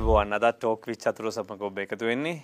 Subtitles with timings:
[0.00, 0.32] අයිබෝවන්.
[0.32, 2.36] අදත් talk which චතුරු සමග ඔබ එකතු වෙන්නේ.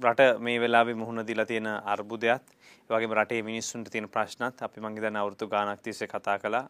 [0.00, 4.96] රට මේ වෙලාවේ මුහුණ දීලා තියෙන අර්බුදයත් ඒ වගේම රටේ මිනිස්සුන්ට තියෙන ප්‍රශ්නත් අපි මං
[4.96, 6.64] හිතන්නේ අවුරුදු ගාණක් තිස්සේ කතා කළා.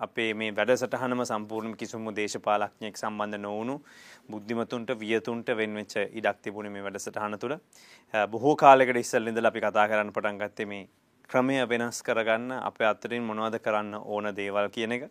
[0.00, 3.76] අපේ මේ වැඩසටහනම සම්පූර්ණ කිසිම දේශපාලඥයෙක් සම්බන්ධ නොවුණු
[4.30, 7.56] බුද්ධිමතුන්ට වියතුන්ට වෙන්වෙච්ච ඉඩක් තිබුණේ මේ වැඩසටහන තුළ.
[8.30, 10.84] බොහෝ කාලයකට ඉස්සෙල්ලා ඉඳලා අපි කතා කරන්න පටන් ගත්තේ මේ
[11.28, 15.10] ක්‍රමය වෙනස් කරගන්න අපේ අතරින් මොනවද කරන්න ඕන දේවල් කියන එක.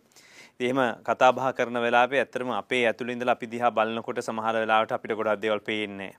[0.60, 5.14] එහෙම කතා බහ කරන වෙලාවේ ඇත්තටම අපේ ඇතුළේ ඉඳලා අපි දිහා බලනකොට සමහර වෙලාවට අපිට
[5.14, 6.12] ගොඩක් දේවල් පේන්නේ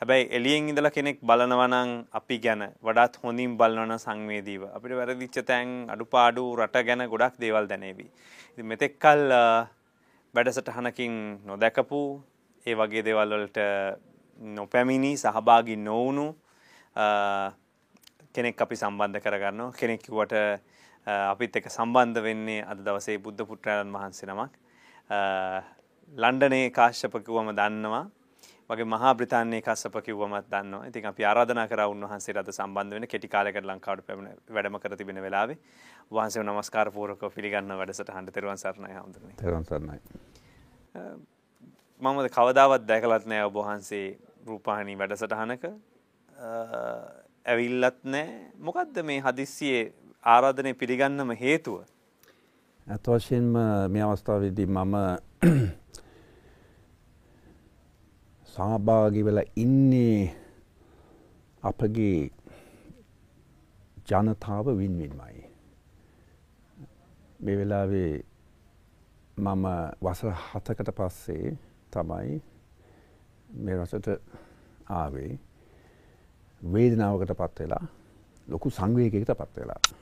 [0.00, 4.62] හැබැයි එළියෙන් ඉඳලා කෙනෙක් බලනවා නම් අපි ගැන වඩාත් හොඳින් බලනවා නම් සංවේදීව.
[4.68, 8.06] අපිට වැරදිච්ච තැන් අඩුපාඩු රට ගැන ගොඩක් දේවල් දැනේවි.
[8.50, 9.22] ඉතින් මෙතෙක්කල්
[10.34, 11.14] වැඩසටහනකින්
[11.46, 12.00] නොදැකපු
[12.66, 13.58] ඒ වගේ දේවල් වලට
[14.38, 16.26] නොපැමිණි සහභාගී නොවුණු
[18.34, 19.72] කෙනෙක් අපි සම්බන්ධ කරගන්නවා.
[19.72, 20.34] කෙනෙක් කිව්වට
[21.06, 24.52] අපිත් එක සම්බන්ධ වෙන්නේ අද දවසේ බුද්ධ පුත්‍රයන් වහන්සේ නමක්
[26.12, 28.04] ලන්ඩනේ කාශ්‍යප කිව්වම දන්නවා
[28.70, 30.86] වගේ මහා බ්‍රිතාන්‍යයේ කස්සප කිව්වමත් දන්නවා.
[30.86, 35.20] ඉතින් අපි ආරාධනා කරා උන්වහන්සේට අද සම්බන්ධ වෙන්න කෙටි කාලයකට ලංකාවට පැමිණ වැඩම කර තිබෙන
[35.22, 35.58] වෙලාවේ
[36.10, 39.36] වහන්සේව නමස්කාර පූර්වකව පිළිගන්න වැඩසටහනට තෙරුවන් සරණයි හඳුනන්නේ.
[39.36, 39.98] තෙරුවන් සරණයි.
[42.02, 44.06] මම කවදාවත් දැකලත් නෑ ඔබ වහන්සේ
[44.46, 45.64] රූපවාහිනී වැඩසටහනක
[47.46, 48.28] ඇවිල්ලත් නෑ.
[48.58, 49.84] මොකද්ද මේ හදිස්සියේ
[50.24, 51.76] ආරාධනය පිළිගන්නම හේතුව.
[52.86, 53.52] ඇත වශයෙන්ම
[53.90, 54.94] මේ අවස්ථාවේදී මම
[58.54, 60.18] සහභාගි වෙලා ඉන්නේ
[61.62, 62.30] අපගේ
[64.08, 65.40] ජනතාව වින්වින්මයි.
[67.40, 68.12] මේ වෙලාවේ
[69.36, 69.64] මම
[70.02, 71.56] වසර හතකට පස්සේ
[71.92, 72.36] තමයි
[73.58, 74.08] මේ රසට
[74.92, 75.32] ආවේ
[76.62, 77.84] වේදනාවකට පත් වෙලා
[78.46, 80.01] ලොකු සංවේගයකට පත් වෙලා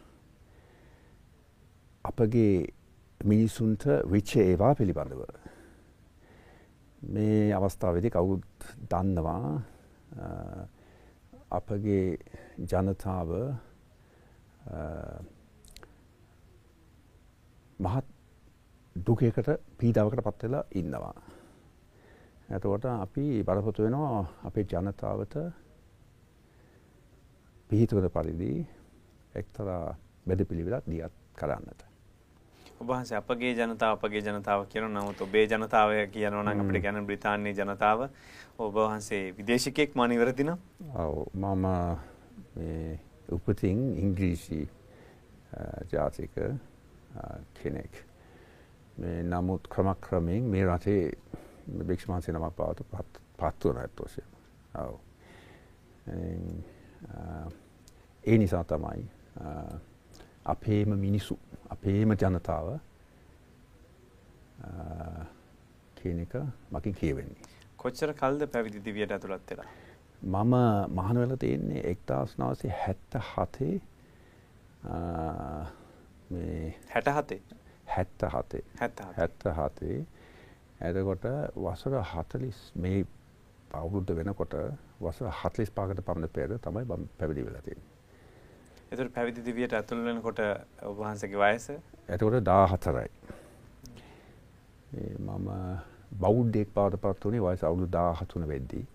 [2.04, 2.66] අපගේ
[3.20, 5.22] මිනිසුන්ට විච්ච ඒවා පිළිබඳව.
[7.04, 8.44] මේ අවස්ථාවේදී කවුත්
[8.90, 9.62] දන්නවා
[11.50, 12.18] අපගේ
[12.62, 13.30] ජනතාව
[17.80, 18.06] මහත්
[18.96, 21.14] දුකකට පීඩාවකට පත්වෙලා ඉන්නවා.
[22.50, 25.36] ඇතකොට අපි බලපොතු වෙනවා අපේ ජනතාවට
[27.70, 28.52] පිහිතුවද පරිදි
[29.34, 29.84] එක්තරා
[30.26, 31.89] වැඩ පිළිවෙලක් දියත් කරන්නට.
[32.80, 38.08] ඔබහන්සේ අපගේ ජනතාව අපගේ ජනතාව කියන නමුත් ඔබේ ජනතාව කියනවා නම් අපිට ගැන බ්‍රිතාන්‍යයේ ජනතාව.
[38.58, 40.58] ඔබ වහන්සේ විදේශිකයෙක් මා නිවැරදි නම්
[40.96, 41.66] ඔව් මම
[42.56, 44.60] මේ උපතින් ඉංග්‍රීසි
[45.92, 46.34] ජාතික
[47.54, 47.92] කෙනෙක්.
[48.98, 51.12] මේ නමුත් ක්‍රමක්‍රමයෙන් මේ රටේ
[51.86, 52.88] භික්ෂු වහන්සේ නමක් බවට
[53.38, 54.28] පත් වුණා ඒත් වශයෙන්
[54.76, 54.94] ඔව්
[58.24, 59.08] ඒ නිසා තමයි
[60.44, 61.38] අපේම මිනිසු
[61.70, 62.78] අපේම ජනතාව
[65.96, 66.34] කියන එක
[66.70, 67.44] මකින් කියවෙන්නේ.
[67.76, 69.66] කොච්චර කල්ද පැවිදි දිවියට ඇතුළත් වෙලා?
[70.22, 70.54] මම
[70.94, 73.80] මහාන වෙලා තියෙන්නේ 1977
[76.30, 77.42] මේ 67
[77.86, 78.62] 77
[79.16, 80.06] 77
[80.80, 81.24] එතකොට
[81.56, 83.04] වසර 40 මේ
[83.74, 84.54] අවුරුද්ද වෙනකොට
[85.00, 87.89] වසර 45කට පමණ පෙර තමයි මම පැවිදි වෙලා තියෙන්නේ.
[88.92, 90.40] එතකොට පැවිදි දිවියට ඇතුල් වෙනකොට
[90.88, 91.66] ඔබ වහන්සේගේ වයස?
[92.08, 93.10] එතකොට 14යි.
[95.18, 95.50] මම
[96.22, 98.86] බෞද්ධයෙක් බවට පත් වුණේ වයස අවුරුදු 13 වෙද්දී.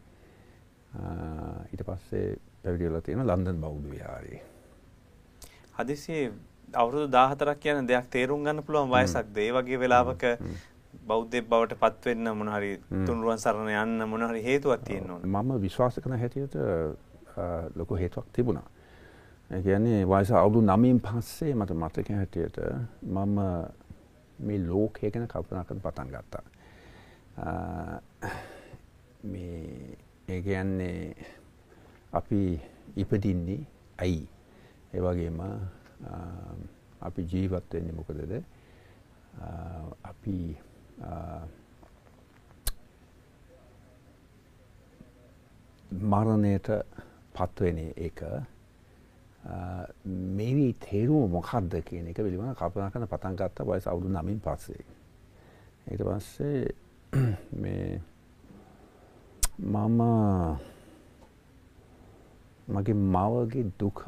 [1.71, 4.41] ඊට පස්සේ පැවිදි වෙලා තියෙන ලන්ඩන් බෞද්ධ විහාරයේ.
[5.79, 6.29] හදිසියේ
[6.83, 9.37] අවුරුදු 14ක් කියන දෙයක් තේරුම් ගන්න පුළුවන් වයසක්ද?
[9.47, 10.23] ඒ වගේ වෙලාවක
[11.07, 15.21] බෞද්ධයෙක් බවට පත් වෙන්න මොන හරි තුන්රුවන් සරණ යන්න මොන හරි හේතුවක් තියෙන්න ඕන.
[15.23, 16.55] මම විශ්වාස කරන හැටියට
[17.79, 18.67] ලොකු හේතුවක් තිබුණා.
[19.51, 22.57] ඒ කියන්නේ වයස අවුරුදු 9න් පස්සේ මට මතක හැටියට
[23.03, 23.37] මම
[24.39, 26.43] මේ ලෝකය ගැන කල්පනා කරන්න පටන් ගත්තා.
[29.23, 29.97] මේ
[30.27, 31.15] ඒ කියන්නේ
[32.13, 32.39] අපි
[32.95, 33.59] ඉපදින්නේ
[33.97, 34.27] ඇයි?
[34.93, 35.39] ඒ වගේම
[37.01, 38.33] අපි ජීවත් වෙන්නේ මොකදද?
[40.03, 40.37] අපි
[46.11, 46.67] මරණයට
[47.33, 48.19] පත්වෙන එක
[49.45, 54.85] මේවී තේරුම මොකක්ද කියන එක පිළිබඳ කල්පනා කරන පටන් ගත්ත වයස අවුරුදු 9න් පස්සේ.
[55.87, 56.73] ඊට පස්සේ
[57.61, 58.01] මේ
[59.59, 60.01] මම
[62.67, 63.99] මගේ මවගේ දුක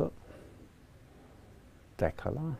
[1.99, 2.53] දැකලා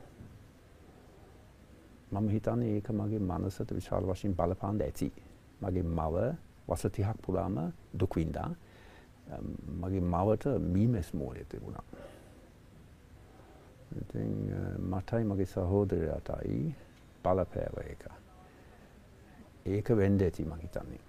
[2.12, 5.10] මම හිතන්නේ ඒක මගේ මනසට විශාල වශයෙන් බලපාන්න ඇති.
[5.62, 6.16] මගේ මව
[6.68, 7.58] වස 30ක් පුරාම
[7.94, 8.52] දුක් විඳා.
[9.74, 11.84] මගේ මවට මීමස් මෝලේ තිබුණා.
[13.96, 14.32] ඉතින්
[14.92, 16.76] මටයි මගේ සහෝදරයාටයි
[17.24, 18.04] බලපෑව එක.
[19.66, 21.02] ඒක වෙන්න ඇති මං හිතන්නේ.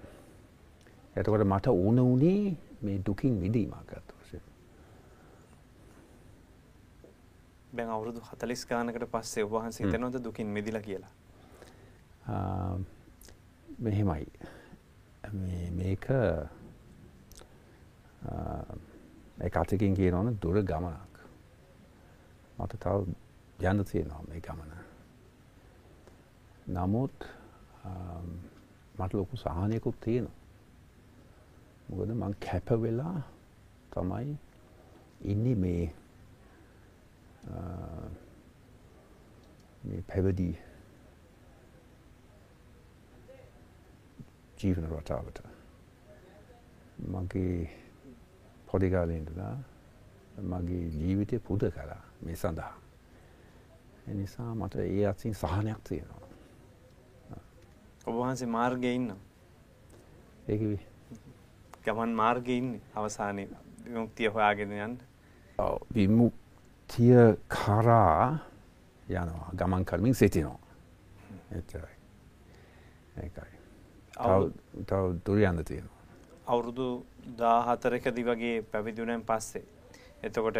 [1.16, 3.34] එතකොට මට ඕන වුණේ මේ දුකින්
[3.96, 4.44] ඇත්ත වශයෙන්.
[7.76, 11.12] දැන් අවුරුදු 40 ගානකට පස්සේ ඔබ වහන්සේ හිතනවද දුකින් මිදිලා කියලා?
[13.78, 14.26] මෙහෙමයි.
[15.81, 16.06] මේක
[19.40, 21.07] එක අතකින් කියනවන දුර ගමනක්.
[22.58, 22.96] මට තව
[23.70, 24.72] යන්න තියෙනවා මේ ගමන.
[26.69, 27.16] නමුත්
[28.99, 30.37] මට ලොකු සහනයකුත් තියෙනවා.
[31.88, 33.19] මොකද මං කැප වෙලා
[33.93, 34.37] තමයි
[35.25, 35.84] ඉන්නේ මේ
[39.84, 40.55] මේ පැවදී
[44.58, 45.38] ජීවන රටාවට
[47.14, 47.56] මගේ
[48.69, 49.56] පොඩිකාලෙන්ටලා
[50.52, 52.75] මගේ ජීවිතය පුද කලා මේ සඳහා.
[54.09, 56.29] එනිසා මට ඒ අත්සින් සහනයක් තියෙනවා.
[58.06, 59.12] ඔබවහන්සේ මාර්ගය ඉන්න
[60.49, 60.79] ඒකවි
[61.85, 63.49] ගමන් මාර්ගය ඉන්න අවසානය
[63.85, 64.97] විමුක්තිය හොයාගෙන යන්න?
[65.94, 68.38] විමුක්තිය කරා
[69.09, 69.50] යනවා.
[69.56, 70.59] ගමන් කරමින් සිටිනවා.
[71.50, 71.97] එතරයි
[73.17, 73.55] ඒකයි.
[74.87, 75.97] තව දුර යන්න තියෙනවා.
[76.47, 76.88] අවුරුදු
[77.38, 79.65] දාහතරකදි වගේ පැවිදුණෙන් පස්සේ
[80.23, 80.59] එතකොට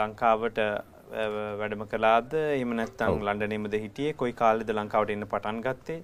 [0.00, 0.58] ලංකාවට
[1.60, 4.12] වැඩම කලාද එම නැත්තං ලන්ඩනීමද හිටියේ?
[4.14, 6.00] කොයි කාලෙද ලංකාවට එන්න පටන් ගත්තේ?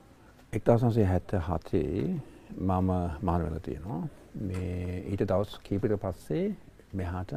[0.52, 2.20] එක්තාසන්සේ හැත්ත හතේ
[2.60, 2.90] මම
[3.22, 4.02] මාන වෙල තියෙනවා.
[4.40, 6.46] මේ ඊට දවස් කීපිට පස්සේ
[6.92, 7.32] මෙහාට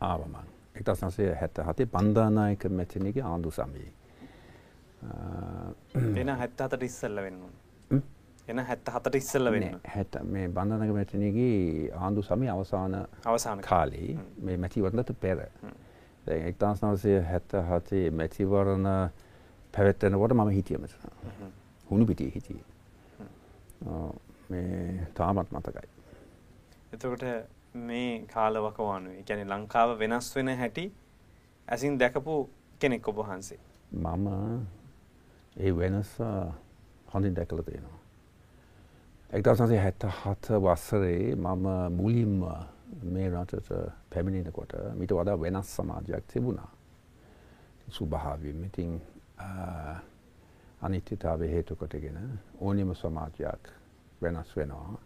[0.00, 0.46] ආවමන්
[0.80, 3.90] එක්තාසන්සේ හැත්ත හතේ බන්ධානායක මැතිනගේ ආණ්ඩු සමී
[6.22, 7.52] එන හැත්ත හතට ඉස්සල්ල වෙන්නුන්
[8.48, 9.78] එන හැත්ත හතට ඉස්සල්ල වෙන්න.
[9.86, 14.18] හැට මේ බන්ධනක මැතිනගේ ආණ්ඩු සමි අවසාන අවසාන කාලේ.
[14.38, 15.38] මේ මැතිවරණට පෙර.
[16.26, 18.88] එක්තාස් නවසය හැත්ත හතේ මැතිවරණ
[19.74, 20.94] පැවැත්තෙනකොට මම හිටියමට
[21.90, 22.60] හුණු පිටිය හිටිය.
[24.50, 25.88] මේ තාමත් මතකයි.
[26.92, 27.24] එතකොට
[27.74, 30.86] මේ කාලවකවානුවේ ගැන ලංකාව වෙනස් වෙන හැටි
[31.68, 32.50] ඇසින් දැකපු
[32.80, 33.60] කෙනෙක් ඔබ වහන්සේ.
[33.92, 34.28] මම
[35.56, 36.16] ඒ වෙනස
[37.14, 38.01] හොඳින් දැකල තියෙනවා
[39.32, 42.42] එක්දවසන්සේ හැත්ත හත වස්සරේ මම මුලින්ම
[43.04, 43.68] මේ රටට
[44.12, 46.68] පැමිණෙනකොට මිට වඩා වෙනස් සමාජයක් තිබුණා.
[47.88, 48.90] සුභාවීම ඉතින්
[50.82, 52.18] අනිත්‍යතාව හේතු කොටගෙන
[52.60, 53.72] ඕනිම සමාජයක්
[54.22, 54.98] වෙනස් වෙනවා.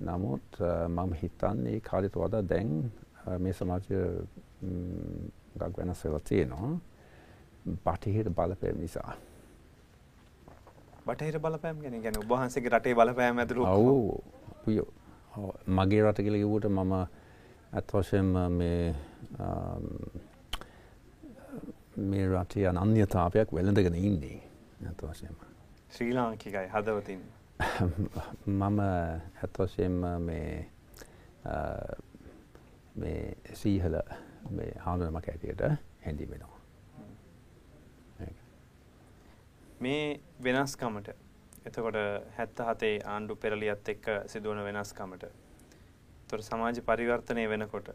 [0.00, 2.92] නමුත් මම හිතන්නේ කාලෙට වඩා දැන්
[3.38, 4.02] මේ සමාජය
[5.58, 6.74] ගක් වෙනස් වෙලා තියෙනවා.
[7.84, 9.16] බටහිර බලපෑම් නිසා.
[11.06, 12.00] බටහිර බලපෑම් ගැන?
[12.02, 14.80] ගැන ඔබහන්සේගේ රටේ බලපෑම් ඇතුළු ඔව්.
[15.68, 16.92] මගේ රට කියලා කිව්වට මම
[17.72, 18.94] ඇත්ත වශයෙන්ම මේ
[22.06, 24.40] මේ රටේ අනන්‍යතාවයක් වෙළඳගෙන ඉන්නේ.
[24.82, 25.38] ඇත්ත වශයෙන්ම.
[25.90, 27.22] ශ්‍රී ලාංකිකයි හදවතින්.
[28.48, 30.66] මම ඇත්ත වශයෙන්ම මේ
[32.96, 34.02] මේ සීහල
[34.50, 35.66] මේ හාමුදුරුවමක් ඇටියට
[36.04, 36.56] හැඳි වෙනවා
[39.80, 41.08] මේ වෙනස්කමට.
[41.66, 41.98] එතකොට
[42.36, 45.24] හැත්ත හතේ ආණ්ඩු පෙරලියත් එක්ක සිදුවන වෙනස්කමට.
[46.28, 47.90] තොර සමාජ පරිවර්තනය වෙනකොට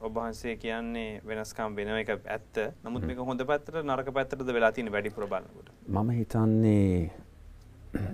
[0.00, 2.60] ඔබහන්සේ කියන්නේ වෙනස්කම් වෙන එක ඇත්ත.
[2.84, 5.72] නමුත් මේක හොඳ පැත්තට නරක පැත්තටද වෙලා තියෙන වැඩිපුර බලනකොට.
[5.88, 7.10] මම හිතන්නේ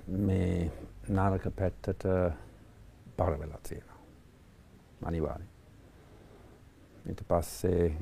[0.07, 0.71] මේ
[1.09, 2.07] නාරක පැත්තට
[3.17, 3.99] බර වෙලා තියෙනවා.
[5.05, 5.49] අනිවාර්යෙන්.
[7.09, 7.93] ඊට පස්සේ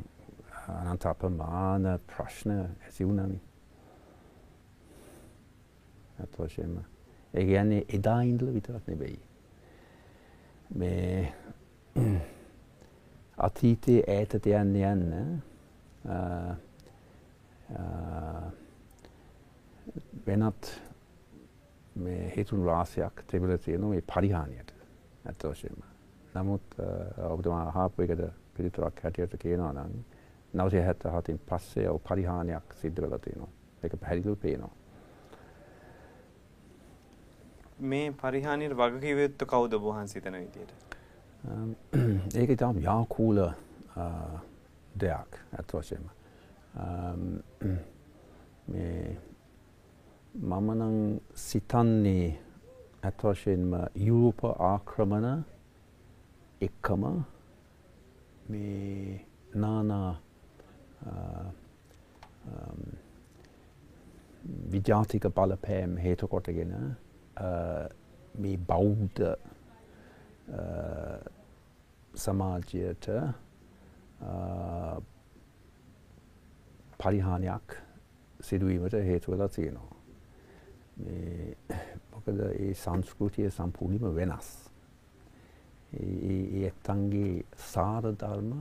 [0.67, 3.48] අනන්ත අපමාන ප්‍රශ්න ඇති වුණානේ.
[6.19, 6.77] ඇත් වශයෙන්ම.
[7.33, 9.19] ඒ කියන්නේ එදා ඉඳලා විතරක් නෙවෙයි.
[10.75, 11.33] මේ
[13.37, 15.05] අතීතයේ ඈතට යන්න යන්න
[20.27, 20.73] වෙනත්
[21.95, 24.73] මේ හේතුන් රාශියක් තිබිලා තියෙනවා මේ පරිහානියට
[25.25, 25.81] ඇත්ත වශයෙන්ම.
[26.35, 26.77] නමුත්
[27.29, 28.23] ඔබතුමා අහපු එකට
[28.55, 29.93] පිළිතුරක් හැටියට කියනවා නම්
[30.53, 33.51] නවසය හැත්ත හතින් පස්සේ ඔව් පරිහානියක් සිද්ධ වෙලා තියෙනවා.
[33.83, 34.78] ඒක පැහැදිලිව පේනවා.
[37.79, 40.71] මේ පරිහානියට වගකිව යුත්තු කවුද ඔබ වහන්සේ හිතන විදියට?
[42.35, 43.39] ඒක ඉතාම යාකූල
[44.99, 46.09] දෙයක් ඇත්ත වශයෙන්ම.
[48.67, 49.17] මේ
[50.33, 52.27] මම නම් සිතන්නේ
[53.03, 55.43] ඇත්ත වශයෙන්ම යුරෝප ආක්‍රමණ
[56.61, 57.03] එක්කම
[58.49, 60.15] මේ නානා
[64.71, 66.73] විජාතික බලපෑම් හේතු කොටගෙන
[68.35, 69.21] මේ බෞද්ධ
[72.15, 73.07] සමාජයට
[76.99, 77.77] පරිහානියක්
[78.39, 79.95] සිදුවීමට හේතුවලා තියෙනවා.
[80.97, 81.55] මේ
[82.11, 84.49] මොකද ඒ සංස්කෘතිය සම්පූර්ණිම වෙනස්
[85.93, 88.51] ඒ ඇත්තන්ගේ සාර ධර්ම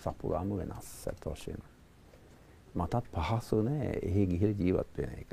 [0.00, 1.62] සපුරාම වෙනස් ඇත්ත වශයෙන්.
[2.74, 5.32] මටත් පහසු නෑ එහෙ ගිහිල් ජීවත් වෙන එක.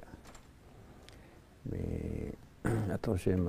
[2.64, 3.46] මේ ඇත්ත වශයෙන්ම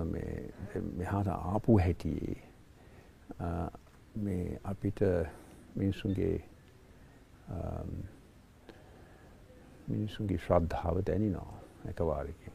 [0.96, 2.36] මෙහාට ආපු හැටියේ
[4.16, 5.00] මේ අපිට
[5.76, 6.36] මිනිසුන්ගේ
[9.88, 12.52] මිනිසුන්ගේ ශ්‍රද්ධාව දැනිනවා එකවාරකින්.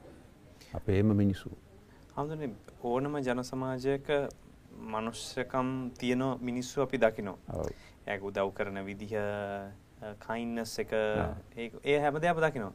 [0.74, 1.50] අපේම මිනිසු.
[2.16, 2.50] හඳුනේ
[2.84, 4.08] ඕනම ජන සමාජයක
[4.88, 7.38] මනුෂ්‍යකම් තියෙන මිනිස්සු අපි දකිනවා.
[8.08, 9.14] ඇ උදව් කරන විදිහ
[10.20, 10.92] කයින්නස් එක
[11.84, 12.74] ඒ හැම දෙයක් දකිනවා.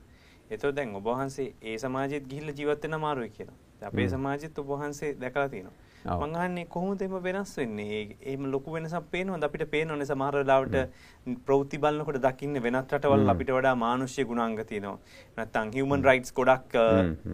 [0.51, 3.59] එතකොට දැන් ඔබ වහන්සේ ඒ සමාජෙත් ගිහිල්ලා ජීවත් වෙන්න අමාරුයි කියලා.
[3.89, 5.79] අපේ සමාජෙත් ඔබ වහන්සේ දැකලා තියෙනවා.
[6.05, 8.01] මං අහන්නේ කොහොමද එම වෙනස් වෙන්නේ?
[8.21, 9.45] එහෙම ලොකු වෙනසක් පේනවද?
[9.45, 10.77] අපිට පේනවනේ සමහර වෙලාවට
[11.47, 14.99] ප්‍රවෘත්ති බලනකොට දකින්න වෙනත් රටවල් අපිට වඩා මානුෂ්‍ය ගුණාංග තියෙනවා.
[15.39, 16.79] නැත්තම් හියුමන් රයිට්ස් ගොඩක්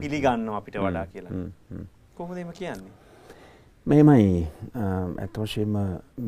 [0.01, 1.45] පිළිගන්නවා අපිට වඩා කියලා.
[2.15, 2.97] කොහොමද එම කියන්නේ?
[3.87, 5.77] මෙමයි ඇතවශයෙන්ම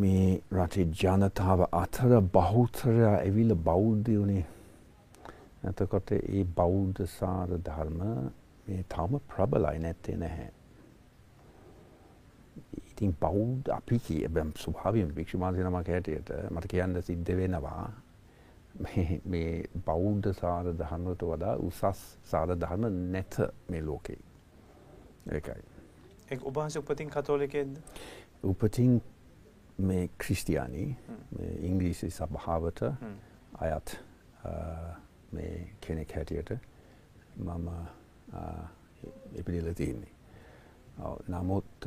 [0.03, 4.45] මේ රටේ ජනතාව අතර බෞතරය ඇවිල බෞද්ධයනේ
[5.63, 7.99] ඇතකොට ඒ බෞද්ධ සාර ධර්ම
[8.71, 10.51] මේ තවම ප්‍රබලයි නැත්තේ නැහැ.
[12.91, 17.85] ඉතින් බෞද්ධ අපි කිය භික්ෂුමාන්සි නමක් හැටියට මට කියන්න සිද්ධ වෙනවා
[19.27, 19.53] මේ
[19.87, 24.21] බෞද්ධ සාර දහන්නට වඩා උසස් සාර දහන්න නැත මේ ලෝකෙයි.
[25.31, 25.63] ඒකයි.
[26.31, 27.79] එක් ඔබහන්ස උපතින් කතෝලිකෙද?
[28.45, 29.01] උපතින්
[29.81, 30.85] මේ ක්‍රිස්තියානි
[31.61, 32.83] ඉංග්‍රීසි සභාවට
[33.59, 33.97] අයත්
[35.33, 36.53] මේ කෙනෙක් හැටියට
[37.37, 37.69] මම
[39.35, 40.13] ඉපිදිල තියන්නේ.
[41.29, 41.87] නමුත්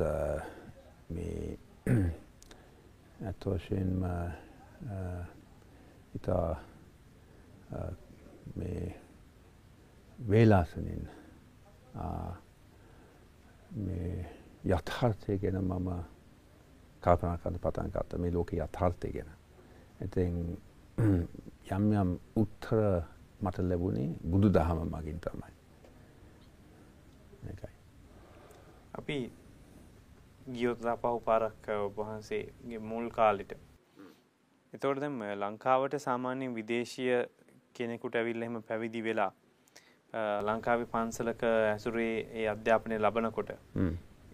[1.10, 1.58] මේ
[3.22, 4.02] ඇත් වශයෙන්ම
[6.14, 6.48] ඉතා
[8.56, 8.94] මේ
[10.18, 11.08] වේලාසනින්
[13.76, 14.26] මේ
[14.66, 15.88] යථාර්ථය ගැන මම
[17.02, 19.30] කල්පනා කරන්න පටන් ගත්තා මේ ලෝකේ යථාර්ථය ගැන.
[20.00, 20.36] ඉතින්
[21.70, 22.78] යම් යම් උත්තර
[23.40, 25.53] මට ලැබුණේ බුදු දහම මගින් තමයි.
[27.46, 27.74] ඒකයි.
[28.94, 29.18] අපි
[30.48, 33.52] ගියොත් පහු පාරක් ඔබහන්සේගේ මුල් කාලෙට.
[34.72, 37.22] එතකොට දැන් ලංකාවට සාමාන්‍යයෙන් විදේශීය
[37.74, 39.32] කෙනෙකුට ඇවිල්ලා එහෙම පැවිදි වෙලා
[40.42, 43.50] ලංකාවේ පන්සලක ඇසුරේ ඒ අධ්‍යාපනය ලබනකොට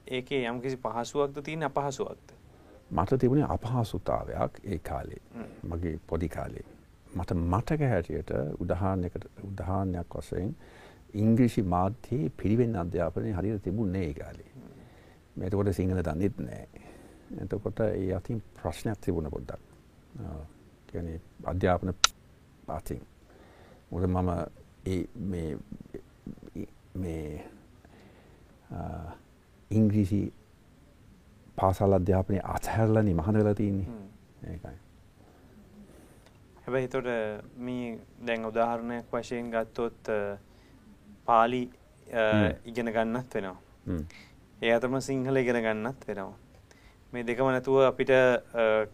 [0.09, 2.29] ඒකේ යම්කිසි පහසුවක්ද තියෙන අපහසුවක්ද?
[2.91, 5.23] මට තිබුණේ අපහසුතාවයක් ඒ කාලේ.
[5.65, 6.67] මගේ පොඩි කාලේ.
[7.15, 10.55] මට මතක හැටියට උදාහරණයක් වශයෙන්
[11.15, 14.51] ඉංග්‍රීසි මාධ්‍යයේ පිරිවෙන් අධ්‍යාපනය හරියට තිබුණේ ඒ කාලේ.
[15.39, 16.67] එතකොට සිංහල දන්නෙත් නෑ.
[17.39, 19.61] එතකොට ඒ අතින් ප්‍රශ්නයක් තිබුණ පොඩ්ඩක්.
[20.87, 21.95] කියන්නේ අධ්‍යාපන
[22.67, 23.01] පාතින්.
[23.91, 24.31] මොකද මම
[24.87, 25.59] ඒ මේ
[26.97, 27.45] මේ
[29.71, 30.33] ඉංග්‍රීසි
[31.57, 33.89] පාසල් අධ්‍යාපනය අත්හැරලනි මහන වෙලා තියන්නේ
[34.45, 34.77] ඒකයි.
[36.63, 37.09] හැබැයි හිතොට
[37.59, 40.09] මේ දැන් උදාහරණයක් වශයෙන් ගත්තොත්
[41.31, 41.63] පාලි
[42.71, 43.59] ඉගෙන ගන්නත් වෙනවා.
[44.63, 46.35] ඒ අතම සිංහල ඉගෙන ගන්නත් වෙනවා.
[47.13, 48.13] මේ දෙකම නැතුව අපිට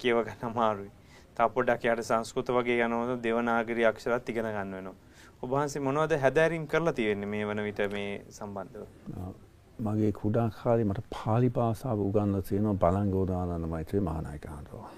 [0.02, 0.90] කියව ගන්න අමාරුයි.
[1.36, 4.94] තා පොඩ්ඩක් යට සංස්කෘත වගේ යනවද දෙවනාගරි අක්ෂරත් ඉගෙන ගන්න වෙනවා.
[5.42, 8.86] ඔබ වහන්සේ මොනවද හැදෑරීම් කරලා තියෙන්නේ මේ වන විට මේ සම්බන්ධව?
[9.86, 14.90] මගේ කුඩා කාලේ මට පාලි භාෂාව උගන්වලා තියෙනවා බලංගෝදානන්ද මෛත්‍රී මහානායක හඳුවා.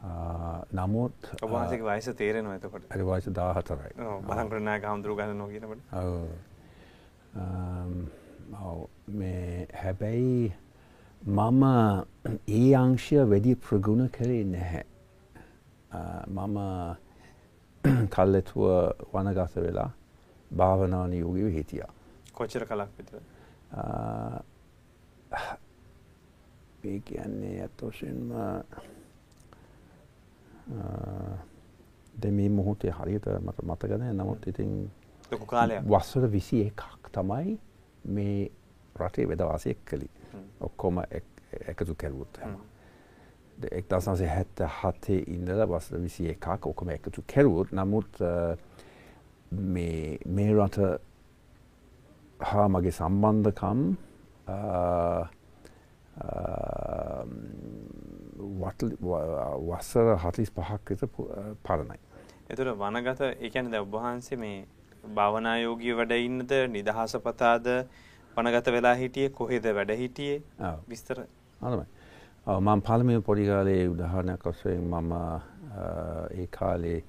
[0.00, 2.84] නමුත් වහන්සේගේ වයස තේරෙනවා එතකොට.
[2.90, 3.92] හරි වයස 14යි.
[3.98, 5.82] ඔව් බලංගෝදානන්ද නායක හඳුරු ගන්නවා කියනකොට.
[8.54, 8.78] ඔව්.
[9.08, 10.52] මේ හැබැයි
[11.22, 11.62] මම
[12.48, 14.84] ඒ අංශය වැඩි ප්‍රගුණ කරේ නැහැ.
[16.28, 16.58] මම
[18.14, 18.64] කල්ලෙතුව
[19.12, 19.90] වනගස වෙලා
[20.50, 21.90] භාවනා නියෝගීව හිටියා.
[22.32, 23.18] කොච්චර කලක් විතර?
[26.84, 27.82] ඒ කියන්නේ ඇත්ත
[30.68, 34.14] දැන් මේ මොහොතේ හරියට මට මතක නැහැ.
[34.14, 34.90] නමුත් ඉතින්
[35.32, 35.84] ලොකු කාලයක්.
[35.84, 37.58] වසර 21ක් තමයි
[38.04, 38.50] මේ
[38.96, 40.10] රටේ වෙදවාසය කළේ.
[40.60, 41.02] ඔක්කොම
[41.66, 42.58] එකතු කරුවොත් හැම.
[43.58, 48.20] එක්දසන්සේ හැත්ත හතේ ඉඳල වසර විසි එකක් ඔකම එකතු කෙරුවොත් නමුත්
[49.52, 50.78] මේ රට
[52.40, 53.80] හා මගේ සම්බන්ධකම්
[58.38, 61.02] වස්සර හතිස් පහක් විත
[61.66, 61.98] පරණයි.
[62.50, 64.66] එතුර වනගත එකන ද ඔබහන්සේ මේ
[65.16, 67.66] භාවනායෝගී වැඩ ඉන්නද නිදහස පතාද
[68.36, 70.38] වනගත වෙලා හිටියේ කොහෙද වැඩ හිටියේ
[70.88, 71.18] විස්තර
[71.60, 71.86] අදමයි.
[72.46, 75.12] මම පළමුව පොඩි කාලේ උදාහරණයක් වශයෙන් මම
[76.40, 77.00] ඒ කාලේ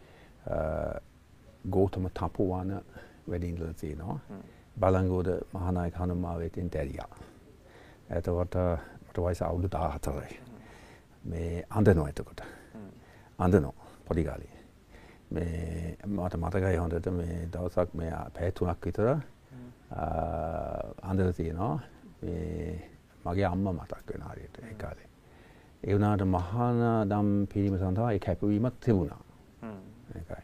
[1.75, 2.71] ගෞතම තපුවන
[3.27, 4.19] වැඩ ඉඳලා තියෙනවා.
[4.81, 7.11] බලංගෝද මහානායක හනුමාවේතෙන් දැරියා.
[8.17, 8.55] එතකොට
[9.07, 10.48] මට වයස අවුරුදු 14යි.
[11.23, 12.41] මේ අඳනෝ එතකොට
[13.39, 14.55] අඳනෝ පොඩිකාලේ
[15.31, 19.09] මේ මට මතකයි හොඳට මේ දවසක් මේ පැතුනක් විතර
[21.03, 21.75] අඳර තියෙනවා
[23.25, 25.07] මගේ අම්ම මතක් වෙන හරියට ඒ කාලේ.
[25.83, 29.21] ඒ වුණාට මහාන දම් පිරීම සඳහා ඒ කැපවීමක් තිබුණා.
[30.15, 30.43] ඒකයි.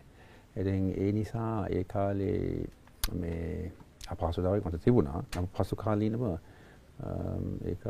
[0.56, 2.68] ඉතින් ඒ නිසා ඒ කාලේ
[3.14, 3.72] මේ
[4.08, 5.24] අපහසුතාවයක් මට තිබුණා.
[5.36, 6.24] නමුත් පසු කාලීනව
[7.66, 7.84] ඒක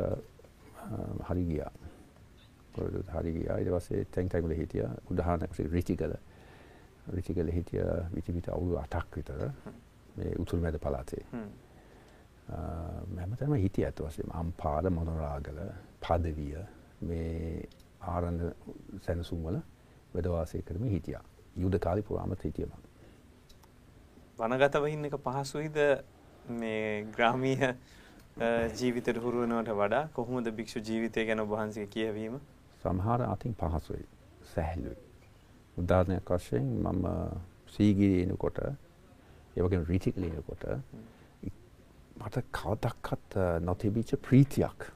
[1.22, 1.72] හරි ගියා.
[2.76, 3.58] කොරදුත් හරි ගියා.
[3.58, 4.90] ඊට පස්සේ තැන් තැන් වල හිටියා.
[5.10, 6.16] උදාහරණයක් වශයෙන් රිචිකල.
[7.10, 9.40] රිචිකල හිටියා විචිපිට අවුරුදු 8ක් විතර.
[10.16, 11.24] මේ උතුරු මැද පළාතේ.
[12.48, 15.60] හැමතැනම හිටිය ඇත්ත වශයෙන්ම අම්පාර මොනරාගල
[16.00, 16.56] පදවිය
[17.02, 17.68] මේ
[18.06, 18.42] ආරන්ද
[19.02, 19.58] සැනසුම් වල
[20.14, 21.24] වැඩ වාසය කරමින් හිටියා.
[21.56, 22.72] යුද කාලේ පුරාම හිටියම.
[24.38, 25.78] වනගතව ඉන්න එක පහසුයිද
[26.54, 27.74] මේ ග්‍රාමීය
[28.74, 32.38] ජීවිතයට හුරු වෙනවට වඩා කොහොමද භික්ෂු ජීවිතය ගැන ඔබ වහන්සේ කියවීම?
[32.86, 34.06] සමහර අතින් පහසුයි,
[34.44, 34.98] සැහැල්ලුයි.
[35.76, 37.06] උදාහරණයක් වශයෙන් මම
[37.68, 40.64] සීගිරියේ ඉනකොට ඒ වගේම රීටිකලේ ඉනකොට
[42.16, 44.90] මට කවදක්වත් නොතිබිච්ච ප්‍රීතියක්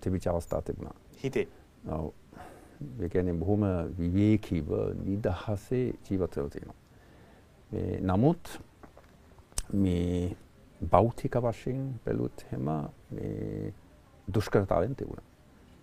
[0.00, 0.94] තිබිච්ච අවස්ථා තිබුණා.
[1.16, 1.48] හිතේ.
[1.88, 2.12] ඔව්.
[3.00, 3.62] ඒ කියන්නේ බොහොම
[3.98, 4.68] විවේකීව
[5.00, 6.80] නිදහසේ ජීවත් වෙලා තියෙනවා.
[7.70, 8.58] මේ නමුත්
[9.74, 10.36] මේ
[10.80, 12.66] භෞතික වශයෙන් බැලුවොත් එහෙම
[13.10, 13.72] මේ
[14.28, 15.33] දුෂ්කරතාවෙන් තිබුණා.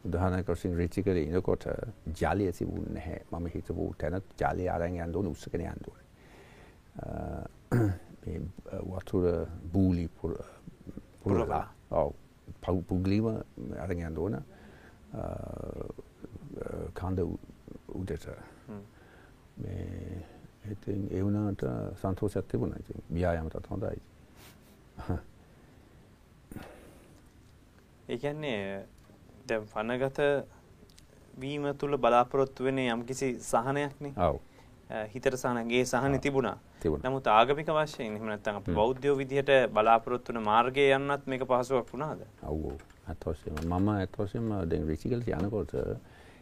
[0.05, 1.65] උදාහරණයක් වශයෙන් රිචිකලේ ඉනකොට
[2.22, 3.20] ජාලිය තිබුණේ නැහැ.
[3.31, 6.08] මම හිතපු තැන ජාලිය අරන් යන්න ඕන උස්සගෙන යන්න ඕනේ.
[8.25, 8.39] මේ
[8.91, 9.25] වතුර
[9.74, 10.05] බූලි
[11.22, 11.65] පුරලා.
[11.91, 12.13] ඔව්.
[12.62, 13.28] පුග්ලීම
[13.84, 14.36] අරන් යන්න ඕන.
[16.99, 17.19] කන්ද
[17.99, 18.26] උඩට
[19.58, 20.23] මේ
[20.71, 21.63] ඉතින් ඒ වුණාට
[22.02, 22.80] සන්තෝෂයක් තිබුණා.
[22.80, 24.02] ඉතින් ව්‍යායාමටත් හොඳයි.
[28.10, 28.88] ඒ කියන්නේ
[29.52, 30.20] දැන් වනගත
[31.38, 34.14] වීම තුල බලාපොරොත්තු වෙන්නේ යම්කිසි සහනයක්නේ.
[34.20, 34.40] ඔව්.
[35.08, 36.58] හිතට සහනගේ සහනෙ තිබුණා.
[37.04, 42.26] නමුත් ආගමික වශයෙන් එහෙම නැත්නම් අපි බෞද්ධයෝ විදිහට බලාපොරොත්තු වෙන මාර්ගයේ යන්නත් මේක පහසුවක් වුණාද?
[42.44, 42.80] ඔව් ඔව්.
[43.08, 45.74] අතෝසෙම මම අතෝසෙම දැන් රිචිකල් යනකොට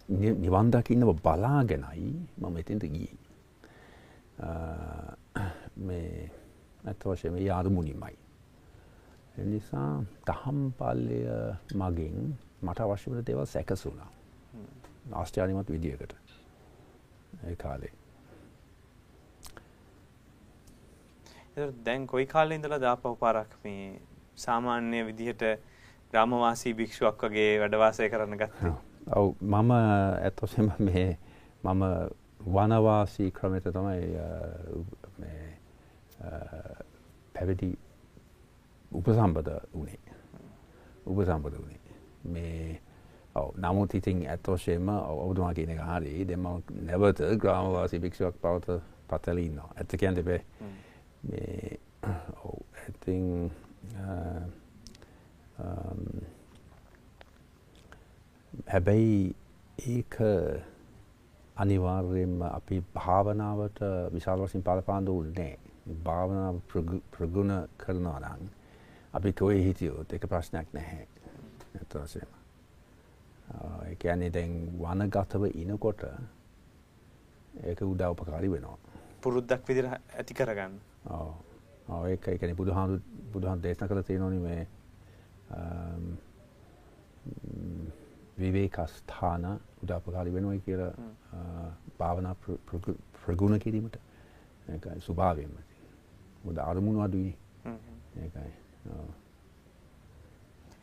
[0.10, 3.18] නිවන් දකින්නව බලාගෙනයි මම එතෙන්ට ගියේ.
[5.78, 6.32] මේ
[6.86, 8.18] අතෝසෙම යාදුමුනිමයි.
[9.38, 11.20] එනිසා දහම් පාලය
[11.76, 12.18] මගින්
[12.62, 14.10] මට අවශ්‍ය වන දේවල් සැකසුණා.
[15.14, 16.14] ආශ්චර්යමත් විදියකට.
[17.44, 17.92] ඒ කාලේ.
[21.86, 24.02] දැන් කොයි කාලේ ඉඳලා දාපහු පාරක් මේ
[24.38, 25.44] සාමාන්‍ය විදිහට
[26.14, 28.74] ග්‍රාමවාසී භික්ෂුවක් වගේ වැඩ වාසය කරන්න ගත්තේ?
[29.14, 31.08] ඔව් මම ඇත්තටම මේ
[31.64, 31.84] මම
[32.48, 34.08] වනවාසී ක්‍රමයට තමයි
[35.18, 35.58] මේ
[37.34, 37.72] පැවිදි
[38.92, 40.00] උපසම්පද වුණේ.
[41.08, 41.79] උපසම්පද වුණේ.
[42.30, 42.80] මේ
[43.58, 46.26] නමුත් ඉතින් ඇත්ත වශයෙන්ම ඔබතුමා කියන එක හරි.
[46.26, 49.70] දැන් මම නැවත ග්‍රාමවාසී භික්ෂුවක් බවට පතලා ඉන්නවා.
[49.76, 50.42] ඇත්ත කියන්න බෑ.
[51.24, 51.80] මේ
[52.44, 52.58] ඔව්
[52.90, 53.52] ඉතින්
[58.68, 59.36] හැබැයි
[59.88, 60.16] ඒක
[61.56, 63.80] අනිවාර්යයෙන්ම අපි භාවනාවට
[64.14, 65.58] විශාල බලපාන්න ඕනේ නැහැ.
[66.04, 66.56] භාවනාව
[67.12, 68.50] ප්‍රගුණ කරනවා නම්
[69.14, 71.08] අපි කොහේ හිටියොත් ඒක ප්‍රශ්නයක් නැහැ.
[71.80, 72.32] ඇත්ත වශයෙන්ම.
[73.86, 76.02] ඒ කියන්නේ දැන් වනගතව ඉනකොට
[77.64, 78.78] ඒක උදව් උපකාරී වෙනවා.
[79.22, 80.74] පුරුද්දක් විදිහට ඇති කරගන්න.
[81.10, 81.32] ඔව්.
[81.90, 84.64] ඔව් ඒක ඒ කියන්නේ බුදුහාමුදුරු බුදුහාමුදුරු දේශනා කළා තියෙනෝනේ මේ
[88.40, 89.46] විවේකස්ථාන
[89.84, 90.94] උදව් උපකාරී වෙනවා කියලා
[92.00, 92.36] භාවනා
[93.22, 93.96] ප්‍රගුණ කිරීමට.
[94.68, 95.56] ඒකයි ස්වභාවයෙන්ම.
[96.44, 97.34] මොකද අරමුණු අඩුයි.
[98.18, 98.52] ඒකයි.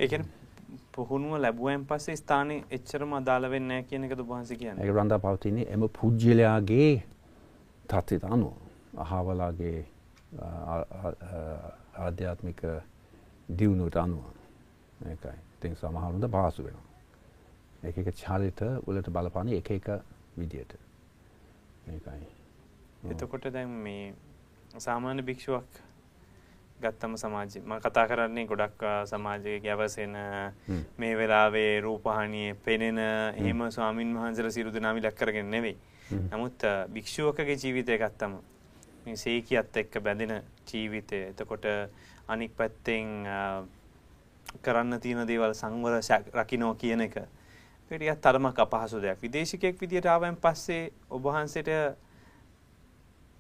[0.01, 0.46] ඒ කියන්නේ
[0.93, 4.85] පුහුණුව ලැබුවෙන් පස්සේ ස්ථානේ එච්චරම අදාළ වෙන්නේ නැහැ කියන එකද ඔබ වහන්සේ කියන්නේ.
[4.85, 6.93] ඒක රඳා පවතින්නේ එම පුජ්‍යලයාගේ
[7.85, 8.55] තත්ත්වයට අනුව
[8.99, 9.79] අහවලාගේ
[11.99, 12.61] ආධ්‍යාත්මික
[13.49, 14.25] දියුණුවට අනුව.
[15.07, 15.39] ඒකයි.
[15.57, 16.87] ඉතින් සමහරුන්ට පහසු වෙනවා.
[17.83, 19.89] එක එක චරිත වලට බලපාන එක එක
[20.37, 20.73] විදියට.
[21.89, 22.27] ඒකයි.
[23.11, 24.15] එතකොට දැන් මේ
[24.79, 25.83] සාමාන්‍ය භික්ෂුවක්
[26.77, 30.17] ගත්තම සමාජය ම කතා කරන්නේ ගොඩක් සමාජය ගැවසෙන
[30.99, 35.77] මේ වෙලාවේ රූපහානිය පෙනෙන එහෙම ස්වාමින් වහන්සේලා සියලු දෙනාම ඉලක්ක කරගෙන නෙවෙයි.
[36.31, 38.37] නමුත් භික්ෂුවකගේ ජීවිතය ගත්තම
[39.05, 41.23] මේ සීකියත් එක්ක බැඳෙන ජීවිතය.
[41.25, 41.65] එතකොට
[42.29, 43.27] අනික් පැත්තෙන්
[44.63, 46.01] කරන්න තියෙන දේවල් සංවර
[46.35, 47.17] රකින්නෝ කියන එක
[47.91, 49.19] ටිකක් තරමක් අපහසු දෙයක්.
[49.23, 51.69] විදේශිකයෙක් විදියට ආවෙන් පස්සේ ඔබ වහන්සේට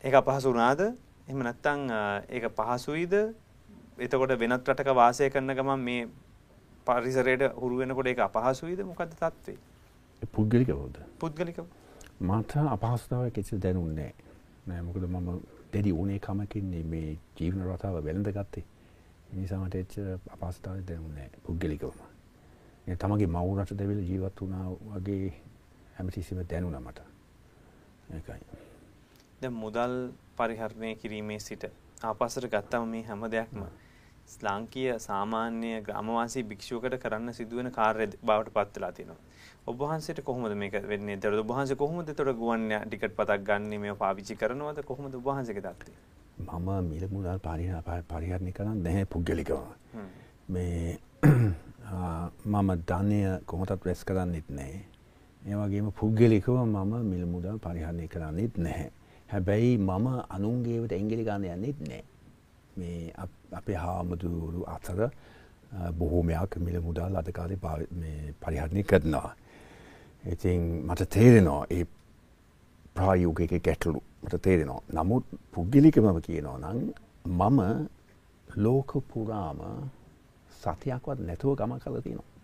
[0.04, 0.80] ඒක අපහසු වුණාද?
[1.26, 1.90] එහෙම නැත්නම්
[2.30, 3.14] ඒක පහසුයිද?
[3.98, 6.08] එතකොට වෙනත් රටක වාසය කරන ගමන් මේ
[6.86, 8.80] පරිසරයට හුරු වෙනකොට ඒක අපහසුයිද?
[8.82, 9.58] මොකද්ද තත්ත්වේ?
[10.32, 11.60] පුද්ගලිකවෝද පුද්ගලික
[12.22, 14.12] මට අපහස්ථාව කෙසි දැනුන්නේ
[14.66, 14.82] නෑ.
[14.82, 15.28] මොකද මම
[15.72, 18.64] දැඩි ඕනේ කමකින්නේ මේ ජීවන රටාව වෙළඳ ගත්තේ.
[19.32, 19.98] නිසාමට එච්ච
[20.30, 21.98] අපස්ථාව දැනුන්නේ පුද්ගලිකවම
[22.96, 25.34] තමගේ මවුරට දෙවිල ජීවත් වුණා වගේ
[25.96, 27.00] හැමතිසිම දැනුන මට.
[28.10, 28.40] ඒකයි.
[29.40, 29.94] ද මුදල්
[30.36, 31.66] පරිහරණය කිරීමේ සිට
[32.02, 33.66] ආපසට ගත්තම මේ හැම දෙයක්ම
[34.26, 39.20] ස්ලාංකීය සාමාන්‍ය ග්‍රාමවාසී භික්ෂුවකට කරන්න සිදුවෙන කාර්ය බවට පත් වෙලා තියෙනවා.
[39.66, 41.14] ඔබ වහන්සේට කොහොමද මේක වෙන්නේ?
[41.14, 44.82] ඒතර ඔබ වහන්සේ කොහොමද ඒතර ගුවන් ටිකට් පතක් ගන්න මේව පාවිච්චි කරනවද?
[44.84, 45.94] කොහොමද ඔබ වහන්සේගේ தත්ත්වය?
[46.38, 47.38] මම මිල මුදල්
[48.08, 49.56] පරිහරණය කරන්න නැහැ පුද්ගලිකව.
[50.48, 50.98] මේ
[52.52, 54.84] මම ධනය කොහොමදත් රැස් කරන්නෙත් නැහැ.
[55.42, 58.90] ඒ වගේම පුද්ගලිකව මම මිල මුදල් පරිහරණය කරන්නෙත් නැහැ.
[59.32, 62.04] හැබැයි මම අනුන්ගේවට එංගලි ගන්න යන්නෙත් නැහැ.
[62.78, 63.12] මේ
[63.58, 65.00] අපේ හාමුදුරු අතර
[65.98, 67.56] බොහෝමයක් මිල මුදල් අධකාරය
[68.42, 69.30] පරිහරණය කරනවා.
[70.32, 71.84] ඉතින් මට තේරෙනවා ඒ
[72.96, 74.82] ප්‍රායෝගික ගැටලු මට තේරෙනවා.
[74.96, 76.78] නමුත් පුද්ගලිකමම කියනවා නම්
[77.40, 77.60] මම
[78.64, 79.60] ලෝක පුරාම
[80.60, 82.35] සතියක්වත් නැතුව ගම කළ තියෙනවා.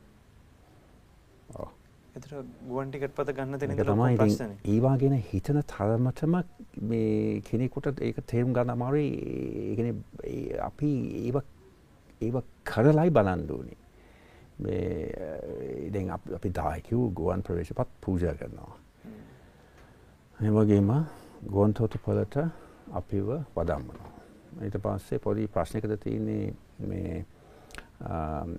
[2.16, 2.32] එතර
[2.68, 6.34] ගුවන් ටිකට් පත ගන්න තෙන තමයි ඒවා ගෙන හිතන තරමටම
[6.90, 9.12] මේ කෙනෙකුට ඒක තේරුම් ගන්න අමාරුයි.
[9.70, 9.88] ඒගෙන
[10.66, 10.90] අපි
[11.22, 11.32] ඒ
[12.20, 13.78] ඒව කරලයි බලන්දුනේ
[14.58, 15.08] මේ
[15.88, 18.72] ඉතින් අපි දායකව් ගුවන් ප්‍රවේශ පත් පූජ කරනවා.
[20.38, 20.94] එවගේම
[21.48, 22.36] ගුවන් තෝටුපලට
[22.92, 24.12] අපිව වදම්මනවා.
[24.60, 26.52] ඊට පස්සේ පොඩි ප්‍රශ්නකද තියන්නේ
[26.88, 27.24] මේ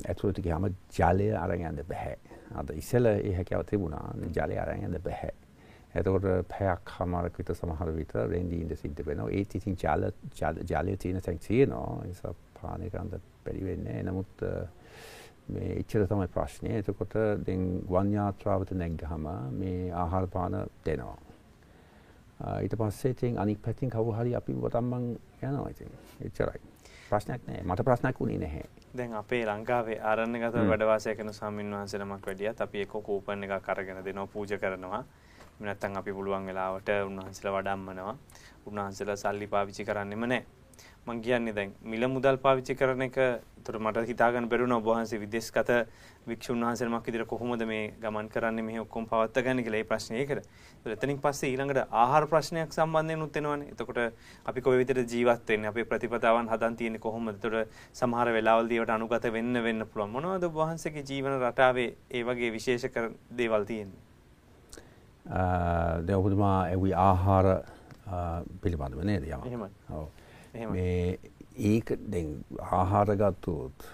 [0.09, 5.33] ඇතුළට ගහම ජලය අරගන්න බැහැ අද ඉසල ඒ හැකැව තිබුණා ජලය අරයද බැහැ.
[5.93, 10.07] එතකොට පැයක් හමාරක් විත සමහර විට රෙන්ඩීන්ට සිද්ධ වෙනවා ඒ ඉතින් ජල
[10.71, 14.43] ජලය තියෙන තැන් තියෙනවා නිසා පානය කරන්න පැරිවෙන්නේ නමුත්
[15.49, 21.17] මේ ඉච්චර තමයි ප්‍රශ්නය එතකොට දෙන් ගුවන්යාත්‍රාවත නැග්ගහම මේ ආහාර පාන දෙනවා.
[22.61, 25.09] ඊට පස්සේ තින් අනික් පැතින් කවු හරි අපි බොතම්මන්
[25.41, 26.61] යනවා ඉතින් එච්චරයි.
[27.09, 28.83] ප්‍රශ්නයක් නෑ මට ප්‍රශ්නයක් වුණේ නැහැ.
[28.93, 34.06] දැන් අපේ ලංකාවේ ආරණ්‍යගත වැඩවාසය කරන ස්වාමීන් වහන්සේ නමක් වැඩියත් අපි එක කූපන් එකක් අරගෙන
[34.06, 35.03] දෙනවා පූජා කරනවා.
[35.60, 38.15] නැත්නම් අපි පුළුවන් වෙලාවට උන්වහන්සේලා වඩම්මනවා.
[38.65, 40.62] උන්වහන්සේලා සල්ලි පාවිච්චි කරන්නෙම නැහැ.
[41.07, 43.17] මං කියන්නේ දැන් මිල මුදල් පාවිච්චි කරන එක
[43.63, 45.69] ඒතර මට හිතාගන්න බැරුණා ඔබ වහන්සේ විදේශගත
[46.27, 50.21] වික්ෂුන් වහන්සේ නමක් විදිහට කොහොමද මේ ගමන් කරන්නේ මෙහි ඔක්කොම පවත්ත ගන්න කියලා ඒ ප්‍රශ්නේ
[50.21, 50.47] ඒකට.
[50.77, 53.69] ඒතර එතනින් පස්සේ ඊළඟට ආහාර ප්‍රශ්නයක් සම්බන්ධයෙන් උත් වෙනවනේ.
[53.73, 53.99] එතකොට
[54.45, 57.35] අපි කොයි විදිහට ජීවත් වෙන්නේ අපේ ප්‍රතිපදාවන් හදන් තියෙන්නේ කොහොමද?
[57.35, 60.15] ඒතර සමහර වෙලාවල්දී ඒවට අනුගත වෙන්න වෙන්න පුළුවන්.
[60.15, 62.87] මොනවද ඔබ වහන්සේගේ ජීවන රටාවේ ඒ වගේ විශේෂ
[63.37, 64.01] දේවල් තියෙන්නේ?
[65.25, 67.47] දැන් ඔබතුමා ඒ ආහාර
[68.61, 69.47] පිළිබඳව නේද යම.
[69.47, 69.71] එහෙමයි.
[69.89, 70.07] ඔව්.
[70.53, 71.19] මේ
[71.55, 73.87] ඒක දැන් ආහාර ගත්තොත්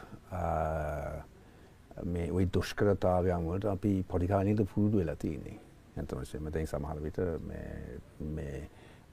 [2.06, 5.58] මේ ওই දුෂ්කරතාවයන් වලට අපි පොඩි කාලේ පුරුදු වෙලා තියෙන්නේ.
[5.98, 8.00] ඇත්තම වශයෙන්ම දැන් සමහර විට මේ
[8.36, 8.70] මේ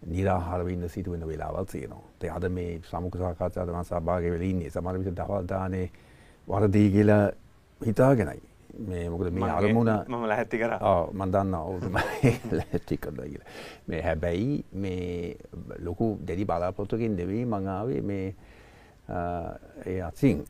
[0.06, 2.02] නිරාහාරව ඉන්න සිදු වෙන වෙලාවල් තියෙනවා.
[2.20, 4.70] දැන් අද මේ සමුඛ සාකච්ඡාවට මම සහභාගී වෙලා ඉන්නේ.
[4.70, 5.90] සමහර විට දවල් දානේ
[6.48, 7.24] වරදී කියලා
[7.80, 8.42] හිතාගෙනයි.
[8.90, 10.78] මේ මොකද මේ අරමුණ මම ලැහැත්ති කරා.
[10.92, 11.84] ඔව් මම දන්නවා ඔව්
[12.58, 13.50] ලැහැත්ති කරලා කියලා.
[13.88, 15.36] මේ හැබැයි මේ
[15.88, 18.26] ලොකු දෙඩි බලාපොරොත්තුකින් නෙවෙයි මං ආවේ මේ
[19.86, 20.44] ඒ අතින්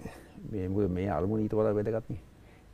[0.52, 2.22] මේ මොකද මේ අරමුණ ඊට වඩා වැදගත් නේ.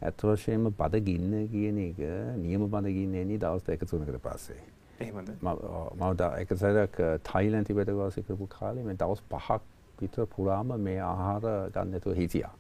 [0.03, 2.01] ඇත්ත වශයෙන්ම බද ගින්න කියන එක
[2.45, 4.63] නියම බද ගින්න එන්නේ දවස් දෙක තුනකට පස්සේ.
[5.01, 5.31] එහෙමද?
[5.43, 6.97] මම එක සැරයක්
[7.29, 9.61] තායිලන්ත පිට වාසය කරපු කාලේ මේ දවස් පහක්
[10.01, 12.53] විතර පුරාම මේ ආහාර ගන්න නැතුව හිටියා.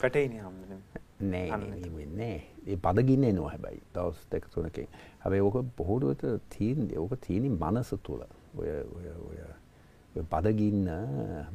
[0.00, 0.80] පැටේනේ හැමදේම.
[1.20, 3.82] නෑ ඒ බදගින්න එනවා හැබැයි.
[3.94, 4.88] දවස් දෙක තුනකින්.
[5.22, 8.22] හැබැයි ඕක බොහෝදුවට තීන් ඕක තියෙන මනස තුළ.
[8.58, 9.06] ඔය ඔය
[10.16, 10.88] ඔය බදගින්න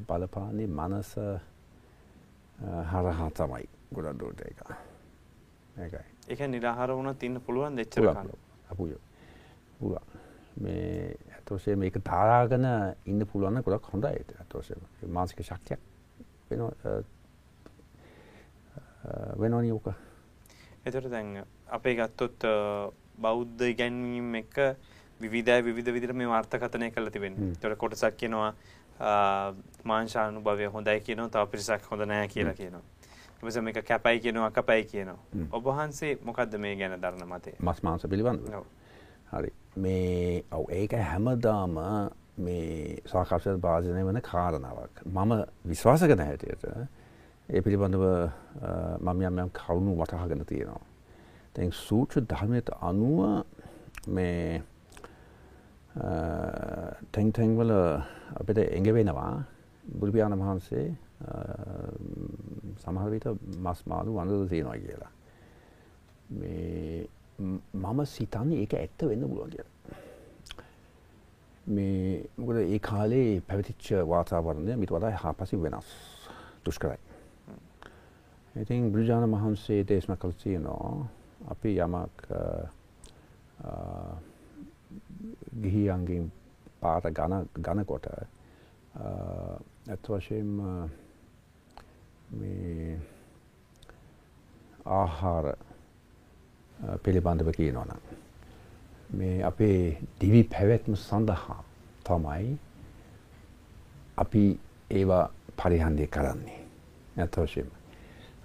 [0.07, 1.11] බලපාන්නේ මනස
[2.91, 4.59] හරහා තමයි ගොඩක් එක
[5.77, 6.05] ඒකයි.
[6.29, 8.01] ඒක නිරාහාර වුණත් ඉන්න පුළුවන් දෙච්චර
[8.77, 9.09] පුළුවන්
[10.57, 12.65] මේ ඇතෝසේ මේක තාරාගෙන
[13.05, 14.25] ඉන්න පුළුවන් ගොඩක් හොඳයි.
[14.39, 15.79] ඇතෝසේ මානසික ශක්තියක්
[16.49, 17.01] වෙනවා
[19.37, 19.87] වෙනවනි ඕක.
[20.85, 22.47] එතට දැන් අපේ ගත්තොත්
[23.21, 24.55] බෞද්ධ ඉගැන්වීම් එක
[25.19, 28.53] විවිධය විධ විදිර මේ වාර්ථකතනය කළ තිබෙන තොට කොටසක් කියනවා
[29.83, 32.83] මාංශානු භවය හොඳයි කියනවා තව පිරිසක් හොඳ නෑ කියලා කියනවා.
[33.41, 35.19] එමස මේක කැපයි කියනවා කපයි කියනවා.
[35.51, 38.49] ඔබහන්සේ මොකක්ද මේ ගැන දරන මතේ මස් මාංස පිළිබඳ
[39.31, 39.51] හරි.
[39.75, 41.77] මේ ඔව ඒක හැමදාම
[42.37, 45.05] මේ සාකර්ශය භාජනය වන කාරණාවක්.
[45.05, 45.31] මම
[45.65, 46.65] විශ්වාස කන හැටියට
[47.51, 48.03] ඒ පිළිබඳව
[49.01, 50.81] මම යම් යම් කරුණු වටහාගෙන තියෙනවා.
[51.55, 53.43] දැන් සූත්‍ර ධර්මයට අනුව
[54.07, 54.63] මේ
[57.11, 57.71] තැන් තැන්වල
[58.39, 59.43] අපිට එඟ වෙනවා
[59.83, 60.85] බුදු පියාණන් වහන්සේ
[62.83, 63.27] සමහර විට
[63.59, 65.11] මස් මාළු වඳද තියෙනවා කියලා.
[66.31, 67.07] මේ
[67.75, 69.75] මම සිතන්නේ ඒක ඇත්ත වෙන්න පුළුවන් කියලා.
[71.67, 75.89] මේ මොකද ඒ කාලේ පැවතිච්ච වාතාවරණය මිට වඩා හාපසි වෙනස්
[76.65, 77.10] දුෂ්කරයි.
[78.55, 81.07] ඉතින් බුදුජාණන් වහන්සේ දේශනා කළ තියෙනවා
[81.47, 82.25] අපි යමක්
[85.61, 86.31] ගිහියන්ගෙන්
[86.79, 88.07] පාට ගණ ගණකොට
[89.87, 90.59] ඇත් වශයෙන්ම
[92.33, 92.99] මේ
[94.85, 95.55] ආහාර
[96.99, 98.01] පිළිබඳව කියනවනම්.
[99.11, 101.63] මේ අපේ දිවි පැවැත්ම සඳහා
[102.03, 102.57] තමයි
[104.17, 104.43] අපි
[104.91, 105.25] ඒවා
[105.57, 106.65] පරිහන්දය කරන්නේ
[107.17, 107.80] ඇතවශයෙන්ම.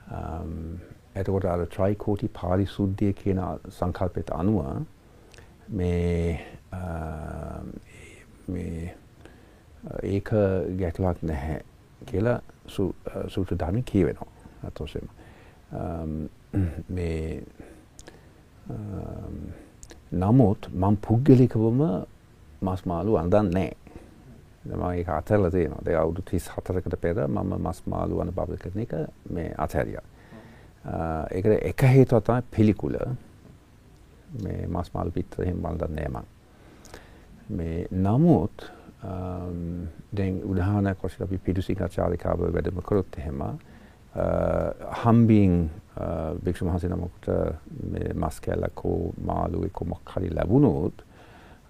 [0.07, 0.81] Um,
[1.15, 3.41] එතකොට අර ට්‍රයිකෝටි පාරිසුද්ධිය කියන
[3.71, 4.85] සංකල්පයට අනුව
[5.69, 6.39] මේ
[6.73, 7.63] uh,
[8.55, 10.31] uh, ඒක
[10.79, 11.59] ගැටලුවක් නැහැ
[12.07, 14.29] කියලා uh, සූත්‍ර ධර්ම කියවෙනවා
[14.69, 15.09] අතෝසෙම.
[15.73, 16.29] Um,
[16.89, 17.43] මේ
[18.71, 19.41] um,
[20.13, 21.83] නමුත් මං පුද්ගලිකවම
[22.63, 23.75] මස් මාළු අඳන් නෑ.
[24.93, 25.83] ඒක අතහැරලා තියෙනවා.
[25.87, 28.95] ඒ අවුරුදු 34කට පෙර මම මස් මාළු අන බබල් කරන එක
[29.31, 30.05] මේ අතහැරියා.
[31.31, 32.97] ඒකට එක හේතුවක් තමයි පිළිකුල.
[34.43, 36.27] මේ මස් මාළු පිටර එහෙම බලන්න නෑ මං.
[38.07, 38.71] නමුත්
[40.19, 43.43] දැන් උදාහරණයක් වශයෙන් අපි පිටුසිකා චාරිකාව වැඩම කරොත් එහෙම
[45.03, 45.53] හම්බින්
[46.45, 47.29] භික්ෂු වහන්සේ නමකට
[48.15, 51.05] මස් කැල්ලක් හෝ මාළුවෙක් මොකක් හරි ලැබුණොත්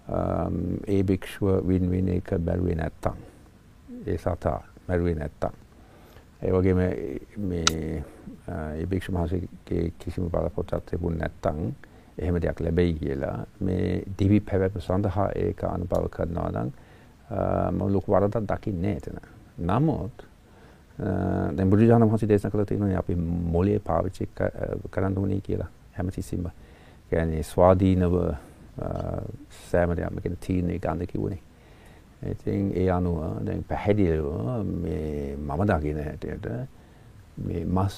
[0.07, 3.17] Um, ඒ භික්ෂුව වින් වින් එක බැරුවේ නැත්තම්
[4.05, 5.57] ඒ සතා මැරුවේ නැත්තම්
[6.41, 6.77] ඒ වගේම
[7.39, 8.03] මේ
[8.47, 11.59] ඒ භික්ෂු වහන්සේගේ කිසිම බලපොතක් තිබුණ නැත්තම්
[12.17, 16.71] එහෙම දෙයක් ලැබෙයි කියලා මේ දිවි පැවැත්ම සඳහා ඒක අනුභව කරනවා නම්
[17.73, 19.19] මම ලොකු වරදක් දකින්නේ එතන.
[19.59, 20.25] නමුත්
[20.97, 23.15] දැන් බුදුරජාණන් වහන්සේ දේශනා කළා තියෙනවා අපි
[23.51, 24.29] මොලේ පාවිච්චි
[24.91, 26.47] කරන්න ඕනේ කියලා හැමතිස්සෙම.
[27.09, 28.15] කියන්නේ ස්වාධීනව
[28.77, 31.41] සෑම දෙයක්ම කියන තීරණය ගන්න කිව්වනේ.
[32.31, 34.25] ඉතින් ඒ අනුව දැන් පැහැදිලිව
[34.83, 36.47] මේ මම දකින හැටියට
[37.47, 37.95] මේ මස්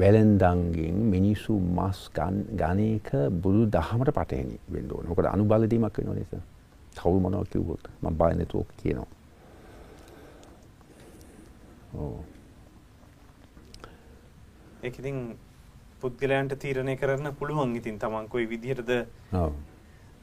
[0.00, 3.10] වැලෙන්දන්ගෙන් මිනිස්සු මස් එක
[3.42, 5.08] බුදු දහමට පටහැනි වෙන්න ඕනේ.
[5.10, 6.34] මොකද අනුබල දීමක් වෙනවා නේද?
[6.96, 9.06] කවුරු මොනවා කිව්වොත් මම බය නැතුව කියනවා.
[14.82, 15.16] ඒක ඉතින්
[16.00, 18.92] පුද්ගලයන්ට තීරණය කරන්න පුළුවන් ඉතින් තමන් කොයි විදිහටද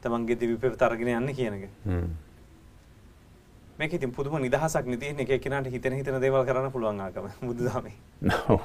[0.02, 1.70] තමන්ගේ දිවි පෙරත අරගෙන යන්නේ කියන එක.
[3.78, 7.96] මේක ඉතින් පුදුම නිදහසක් නේ තියෙන එක එක්කෙනාට හිතෙන හිතන දේවල් කරන්න පුළුවන් ආගම බුදුදහමේ.
[8.48, 8.60] ඔව්.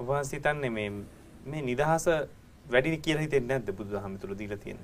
[0.00, 0.90] ඔබ හිතන්නේ මේ
[1.46, 2.08] මේ නිදහස
[2.66, 4.80] වැඩි කියලා හිතෙන්නේ නැද්ද බුදුදහම තුල දීලා තියෙන?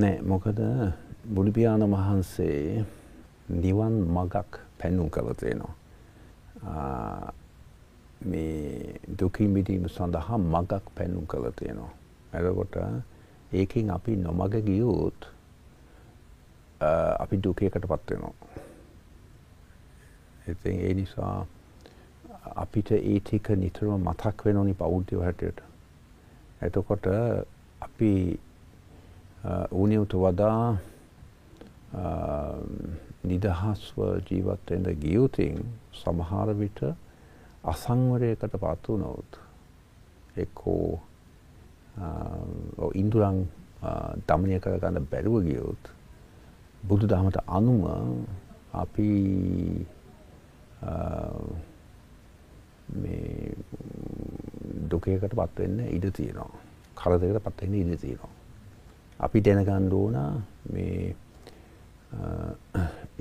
[0.00, 0.60] නෑ මොකද
[1.34, 2.84] බුදු පියාණන් වහන්සේ
[3.48, 5.74] නිවන් මගක් පෙන්වු කළ තියෙනවා.
[8.24, 11.92] මේ දුකින් මිදීම සඳහා මගක් පෙන්වු කළ තියෙනවා.
[12.34, 12.76] එතකොට
[13.52, 15.20] ඒකෙන් අපි නොමග ගියොත්
[17.18, 18.34] අපි දුකයකටපත් වෙනවා.
[20.48, 21.46] ඉතින් ඒ නිසා
[22.54, 25.60] අපිට ඒ ටික නිතරම මතක් වෙන ඕනි බෞද්ධයෝ හැටියට.
[26.62, 27.06] එතකොට
[27.80, 28.40] අපි
[29.70, 30.76] ඌනියට වඩා
[33.24, 35.58] නිදහස්ව ජීවත් වෙන්න ගියොතින්
[35.92, 36.80] සමහර විට
[37.64, 39.38] අසංවරයකට පත් වුණොත්
[40.36, 41.00] එක්කෝ
[42.94, 43.46] ඉන්ද්‍රයන්
[44.26, 45.92] දමනය කරගන්න බැරුව ගියොත්
[46.82, 47.84] බුදු දහමට අනුව
[48.74, 49.10] අපි
[52.94, 53.54] මේ
[54.88, 56.50] දුකයකට පත් වෙන්න ඉඩ තියෙනවා.
[56.94, 58.32] කරදරයකට පත් වෙන්න ඉඩ තියෙනවා.
[59.20, 60.16] අපි දැනගන්න ඕන
[60.72, 61.14] මේ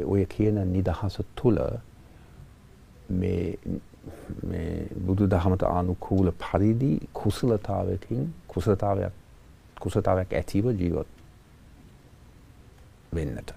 [0.05, 1.59] ඔය කියන නිදහස තුළ
[3.09, 3.57] මේ
[4.43, 9.13] මේ බුදු දහමට ආනුකූල පරිදි කුසලතාවයකින් කුසලතාවයක්
[9.81, 11.07] කුසලතාවයක් ඇතිව ජීවත්
[13.13, 13.51] වෙන්නට.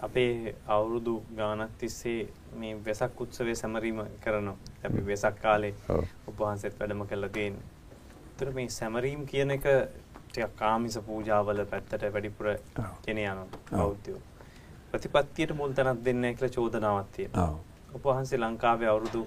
[0.00, 4.56] අපේ අවුරුදු ගානක් තිස්සේ මේ වෙසක් උත්සවය සැමරීම කරනවා.
[4.84, 5.74] අපි වෙසක් කාලේ
[6.28, 7.66] ඔබ වහන්සේත් වැඩම කළා තියෙන්නේ.
[8.28, 9.66] ඒතර මේ සැමරීම කියන එක
[10.28, 12.46] ටිකක් කාමිස පූජාවල පැත්තට වැඩිපුර
[13.04, 14.20] ගෙන යනවා බෞද්ධයෝ.
[14.92, 17.58] ප්‍රතිපත්තියට මුල් තැනක් දෙන්නේ කියලා චෝදනාවක් තියෙනවා.
[17.94, 19.22] ඔබ වහන්සේ ලංකාවේ අවුරුදු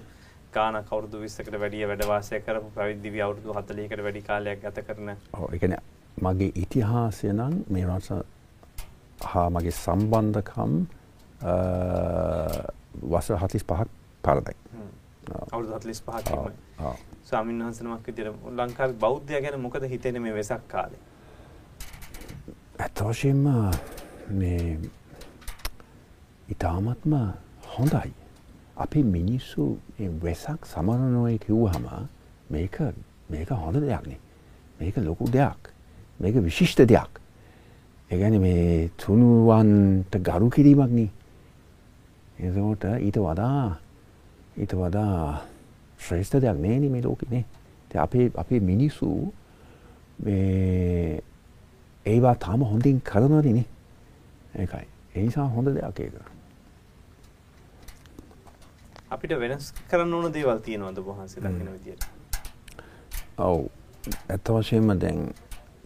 [0.54, 5.10] ගානක් අවුරුදු 20කට වැඩිය වැඩ වාසය කරපු පැවිදි දිවි අවුරුදු 40කට වැඩි කාලයක් ගත කරන.
[5.34, 5.82] ඔව් ඒ කියන්නේ
[6.18, 8.10] මගේ ඉතිහාසය නම් මේ රට
[9.26, 10.72] හා මගේ සම්බන්ධකම්
[13.12, 13.88] වසර හතිස් පහක්
[14.24, 14.56] පරදයි.
[15.52, 16.28] අවුරුදු හතලිස් පහක්
[17.24, 21.00] ස්වාමීන් වහන්සනමක් විදිහට ලංකාවේ බෞද්ධය ගැන මොකද හිතෙන්නේ මේ වෙසක් කාලේ?
[23.02, 23.46] වශයෙන්ම
[24.32, 24.78] මේ
[26.52, 27.14] ඊ타මත්ම
[27.74, 28.12] හොඳයි.
[28.76, 29.78] අපි මිනිස්සු
[30.22, 31.86] වෙසක් සමරනොය කිව්හම
[32.50, 32.76] මේක
[33.30, 34.18] මේක හොඳ දෙයක්නේ.
[34.80, 35.72] මේක ලොකු දෙයක්.
[36.20, 37.12] මේක විශිෂ්ට දෙයක්.
[38.10, 41.06] ඒගැන මේ තුනුවන්ට ගරු කිරීමක්නි.
[42.38, 43.78] එතකොට ඊට වඩා
[44.56, 45.40] ඊට වඩා
[45.98, 47.44] ශ්‍රේෂ්ඨ දෙයක් නේන මේ ලෝකනේ.
[47.94, 49.32] අපේ අපේ මිනිස්සු
[52.06, 53.64] ඒවා තාම හොඳින් කරනවනනේ
[54.58, 54.86] ඒකයි.
[55.14, 56.31] එනිසා හොඳ දෙයක් ඒක.
[59.14, 62.04] අපිට වෙනස් කරන්න ඕන දේවල් තියෙනවද වහන්සේ දකින විදියට.
[63.38, 63.66] ඔව්
[64.28, 65.20] ඇත්ත වශයෙන්ම දැන්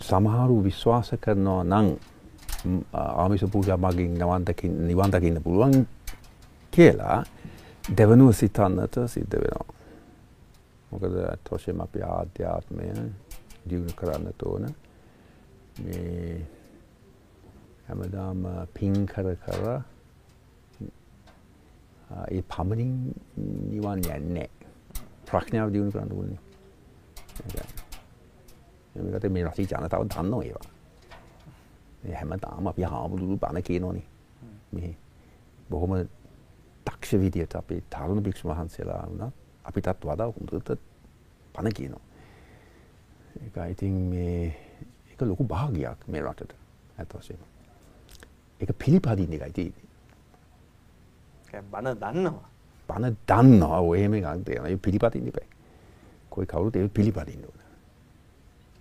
[0.08, 1.88] සමහරු විශ්වාස කරනවා නං
[2.94, 5.86] ආමිස පූජා මගින් නවන්තකින් නිවන් දකින්න පුළුවන්
[6.72, 7.18] කියලා
[7.98, 9.66] දෙවනුව සිතන්නට සිද්ධ වෙනවා.
[10.90, 12.86] මොකද ඇත්ත වශයෙන්ම අපි ආධ්‍යාත්මය
[13.68, 14.70] දියුණු කරන්නට ඕන.
[15.82, 16.46] මේ
[17.88, 19.64] හැමදාම පින් කර කර
[22.10, 22.92] ඒ පමණින්
[23.70, 24.48] නිවන් යන්නේ
[25.26, 26.40] ප්‍රඥාව දියුණු කරන්න ඕනේ.
[28.94, 30.68] මේකට මේ රටේ ජනතාව දන්නවා ඒවා.
[32.02, 34.06] මේ හැමදාම අපි හාමුදුරු බණ කියනෝනේ.
[34.72, 34.92] මේ
[35.70, 35.92] බොහොම
[36.86, 39.30] දක්ෂ විදියට අපේ තරුණ භික්ෂු වහන්සේලා වුණා
[39.64, 40.70] අපිටත් වඩා හොඳට
[41.54, 42.04] බණ කියනවා.
[43.36, 44.54] ඒක ඉතින් මේ
[45.10, 46.52] ඒක ලොකු භාගයක් මේ රටට
[46.98, 47.42] ඇත්ත වශයෙන්ම.
[48.60, 49.85] ඒක පිළිපදින්න එකයි තියෙන්නේ.
[51.62, 52.48] බණ දන්නවා.
[52.88, 54.70] බණ දන්නවා ඔය එහෙම එකක් තියෙනවා.
[54.70, 55.48] ඒ පිළිපදින්න එපා.
[56.30, 57.60] કોઈ කවුරුත් ඒක පිළිපදින්න ඕන.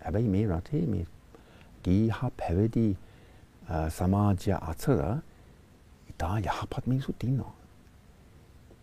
[0.04, 1.06] හැබැයි මේ රටේ මේ
[1.84, 2.88] ගී හා පැවිදි
[3.90, 5.22] සමාජය අතර
[6.10, 7.54] ඉතා යහපත් මිනිසුත් ඉන්නවා.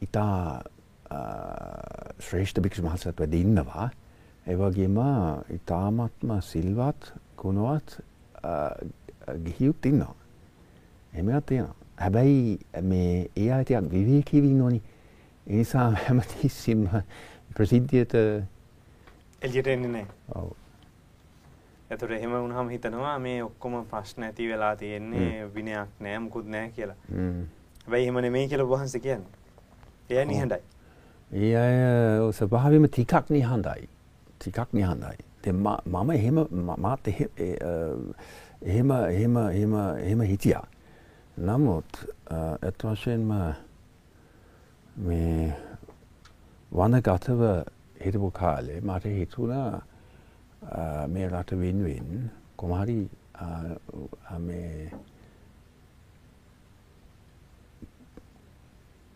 [0.02, 0.62] ඉතා
[2.20, 3.90] ශ්‍රේෂ්ඨ භික්ෂු මහසත් වැඩ ඉන්නවා.
[4.46, 4.98] ඒ වගේම
[5.50, 8.00] ඉතාමත්ම සිල්වත් ගුණවත්
[9.44, 10.16] ගිහියුත් ඉන්නවා.
[11.12, 11.81] එහෙමත් තියෙනවා.
[12.02, 12.58] හැබැයි
[12.92, 14.80] මේ ඒ අය ටිකක් විවේකීව ඉන්න ඕනි.
[15.46, 16.88] ඒ නිසා හැමතිස්සෙම
[17.54, 18.14] ප්‍රසිද්ධියට
[19.42, 20.08] එළියට එන්නේ නැහැ.
[20.34, 20.50] ඔව්.
[21.90, 26.98] එතකොට එහෙම වුණාම හිතනවා මේ ඔක්කොම ප්‍රශ්න ඇති වෙලා තියෙන්නේ විනයක් නැහැ මුකුත් නැහැ කියලා.
[27.84, 29.32] හැබැයි එහෙම නෙමෙයි කියලා වහන්සේ කියන්නේ.
[30.10, 30.62] අය නිහඬයි.
[31.42, 33.88] ඒ අය ස්වභාවයෙන්ම ටිකක් නිහඬයි.
[34.38, 35.18] ටිකක් නිහඬයි.
[35.52, 36.36] මම එහෙම
[36.78, 37.30] මාත් එහෙම
[38.62, 38.90] එහෙම
[39.36, 40.64] එහෙම එහෙම හිටියා.
[41.36, 43.30] නමුත් ඇත්ත වශයෙන්ම
[44.98, 45.54] මේ
[46.70, 47.42] වනගතව
[47.98, 49.82] හිටපු කාලේ මට හිතුණා
[51.08, 53.08] මේ රට වෙනුවෙන් කොමහරි
[54.38, 54.92] මේ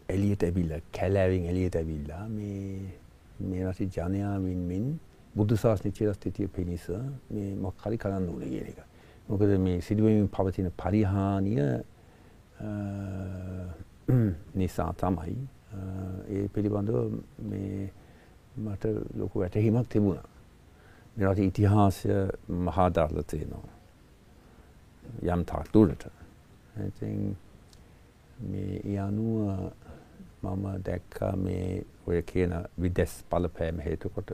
[0.08, 2.92] එලියට ඇවිල්ලා කැලෑවෙන් එලියට ඇවිල්ලා මේ
[3.40, 4.86] මේ රටේ ජනයා වෙනුවෙන්
[5.34, 6.88] බුද්ධ ශාසනය චිරස්ථිතිය පිණිස
[7.30, 8.80] මේ මොකක් හරි කරන්න ඕනේ කියන එක.
[9.28, 11.60] මොකද මේ සිදුවීම් පවතින පරිහානිය
[14.54, 15.48] නිසා තමයි
[16.28, 17.12] ඒ පිළිබඳව
[17.50, 17.92] මේ
[18.56, 20.28] මට ලොකු වැටහීමක් තිබුණා.
[21.16, 22.08] මේ රටේ ඉතිහාසය
[22.48, 23.68] මහා දාලා තියෙනවා.
[25.22, 26.06] යම් තාක් දුරට.
[26.88, 27.36] ඉතින්
[28.42, 29.72] මේ ඒ අනුව
[30.42, 34.30] මම දැක්කා මේ ඔය කියන විදෙස් බලපෑම හේතු කොට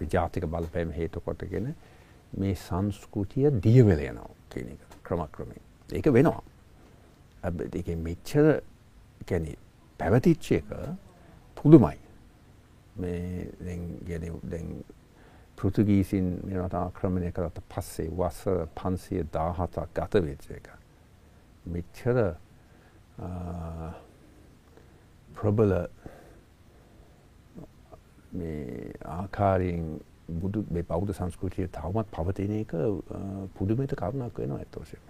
[0.00, 1.74] විජාතික බලපෑම හේතු කොටගෙන
[2.38, 5.62] මේ සංස්කෘතිය දිය වෙලා යනවා කියන එක ක්‍රමක්‍රමයෙන්.
[5.92, 6.42] ඒක වෙනවා.
[7.44, 8.60] ඒක මෙච්චර
[9.26, 9.56] කියන්නේ
[10.00, 10.68] පැවතිච්ච එක
[11.56, 11.98] පුදුමයි.
[12.96, 14.84] මේ දැන් දැන්
[15.56, 20.68] පෘතුගීසින් මේ රට ආක්‍රමණය කරත් පස්සේ වසර 517ක් ගත වෙච්ච එක.
[21.66, 22.16] මෙච්චර
[25.34, 25.72] ප්‍රබල
[28.32, 30.00] මේ ආකාරයෙන්
[30.40, 32.74] බුදු මේ බෞද්ධ සංස්කෘතිය තවමත් පවතින එක
[33.54, 35.06] පුදුමයට කරුණක් වෙනවා ඇත්ත වශයෙන්ම.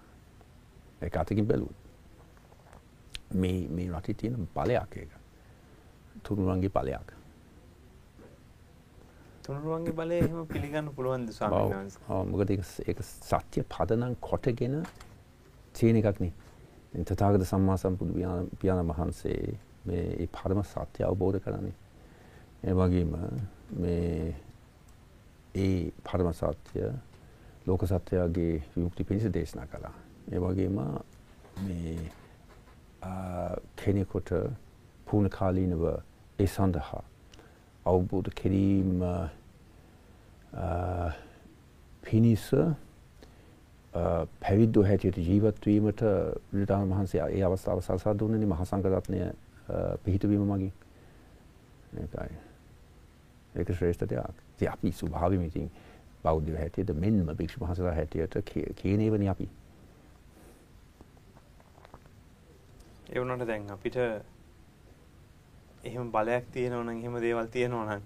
[1.02, 1.83] ඒක අතකින් බැලුවොත්.
[3.42, 5.12] මේ රටේ තියෙන බලයක් ඒක.
[6.24, 7.08] තුනුරුවන්ගේ බලයක්.
[9.44, 11.28] තුනුරුවන්ගේ බලය එහෙම පිළිගන්න පුළුවන්ද
[12.32, 14.76] මොකද ඒක සත්‍ය පදනම් කොටගෙන
[15.74, 16.32] තියෙන එකක් නේ.
[17.04, 18.12] තථාගත සම්මා සම්බුදු
[18.60, 21.76] පියාණන් වහන්සේ මේ ඒ පරම සත්‍ය අවබෝධ කරන්නේ.
[22.64, 23.12] ඒ වගේම
[23.82, 24.34] මේ
[25.54, 26.88] ඒ පරම සත්‍ය
[27.66, 29.94] ලෝක සත්‍යයේ විමුක්ති පිණිස දේශනා කළා.
[30.32, 30.76] ඒ වගේම
[31.66, 31.98] මේ
[33.76, 34.30] කෙනෙකුට
[35.04, 35.84] පූර්ණ කාලීනව
[36.38, 37.02] ඒ සඳහා
[37.86, 39.02] අවබෝධ කිරීම
[42.02, 42.46] පිණිස
[44.40, 46.00] පැවිද්දෝ හැටියට ජීවත්වීමට
[46.50, 49.20] බුදුරජාණන් වහන්සේ ඒ අවස්ථාව සලසා දුන්නනේ මහා සංඝරත්නය
[50.04, 50.72] පිහිටවීම මගින්.
[51.96, 52.36] ඒකයි.
[53.54, 54.40] ඒක ශ්‍රේෂ්ඨ දෙයක්.
[54.54, 55.70] ඉතින් අපි ස්වභාවයෙන්ම ඉතින්
[56.24, 58.34] බෞද්ධ හැටියට මෙන්ම භික්ෂු මහසලා හැටියට
[58.76, 59.48] කියනේවනේ අපි.
[63.08, 63.96] ඒ වුණාට දැන් අපිට
[65.84, 68.02] එහෙම බලයක් තියෙනවා නම් එහෙම දේවල් තියෙනවා නම්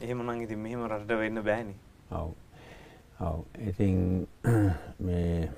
[0.00, 1.78] එහෙම නම් ඉතින් මෙහෙම රටට වෙන්න බෑනේ.
[2.10, 2.30] ඔව්.
[3.20, 3.44] ඔව්.
[3.58, 4.28] ඉතින්
[5.06, 5.50] මේ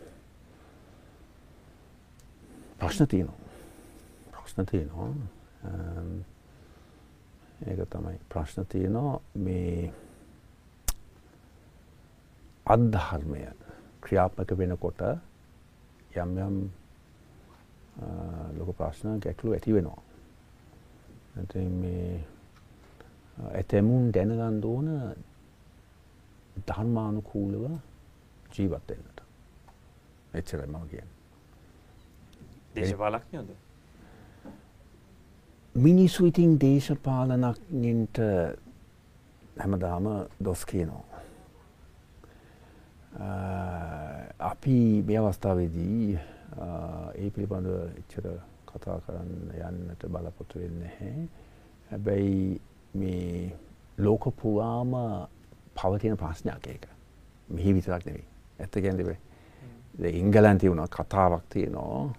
[2.78, 3.38] ප්‍රශ්න තියෙනවා.
[4.32, 5.10] ප්‍රශ්න තියෙනවා.
[7.66, 9.92] ඒක තමයි ප්‍රශ්න තියෙනවා මේ
[12.66, 13.42] අධර්මය
[14.00, 15.02] ක්‍රියාත්මක වෙනකොට
[16.16, 16.56] යම් යම්
[18.58, 20.02] ලොක ප්‍රශ්න ගැටලු ඇති වෙනවා.
[21.38, 22.24] ඇති මේ
[23.54, 24.88] ඇතැමුන් දැනගන්න ඕන
[26.68, 27.64] ධර්මානුකූලව
[28.54, 29.20] ජීවත් වෙන්නට.
[30.34, 31.18] එච්චරයි මම කියන්නේ.
[32.74, 33.50] දේශපාලඥයෝද?
[35.74, 38.18] මිනිස්සු ඉතින් දේශපාලනඥයින්ට
[39.58, 40.04] හැමදාම
[40.44, 41.04] දොස් කියනවා.
[44.50, 44.76] අපි
[45.06, 46.18] මේ අවස්ථාවේදී
[46.58, 48.26] ඒ පිළිබඳව එච්චර
[48.66, 51.28] කතා කරන්න යන්නට බලපොතු වෙන්නේ නැහැ.
[51.90, 52.60] හැබැයි
[52.94, 53.52] මේ
[53.98, 54.94] ලෝක පුරාම
[55.74, 56.86] පවතින ප්‍රශ්නයක් ඒක.
[57.48, 58.26] මෙහි විතරක් නෙවෙයි.
[58.60, 59.18] ඇත්ත කියන්නේ
[60.22, 62.12] ඉංගලන්තේ වුණා කතාවක් තියෙනවා.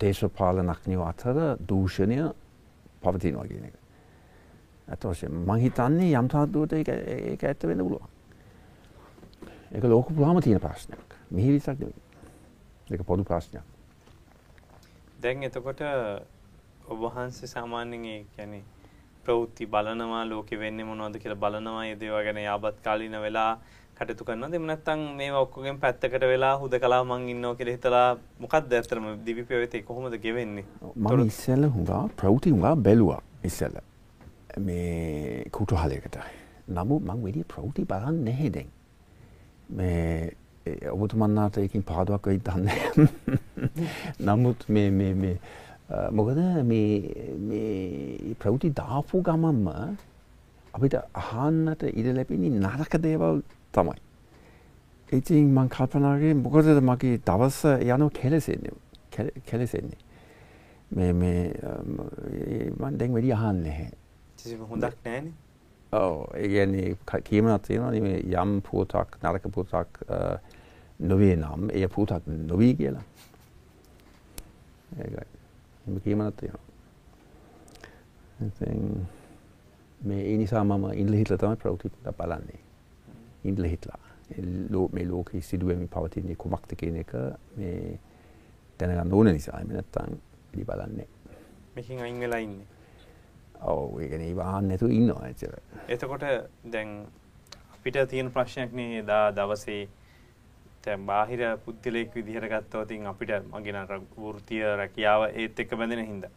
[0.00, 1.36] දේශපාලනඥයෝ අතර
[1.68, 2.18] දූෂණය
[3.02, 3.76] පවතිනවා කියන එක.
[4.88, 8.08] ඇත්ත වශයෙන්ම මං හිතන්නේ යම් තාක් දුරට ඒක ඒක ඇත්ත වෙන්න පුළුවන්.
[9.72, 11.16] ඒක ලෝක පුරාම තියෙන ප්‍රශ්නයක්.
[11.30, 12.07] මෙහි විතරක් නෙවෙයි.
[12.92, 13.64] ඒක පොදු ප්‍රශ්නයක්.
[15.22, 15.80] දැන් එතකොට
[16.90, 18.62] ඔබ වහන්සේ සාමාන්‍යයෙන් කියන්නේ
[19.24, 23.52] ප්‍රවෘත්ති බලනවා ලෝකෙ වෙන්නේ මොනවද කියලා බලනවා ඒ දේවල් ගැන යාබත් කාලීන වෙලා
[23.98, 28.08] කටයුතු කරනවද එහෙම නැත්නම් මේවා ඔක්කොගෙන් පැත්තකට වෙලා හුදකලා මං ඉන්නවා කියලා හිතලා
[28.40, 30.66] මොකක්ද ඇත්තටම දිවි පෙවෙතේ කොහොමද ගෙවෙන්නේ?
[30.96, 33.86] මම ඉස්සෙල්ලා හුඟා ප්‍රවෘත්ති හුඟා බැලුවා ඉස්සෙල්ලා.
[34.66, 36.18] මේ කුතුහලයකට.
[36.76, 38.70] නමුත් මං වෙඩි ප්‍රවෘත්ති බලන්නේ නැහැ දැන්.
[39.70, 40.32] මේ
[40.92, 42.80] ඔබතුමන්නාට ඒකින් පාදුවක් වෙයි දන්නේ
[44.26, 45.36] නමුත් මේ මේ මේ
[46.10, 49.68] මොකද මේ ප්‍රවෘති දාපු ගමන්ම
[50.74, 53.42] අපිට අහන්නට ඉඩ ලැබෙන්නේ නරක දේවල්
[53.74, 53.96] තමයි.
[55.08, 58.76] ඉතින් මං කල්පනාගේ මොකදද මගේ දවස යනු කෙලෙසෙන්නේ
[59.44, 59.98] කෙලෙසෙන්නේ.
[60.90, 61.42] මේ මේ
[62.70, 63.92] මන් දැන් වැඩි අහන්නේ නැහැ.
[64.36, 65.32] කිසිම හොඳක් නැහැනේ.
[65.92, 70.02] ඔව් ඒ කියන්නේ කීමනක් තියෙනවා මේ යම් පුවතක් නරක පුවතක්
[70.98, 73.04] නොවේ නම් එය පුවතක් නොවී කියලා.
[74.98, 75.26] ඒකයි.
[75.86, 76.66] එහෙම කීමනක් තියෙනවා.
[78.46, 79.08] ඉතින්
[80.04, 82.60] මේ ඒ නිසා මම ඉන්දලා හිටලා තමයි ප්‍රවෘත්ති බලන්නේ.
[83.44, 83.98] ඉන්දලා හිටලා.
[84.92, 87.12] මේ ලෝකයේ සිදුවෙමින් පවතින්නේ කුමක්ද කියන එක
[87.56, 87.98] මේ
[88.80, 90.18] දැනගන්න ඕන නිසා එහෙම නැත්නම්
[90.54, 91.08] ඉලි බලන්නේ.
[91.74, 92.66] මේකෙන් අයින් වෙලා ඉන්නේ.
[93.60, 95.62] ඔව් ඒ කියන්නේ වාහන නැතුව ඉන්නවා ඇත්තට.
[95.88, 96.26] එතකොට
[96.72, 97.06] දැන්
[97.74, 99.88] අපිට තියෙන ප්‍රශ්නයක් නේ දා දවසේ
[100.84, 106.32] දැන් බාහිර පුද්ගලයෙක් විදිහට ගත්තොත් අපිට මගේ නර වෘත්තීය රැකියාව ඒත් එක්ක බැඳෙන හින්දා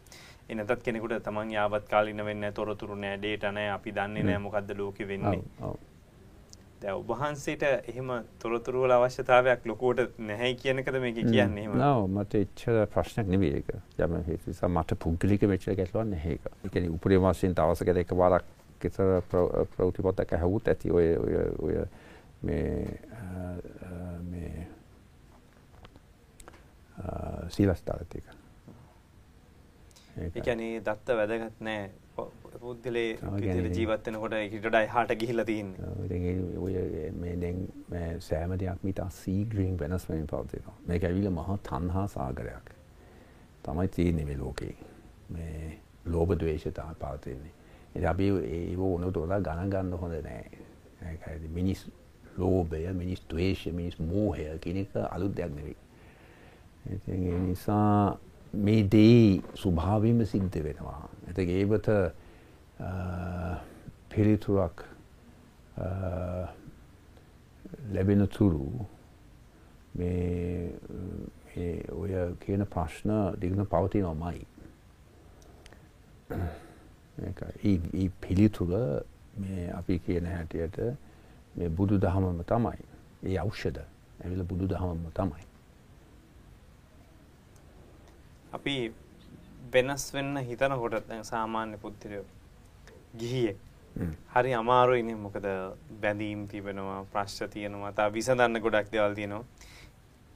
[0.48, 4.72] ඒ නැතත් කෙනෙකුට තමන් යාවත් කාලින වෙන්නේ තොරතුරු නෑ ඩේටා නෑ අපි දන්නේ නෑ මොකද්ද
[4.78, 5.40] ලෝකෙ වෙන්නේ.
[6.82, 8.10] දැන් ඔබ වහන්සේට එහෙම
[8.42, 11.76] තොරතුරු වල අවශ්‍යතාවයක් ලොකුවට නැහැයි කියන එකද මේක කියන්නේ එහෙම?
[11.78, 13.70] නෑ මට එච්චර ප්‍රශ්නයක් නෙවෙයි ඒක.
[13.98, 16.50] යම් හේතු නිසා මට පුද්ගලික වෙච්ච ගැටලුවක් නැහැ ඒක.
[16.64, 18.50] ඒ කියන්නේ උපරිම වශයෙන් දවසකට එකවරක්
[18.82, 21.38] විතර ප්‍රවෘත්ති පොතක් ඇහුවොත් ඇති ඔය ඔය
[21.68, 21.84] ඔය
[22.42, 22.98] මේ
[24.30, 24.66] මේ
[27.48, 28.26] සීලස්තරත් එක.
[30.22, 31.90] ඒ කියන්නේ දත්ත වැදගත් නෑ
[32.62, 33.16] පුද්ගලේ
[33.76, 35.78] ජීවත් වෙනකොට ඊට වඩා එහාට ගිහිල්ලා තියෙන්නේ.
[36.10, 36.74] දැන් ඔය
[37.22, 37.62] මේ දැන්
[37.94, 40.76] මේ සෑම දෙයක්ම ඊට සීග්‍රීන් වෙනස් වෙමින් පවතිනවා.
[40.90, 42.66] මේක ඇවිල්ලා මහා තණ්හා සාගරයක්.
[43.64, 44.74] තමයි තියෙන්නේ මේ ලෝකේ.
[45.28, 47.54] මේ ලෝභ ද්වේෂ තමයි පවතින්නේ.
[47.94, 50.44] ඉතින් අපි ඒ වුණොත් උදා ගණන් ගන්න හොඳ නෑ.
[51.08, 51.80] ඒකයි මිනිස්
[52.38, 55.76] ලෝභය, මිනිස් ද්වේෂය, මිනිස් මෝහය කියන එක අලුත් දෙයක් නෙවෙයි.
[56.94, 58.18] ඉතින් ඒ නිසා
[58.54, 61.08] මේ දේ ස්වභාවයෙන්ම සිද්ධ වෙනවා.
[61.28, 61.88] එතක ඒවට
[64.10, 64.84] පිළිතුරක්
[67.94, 68.86] ලැබෙන තුරු
[69.96, 70.72] මේ
[71.92, 73.10] ඔය කියන ප්‍රශ්න
[73.40, 74.46] දිගන පවතිනවමයි.
[77.64, 78.70] ඒ පිළිතුර
[79.38, 80.78] මේ අපි කියන හැටියට
[81.54, 82.84] මේ බුදු දහමම තමයි.
[83.24, 85.44] ඒ අවෂ්‍යද ඇවිල බුදු දහමම තමයි.
[88.52, 88.76] අපි
[89.72, 92.24] වෙනස් වෙන්න හිතනකොට සාමාන්‍ය පුද්ගලයෝ
[93.18, 93.58] ගිහියෙක්
[94.28, 95.46] හරි අමාරුයිනේ මොකද
[96.02, 99.44] බැඳීම් තිබෙනවා ප්‍රශ්න තියෙනවා තා විසඳන්න ගොඩක් දේවල් තියෙනවා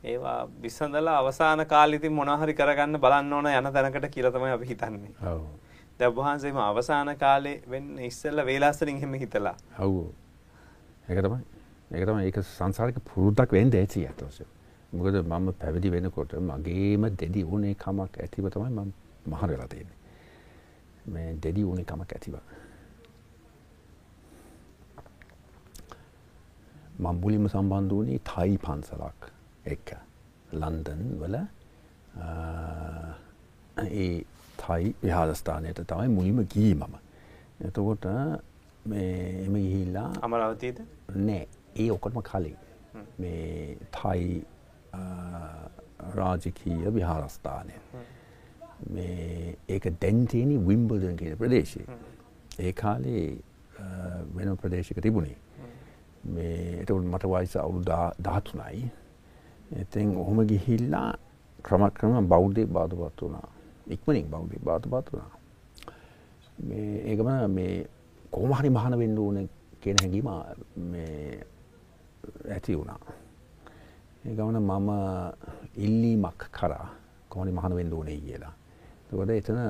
[0.04, 4.66] ඒවා විසඳලා අවසාන කාලෙ ඉතින් මොනවා හරි කරගන්න බලන්න ඕන යන තැනකට කියලා තමයි අපි
[4.66, 5.12] හිතන්නේ.
[6.16, 9.56] වහන්සේම අවසාන කාලේ වෙන්න ඉස්සෙල්ලා වේලාසරින් එහෙම හිතලා.
[9.78, 9.96] ඔව්.
[11.08, 11.40] ඒක තමයි.
[11.92, 14.44] ඒක තමයි ඒක සංසාරික පුරුද්දක් වෙන්න ඇති අතෝසෙ.
[14.92, 18.90] මොකද මම පැවිදි වෙනකොට මගේම දෙදි ඕනේ කමක් ඇතිව තමයි මම
[19.26, 19.98] මහර වෙලා තියෙන්නේ.
[21.06, 22.34] මේ දෙඩි ඕනෙ කමක් ඇතිව.
[26.98, 29.30] මං මුලින්ම සම්බන්ධ වුණේ තයි පන්සලක්
[29.66, 29.88] එක්ක
[30.52, 31.36] ලන්දන් වල
[33.78, 34.12] ඒ
[34.58, 36.94] තයි විහාරස්ථානයට තමයි මුලිම ගී මම.
[37.60, 40.78] එතකොට එම ගිහිල්ලා අමරවතීද
[41.08, 42.56] නෑ ඒ ඔකොටම කලින්
[43.18, 44.44] මේ තයි
[46.14, 47.72] රාජකීය විහාරස්ථානය.
[48.90, 51.82] මේ ඒක දැන්තියනි විම්බල්දන් කියන ප්‍රදේශය.
[52.58, 53.38] ඒ කාලේ
[54.34, 55.36] වෙන ප්‍රදේශක තිබුණේ.
[56.26, 57.84] මේ එතකට මට වයිස අවුදු
[58.20, 58.90] ධාතුනයි.
[59.72, 61.10] එතින් ඔහොම ගිහිල්ලා
[61.62, 63.48] ක්‍රම ක්‍රම බෞද්ධය බාධපත් වුණා.
[63.88, 65.32] ඉක්මනින් බෞද්ධය බාධපත් වුණා.
[66.58, 67.86] මේ ඒකම මේ
[68.30, 69.48] කොහොමහරි මහන වෙන්න ඕන
[69.86, 70.28] කියන හැඟීම
[72.50, 73.00] ඇති වුණා.
[74.24, 74.88] ඒ ගමන මම
[75.78, 76.86] ඉල්ලීමක් කරා
[77.28, 78.54] කොහොමරි මහන වෙන්න ඕනේ කියලා.
[79.02, 79.60] එතකොට එතන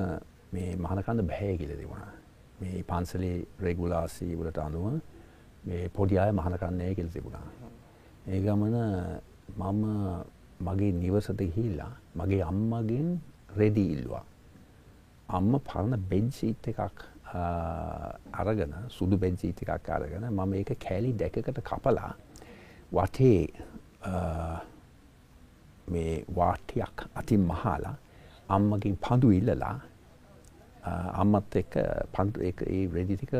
[0.53, 2.13] මේ මහනකන්ද බැහැ කියලා තිබුණා.
[2.59, 4.85] මේ පන්සලේ රෙගුලාසි වලට අනුව
[5.63, 7.45] මේ පොඩි අය මහනකන්නේ කියලා තිබුණා.
[8.27, 8.75] ඒ ගමන
[9.57, 9.83] මම
[10.61, 13.09] මගේ නිවසට ගිහිල්ලා මගේ අම්මගෙන්
[13.57, 14.25] රෙදි ඉල්ලුවා.
[15.29, 22.11] අම්ම පරණ බෙඩ්ෂීට් එකක් අරගෙන සුදු බෙඩ්ෂීට් එකක් අරගෙන මම ඒක කෑලි දෙකකට කපලා
[22.91, 23.41] වටේ
[25.91, 27.95] මේ වාටියක් අතින් මහාලා
[28.49, 29.75] අම්මකින් පඳු ඉල්ලලා
[31.21, 31.75] අම්මත් එක්ක
[32.15, 33.33] පඳු ඒ රෙදි ටික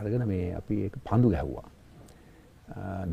[0.00, 1.68] අරගෙන මේ අපි පඳු ගැහ්වා.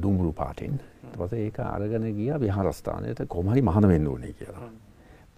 [0.01, 0.79] දුම්රුරු පාටෙන්
[1.17, 3.27] පස ඒක අරගෙන ගිය විහාරස්ථානයට.
[3.27, 4.69] කොමහරි මහන වෙන්න ඕනේ කියලා.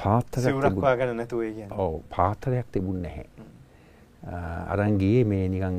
[0.04, 3.28] පාතරක්වාගන නැතුවේ ඕ පාතරයක් තිබුණ නැහැ
[4.76, 5.78] අරංගියේ මේ නිකං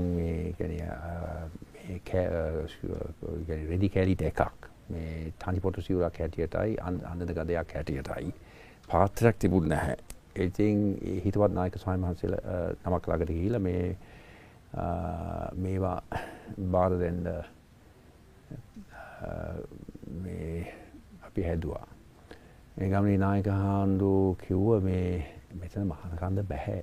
[3.71, 8.33] රෙදි කෑලිට එකක් මේ තනි පොට සිවරක් හැටියටයි අන්නද ගදයක් හැටියටයි
[8.89, 9.97] පාත්‍රයක් තිබුණ නැහැ.
[10.39, 10.79] ඉතින්
[11.25, 13.85] හිතවත් නායක ස්වාමීන් වහන්සේලා නමක් ළඟට ගිහිල්ලා මේ
[15.65, 16.01] මේවා
[16.73, 17.21] බාර දෙන්න
[20.23, 20.75] මේ
[21.29, 21.87] අපි හැදුවා.
[22.79, 26.83] මේ ගමනේ නායක හාමුදුරුවෝ කිව්ව මේ මෙතන මහානකන්ද බෑ.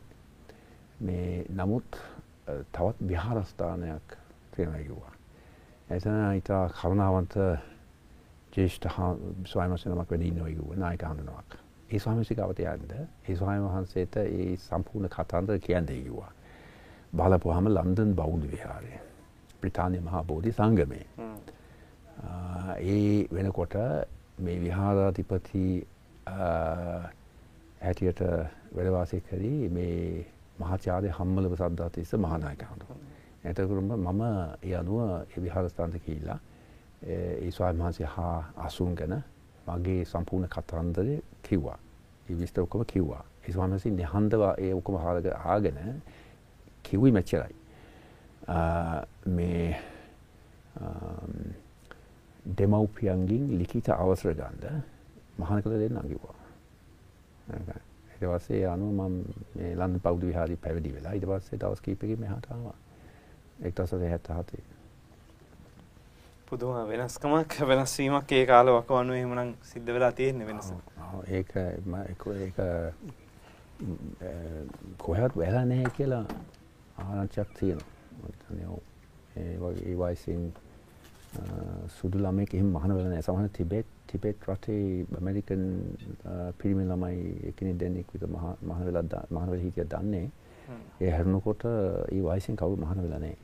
[1.01, 1.99] මේ නමුත්
[2.73, 4.17] තවත් විහාරස්ථානයක්
[4.55, 5.13] තියෙනවා කිව්වා.
[5.89, 7.35] එතන ඉතා කරුණාවන්ත
[8.55, 8.97] ජේෂ්ඨ
[9.45, 11.61] ස්වාමීන් වැඩි ඉන්නවා කිව්වා නායක හාමුදුරුවෝ.
[11.89, 16.31] ඒ ස්වාමිසිකාවට යන්න ඒ ස්වාමීන් වහන්සේට ඒ සම්පූර්ණ කතන්දර කියන්නේ කිව්වා.
[17.13, 18.99] බලපුවාම ලන්දන් බෞද්ධ විහාරය.
[19.61, 21.05] බ්‍රිතාන්‍ය මහා බෝධි සංගමේ.
[22.83, 23.79] ඒ වෙනකොට
[24.37, 25.87] මේ විහාරාධිපති
[27.81, 28.21] හැටියට
[28.75, 30.25] වැඩවාසය කරී මේ
[30.59, 32.85] මහාචාර්ය හම්මලව සද්ධාතිස්ස මහානායකහඳු.
[33.45, 34.21] ඇතකරුම මම
[34.63, 36.39] ඒ අනුව ඒ විහාරස්ථාන්ත කියල්ලා
[37.03, 39.15] ඒ ස්වාමීන් වහන්සේ හා අසුන් ගැන
[39.67, 41.79] මගේ සම්පූර්ණ කතන්දරය කිව්වා.
[42.27, 43.23] ඒ විස්තර ඔක්කොම කිව්වා.
[43.43, 46.01] ඒ ස්වාමීන් වහන්සේ නිහඬව ඒ ඔක්කොම අහගෙන
[46.83, 47.55] කිව්වි මෙච්චරයි.
[49.27, 49.77] මේ
[52.45, 54.81] දෙමව්පියන්ගෙන් ලිඛිත අවසර ගන්න
[55.39, 56.37] මහාන කළ දෙන්නම් කිව්වා.
[58.11, 59.15] ඊට පස්සේ අනුව මම
[59.55, 62.77] මේ ලන්දන් පෞදු විහාරේ පැවිදි වෙලා ඊට පස්සේ දවස් කිහිපයකින් මෙහාට ආවා.
[63.61, 64.75] 1977
[66.47, 70.73] පුදුම වෙනස්කමක් වෙනස්වීමක් ඒ කාල වකවනු එහෙමනම් සිද්ධ වෙලා තියෙන්නේ වෙනස.
[71.27, 71.51] ඒක
[72.37, 72.57] ඒක
[74.97, 76.25] කොහෙවත් වෙලා නැහැ කියලා
[76.97, 77.89] ආරංචියක් තියෙනවා.
[79.37, 80.43] ඒ වගේ ඒ වයසින්
[81.97, 83.27] සුදු ළමෙක් එහෙම මහාන වෙලා නැහැ.
[83.27, 85.63] සමහර ටිබෙට් ටිබෙට් රටේ ඇමරිකන්
[86.59, 90.29] පිරිමි ළමයි එකිනෙක දෙන්නෙක් විතර මහාන වෙලා මහාන වෙලා හිටියක් දන්නේ.
[91.01, 93.37] ඒ හැරුණකොට ඒ වයසින් කවුරු මහාන වෙලා නැහැ.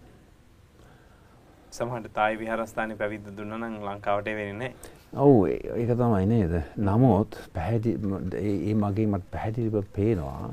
[1.72, 4.72] සමහට තායි විහාරස්ථානය පැවිද්ද දුන්න නම් ලංකාවට වෙන්නේ
[5.16, 7.94] ඔව් ඒක තමයි නේද නමුත් පැහැදි
[8.40, 10.52] ඒ මගේ මට පැහැදිලිව පේනවා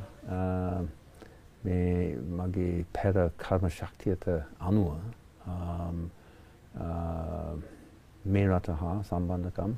[1.65, 4.29] මේ මගේ පැර කර්ම ශක්තියට
[4.61, 4.95] අනුව
[8.25, 9.73] මේ රට හා සම්බන්ධකම්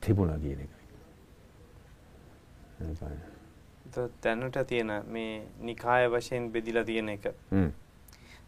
[0.00, 0.76] තිබුණ කියන එකයි.
[4.20, 7.24] තැනට තියෙන මේ නිකාය වශයෙන් බෙදිලා තියෙන එක.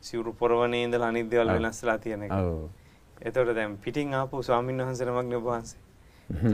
[0.01, 2.33] සිවුරු පොරවනේ ඉඳලා අනිත් දේවල් වෙනස්ලා තියෙන එක.
[3.23, 5.81] එතකොට දැන් පිටින් ආපු ස්වාමීන් වහන්සේ නමක්නේ ඔබ වහන්සේ.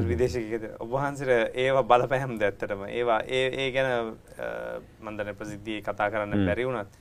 [0.08, 0.64] විදේශිකයෙක්ද?
[0.80, 2.82] ඔබ වහන්සේට ඒවා බලපෑම්ද ඇත්තටම?
[2.88, 4.16] ඒවා ඒ ඒ ගැන
[5.00, 6.92] මම දැන් ප්‍රසිද්ධියේ කතා කරන්න බැරි වුණත්.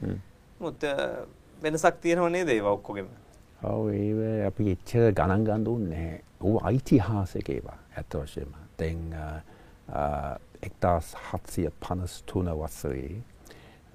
[0.60, 0.84] මුත්
[1.64, 3.08] වෙනසක් තියෙනව නේද ඒවා ඔක්කොගෙම
[3.64, 6.22] ඔව් ඒව අපි එච්චර ගණන් ගන්න ඕනේ නැහැ.
[6.41, 8.51] ඌ ඓතිහාසික ඒවා ඇත්ත වශයෙන්ම.
[8.80, 9.01] දැන්
[10.62, 13.22] 1753 වසරේ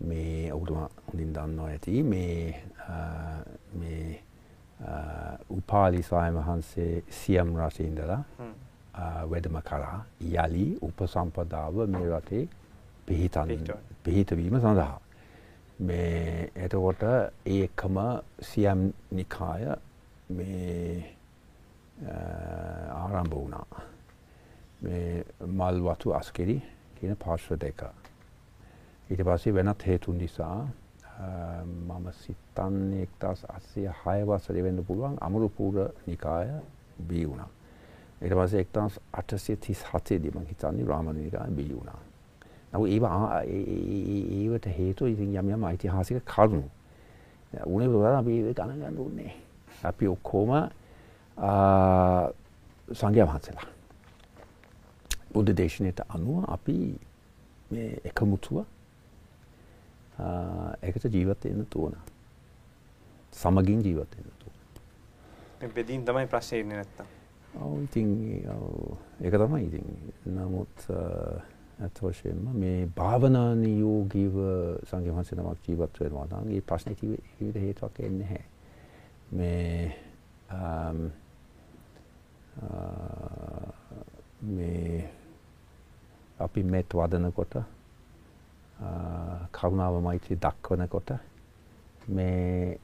[0.00, 2.64] මේ ඔවුතුමා හොඳින් දන්නවා ඇති මේ
[3.74, 4.22] මේ
[5.50, 8.22] උපාලි ස්වාමීන් වහන්සේ සියම් රටේ ඉඳලා
[9.30, 12.44] වැඩම කරා යලි උපසම්පදාව මේ රටේ.
[13.06, 15.00] පිහිටවීම සඳහා.
[15.80, 17.02] මේ එතකොට
[17.46, 17.96] ඒකම
[18.42, 19.64] සියම් නිකාය
[20.30, 21.16] මේ
[22.94, 23.66] ආරම්භ වුණා.
[24.82, 26.62] මේ මල්වතු අස්කෙරි
[26.98, 27.80] කියන පාර්ශ්ව දෙක.
[29.10, 30.68] ඊට පස්සේ වෙනත් හේතුන් නිසා
[31.64, 36.48] මම සිතන්නේ එක්දස් අස්සය හය වසරේ වෙන්න පුළුවන් අමරුපූර නිකාය
[37.08, 37.50] බී වුණා.
[38.22, 42.00] ඊට පස්සේ එක්දස් අටසිය තිස් හතේදී මං හිතන්නේ රාමණ නිකාය බී වුණා.
[42.72, 46.68] ඒවා ඒවට හේතුව ඉතින් යම් යම් ඓතිහාසික කරුණු.
[47.66, 49.32] උනේ වල අපි ගණන් ගන්න ඕනේ.
[49.82, 50.50] අපි ඔක්කොම
[53.00, 53.68] සංඝයා වහන්සේලා.
[55.32, 56.76] බුද්ධ දේශනාවට අනුව අපි
[57.70, 58.56] මේ එකමුතුව
[60.82, 61.94] එකට ජීවත් වෙන්න තෝරන.
[63.32, 64.58] සමගින් ජීවත් වෙන්න තෝරන.
[65.60, 67.06] මේ බෙදීම් තමයි ප්‍රශ්නේ ඉන්නේ නැත්තම්.
[67.62, 68.08] ඔව් ඉතින්
[69.20, 69.86] ඒක තමයි ඉතින්.
[70.36, 70.76] නමුත්
[71.80, 74.34] ඇත්ත වශයෙන්ම මේ භාවනා නියෝගීව
[74.88, 78.44] සංඝ වහන්සේ නමක් ජීවත් වෙනවා නම් ඒ ප්‍රශ්නේ විවිධ හේතුවක් එන්නේ නැහැ.
[79.32, 79.94] මේ
[84.50, 85.10] මේ
[86.38, 87.54] අපි මෙත් වදනකොට
[89.52, 91.10] කරුණාව මෛත්‍රී දක්වනකොට
[92.08, 92.78] මේ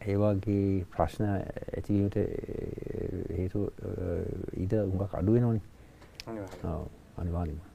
[0.00, 2.16] ඒ වගේ ප්‍රශ්න ඇතිවීමට
[3.36, 3.66] හේතු
[4.56, 5.66] ඉඩ උඟක් අඩු වෙනවනේ.
[7.18, 7.69] අනිවාර්යයෙන්ම.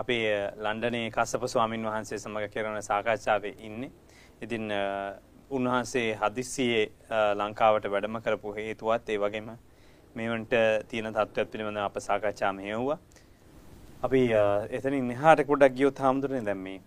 [0.00, 0.16] අපි
[0.64, 3.90] ලන්ඩනයේ කස්සප ස්වාමින් වහන්සේ සමග කරන සාකච්ඡාවේ ඉන්නේ.
[4.42, 4.70] ඉතින්
[5.50, 6.84] උන්වහන්සේ හදිස්සියේ
[7.40, 9.48] ලංකාවට වැඩම කරපු හේතුවත් ඒ වගේම
[10.14, 10.54] මේවන්ට
[10.88, 12.98] තියෙන තත්ත්වයක් පිළිබඳව අප සාකච්ඡා මෙහෙව්වා.
[14.02, 14.20] අපි
[14.76, 16.78] එතනින් එහාට පොඩ්ඩක් ගියොත් හාමුදුරනේ දැන් මේ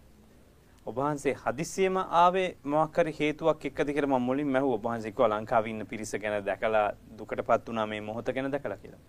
[0.85, 5.31] ඔබ වහන්සේ හදිස්සියෙම ආවේ මොකක් හරි හේතුවක් එක්කද කියලා මම මුලින්ම ඇහුවා ඔබ වහන්සේ කිව්වා
[5.33, 6.85] ලංකාවේ ඉන්න පිරිස ගැන දැකලා
[7.17, 9.01] දුකටපත් වුණා මේ මොහොත ගැන දැකලා කියලා.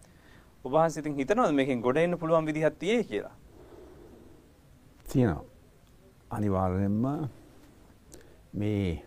[0.65, 3.37] ඔබ වහන්සේ ඉතින් හිතනවද මේකෙන් ගොඩ එන්න පුළුවන් විදිහක් තියෙයි කියලා?
[5.13, 5.45] තියෙනවා.
[6.31, 7.05] අනිවාර්යෙන්ම
[8.61, 9.05] මේ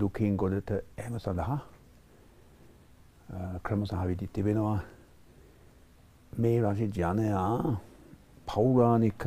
[0.00, 0.70] දුකින් ගොඩට
[1.04, 1.58] එම සඳහා
[3.64, 4.78] ක්‍රම සහ විදි තිබෙනවා
[6.40, 7.78] මේ රජ ජනයා
[8.50, 9.24] පෞරාණික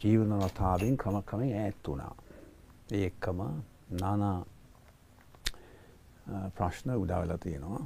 [0.00, 2.14] ජීවන රටාවෙන් ක්‍රම ක්‍රමයෙන් ඈත් වුණා.
[2.94, 3.38] ඒ එක්කම
[4.02, 4.32] নানা
[6.56, 7.84] ප්‍රශ්න උදා වෙලා තියෙනවා.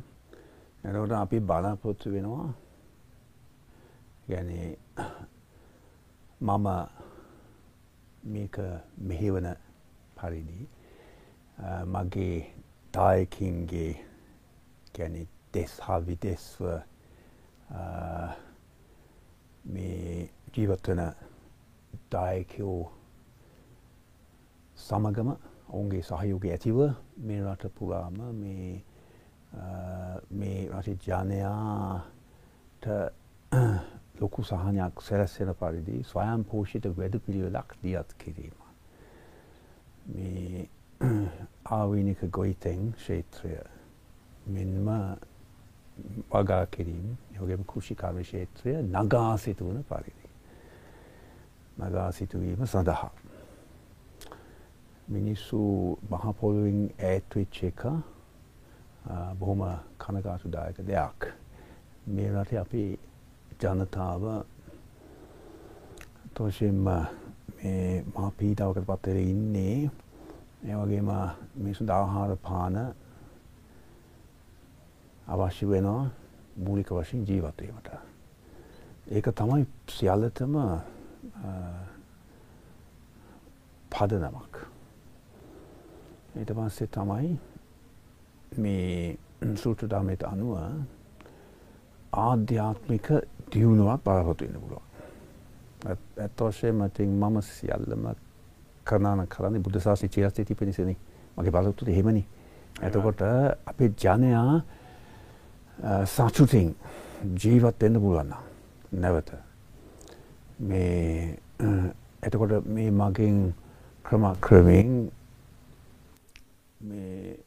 [0.84, 2.48] එතකොට අපි බලාපොරොත්තු වෙනවා
[4.28, 4.50] ගැන
[6.40, 6.66] මම
[8.24, 8.56] මේක
[9.00, 9.48] මෙහෙවන
[10.14, 10.68] පරිදි
[11.86, 12.36] මගේ
[12.94, 13.92] දායකින්ගේ
[14.94, 15.16] ගැන
[15.54, 16.60] දෙස් හා විදෙස්ව
[19.66, 21.02] මේ ජීවත්වන
[22.12, 22.80] දායකෝ
[24.78, 25.30] සමගම
[25.68, 26.78] ඔවුන්ගේ සහයෝගය ඇතිව
[27.18, 28.72] මේ රට පුරාම මේ
[30.32, 32.86] මේ රටේ ජනයාට
[34.20, 38.56] ලොකු සහනයක් සැලස්සෙන පරිදි ස්වයං පෝෂිත වැඩ පිළිවෙලක් දියත් කිරීම.
[40.06, 40.68] මේ
[41.70, 43.58] ආවිනික ගොයිතෙන් ක්ෂේත්‍රය
[44.48, 44.88] මෙන්ම
[46.30, 50.28] වගා කිරීම යෝගම කෘෂිකාර්ය ක්ෂේත්‍රය නගා සිටුවන පරිදි.
[51.80, 53.10] නගා සිටුවීම සඳහා.
[55.08, 57.82] මිනිස්සු මහපොළුවෙන් ඈත්වෙච්ච එක
[59.34, 59.62] බොහොම
[59.98, 61.32] කනගාටුදායක දෙයක්.
[62.08, 62.82] මේ රටේ අපි
[63.60, 64.22] ජනතාව
[66.34, 69.90] තෝෂයෙන්ම මේ මහා පීඩාවකට පත්වෙලා ඉන්නේ
[70.60, 71.10] ඒ වගේම
[71.54, 72.76] මිනිසුන් ආහාර පාන
[75.28, 76.10] අවශ්‍ය වෙනවා
[76.58, 77.88] මූලික වශයෙන් ජීවත් වීමට.
[79.08, 80.54] ඒක තමයි සියල්ලටම
[83.90, 84.54] පදනමක්.
[86.36, 87.28] ඊට පස්සේ තමයි
[88.56, 89.18] මේ
[89.56, 90.54] සූත්‍ර ධර්මයට අනුව
[92.12, 93.06] ආධ්‍යාත්මික
[93.50, 94.86] දියුණුවක් බලාපොරොත්තු වෙන්න පුළුවන්.
[96.18, 98.04] ඇත්ත වශයෙන්ම ඉතින් මම සියල්ලම
[98.84, 100.96] කරනාන කරන්නේ බුද්ධ ශාසනයේ චිරස්ථිතිය පිණිසනේ.
[101.36, 102.26] මගේ බලාපොරොත්තු එහෙමනේ.
[102.80, 103.20] එතකොට
[103.66, 104.62] අපේ ජනයා
[106.06, 106.74] සතුටින්
[107.36, 108.34] ජීවත් වෙන්න පුළුවන්
[108.94, 109.30] නැවත
[110.60, 111.38] මේ
[112.22, 113.54] එතකොට මේ මගෙන්
[114.04, 115.10] ක්‍රම ක්‍රමයෙන්
[116.80, 117.38] මේ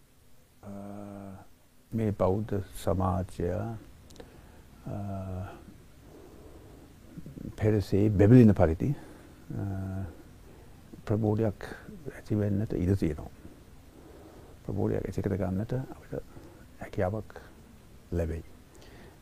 [1.91, 3.51] මේ බෞද්ධ සමාජය
[7.55, 8.89] පෙරසේ බැබලෙන පරිදි
[11.05, 11.59] ප්‍රබෝධයක්
[12.15, 13.31] ඇති වෙන්නට ඉඩ තියෙනවා.
[14.65, 16.13] ප්‍රබෝධයක් කර ගන්නට අපිට
[16.81, 17.31] හැකියාවක්
[18.11, 18.43] ලැබෙයි.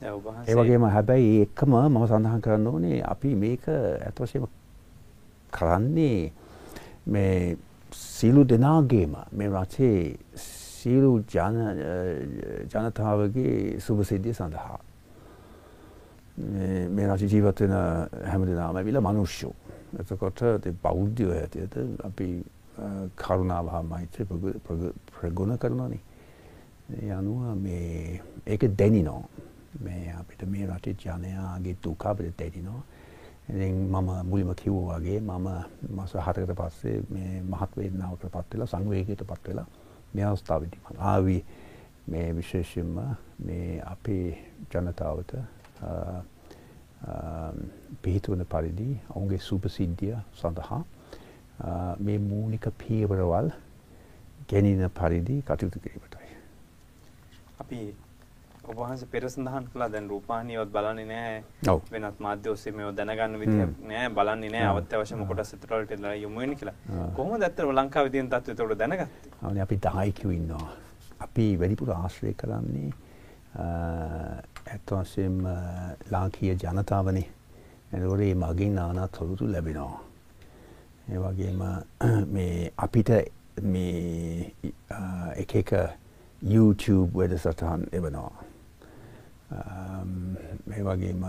[0.02, 4.48] ඒ වගේම හැබැයි එක්කම මම සඳහන් කරන්න ඕනේ අපි මේක ඇත්ත වශයෙන්ම
[5.52, 6.20] කරන්නේ
[7.08, 7.58] මේ
[7.92, 10.00] සියලු දෙනාගේම මේ රටේ
[10.36, 11.12] සියලු
[12.74, 14.80] ජනතාවගේ සුභසිද්ධිය සඳහා.
[16.40, 17.74] මේ රජ ජීවත් වෙන
[18.32, 19.54] හැම දෙනාම ඇවිල්ලා මිනිස්සු.
[20.00, 20.42] එතකොට
[20.84, 22.28] බෞද්ධයෝ හැටියට අපි
[23.18, 24.28] කරුණාව හා මෛත්‍රිය
[25.14, 26.02] ප්‍රගුණ කරනවානේ.
[26.98, 29.24] ඒ අනුව මේ ඒක දැනිනවා.
[29.82, 32.84] මේ අපිට මේ රටේ ජනයාගේ දුක අපිට දැනිනවා.
[33.50, 35.48] ඉතින් මම මුලින්ම කිව්වා වගේ මම
[35.90, 39.68] මාස හතකට පස්සේ මේ මහත් වේදනාවකට පත් වෙලා සංවේගයට පත් වෙලා
[40.14, 41.38] මේ අවස්ථාවේදී මම ආවි
[42.08, 43.00] මේ විශේෂයෙන්ම
[43.46, 44.26] මේ අපේ
[44.72, 45.34] ජනතාවට
[48.04, 50.82] පිහිටුවන පරිදි ඔවුන්ගේ සුපසිද්ධිය සඳහා
[52.06, 53.50] මේ මූලික පියවරවල්
[54.52, 56.30] ගැනීම පරිදි කටයුතු කිරීමටයි.
[57.62, 57.80] අපි
[58.72, 61.40] ඔබහන්ස පෙර සඳහන් කළා දැන් රූපවාහිනියවත් බලන්නේ නැහැ.
[61.94, 64.10] වෙනත් මාධ්‍ය ඔස්සේ මේව දැනගන්න විදිහක් නැහැ.
[64.18, 64.72] බලන්නේ නැහැ.
[64.74, 66.76] අවත්‍යවශ්‍යම කොටස් විතර වලට යොමු වෙන්නේ කියලා.
[67.18, 69.10] කොහොමද ඇත්තටම ලංකාවේ තියෙන තත්ත්වය ඒකට දැනගත්තේ?
[69.66, 70.68] අපි 10 ඉන්නවා.
[71.26, 72.90] අපි වැඩිපුර ආශ්‍රය කරන්නේ
[73.56, 75.42] ඇත්ත වශයෙන්ම
[76.12, 77.28] ලාංකීය ජනතාවනේ.
[77.92, 80.02] එතකොට මේ මගින් নানা තොරතුරු ලැබෙනවා.
[81.10, 81.62] ඒ වගේම
[82.34, 83.10] මේ අපිට
[83.64, 84.54] මේ
[85.36, 85.72] එක එක
[86.42, 88.32] YouTube වැඩසටහන් එවනවා.
[90.68, 91.26] මේ වගේම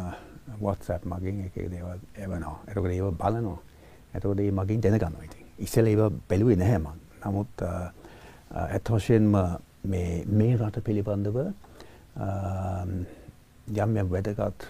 [0.61, 2.57] WhatsApp මගින් එක දේවල් එවනවා.
[2.69, 3.59] එතකොට ඒව බලනවා.
[4.15, 5.47] එතකොට ඒ මගින් දැනගන්නවා ඉතින්.
[5.59, 7.01] ඉස්සෙල්ලා ඒව බැලුවේ නැහැ මම.
[7.25, 7.63] නමුත්
[8.51, 9.33] ඇත්ත වශයෙන්ම
[9.85, 11.37] මේ මේ රට පිළිබඳව
[12.17, 14.69] යම් යම් වැදගත්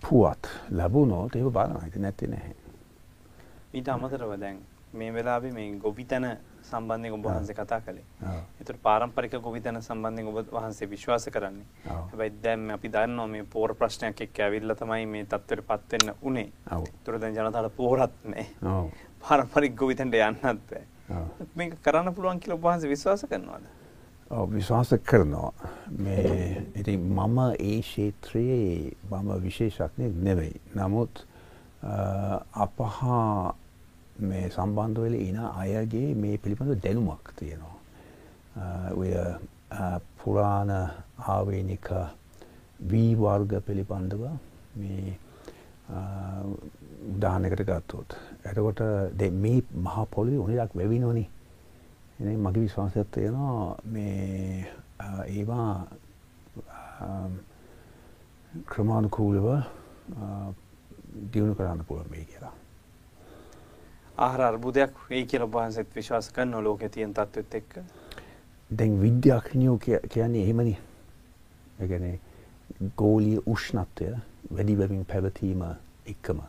[0.00, 1.86] පුවත් ලැබුණොත් ඒක බලනවා.
[1.88, 2.54] ඉතින් නැත්තේ නැහැ.
[3.74, 4.58] ඊට අමතරව දැන්
[4.92, 6.26] මේ වෙලාවේ මේ ගොවිතැන
[6.64, 8.04] සම්බන්ධයෙන් ඔබ වහන්සේ කතා කළේ.
[8.60, 11.66] ඒතර පාරම්පරික ගොවිතැන සම්බන්ධයෙන් ඔබ වහන්සේ විශ්වාස කරන්නේ.
[11.86, 16.48] හැබැයි දැන් අපි දන්නවා මේ පෝර ප්‍රශ්නයක් එක්ක ඇවිල්ලා තමයි මේ තත්ත්වයටපත් වෙන්න උනේ.
[16.70, 18.90] ඒතර දැන් ජනතාවට පෝරත් නැහැ.
[19.24, 20.84] පාරම්පරික ගොවිතැනට යන්නත් බෑ.
[21.54, 23.66] මේක කරන්න පුළුවන් කියලා ඔබ වහන්සේ විශ්වාස කරනවද?
[24.30, 25.52] විශ්වාස කරනවා.
[25.98, 30.60] මේ ඉතින් මම ඒ ක්ෂේත්‍රයේ මම විශේෂඥයෙක් නෙවෙයි.
[30.76, 31.26] නමුත්
[32.54, 33.54] අපහා
[34.20, 37.76] මේ සම්බන්ධ වෙලා ඉන අයගේ මේ පිළිබඳ දැනුමක් තියෙනවා.
[38.96, 39.12] ඔය
[40.18, 40.70] පුරාණ
[41.28, 41.88] ආවේනික
[42.90, 44.22] වී වර්ග පිළිබඳව
[44.76, 45.18] මේ
[47.12, 48.16] උදාහරණයකට ගත්තොත්
[48.46, 48.80] එතකොට
[49.44, 50.74] මේ මහා පොළොවේ උණයක්
[52.20, 54.66] එනේ මගේ විශ්වාසයක් තියෙනවා මේ
[55.28, 55.86] ඒවා
[58.66, 59.46] ක්‍රමානුකූලව
[61.32, 62.52] දියුණු කරන්න පුළුවන් මේ කියලා.
[64.18, 67.72] ආහාර අර්බුදයක් වෙයි කියලා වහන්සේත් විශ්වාස කරනවා ලෝකේ තියෙන තත්ත්වෙත් එක්ක.
[68.70, 70.78] දැන් විද්‍යාඥයෝ කියන්නේ එහෙමනේ.
[71.80, 72.20] ඒ කියන්නේ
[72.96, 74.16] ගෝලීය උෂ්ණත්වය
[74.50, 75.62] වැඩි වෙමින් පැවතීම
[76.06, 76.40] එක්කම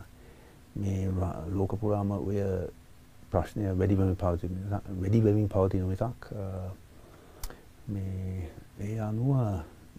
[0.76, 1.12] මේ
[1.54, 2.38] ලෝක පුරාම ඔය
[3.36, 6.30] ප්‍රශ්නය වැඩි වෙමින් පවතින වැඩි වෙමින් පවතින මිසක්
[7.88, 8.50] මේ
[8.82, 9.36] ඒ අනුව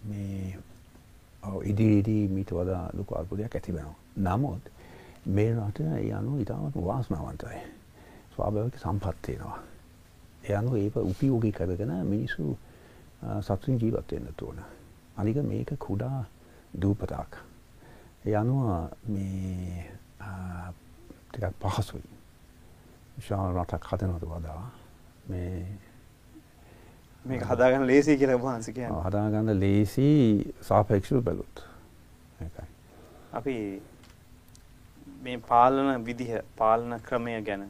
[0.03, 0.57] මේ
[1.63, 3.95] ඉදිරියේදී මීට වඩා ලොකු අර්බුදයක් ඇති වෙනවා.
[4.19, 4.63] නමුත්
[5.27, 7.61] මේ රට ඒ අනුව ඉතාමත් වාසනාවන්තයි.
[8.35, 9.59] ස්වාභාවික සම්පත් තියෙනවා.
[10.43, 12.57] ඒ අනුව ඒක උපයෝගී කරගෙන මිනිස්සු
[13.41, 14.59] සතුටින් ජීවත් වෙන්න ඕන.
[15.17, 16.25] අනික මේක කුඩා
[16.81, 17.41] දූපතක්.
[18.25, 19.91] ඒ අනුව මේ
[21.29, 22.16] ටිකක් පහසුයි.
[23.17, 24.63] විශාල රටක් හදනවට වඩා
[25.29, 25.65] මේ
[27.25, 29.03] මේක හදාගන්න ලේසි කියලා වහන්සේ කියන්නේ.
[29.05, 30.09] හදාගන්න ලේසි
[30.61, 31.31] සාපේක්ෂව.
[32.41, 32.67] ඒකයි.
[33.33, 33.55] අපි
[35.23, 37.65] මේ පාලන විදිහ පාලන ක්‍රමය ගැන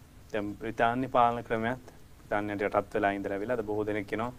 [0.60, 4.32] බ්‍රිතාන්‍ය පාලන ක්‍රමයක් බ්‍රිතාන්‍යයට යටත් වෙලා ඉඳලා විලාද බොහෝ දෙනෙක් කියනවා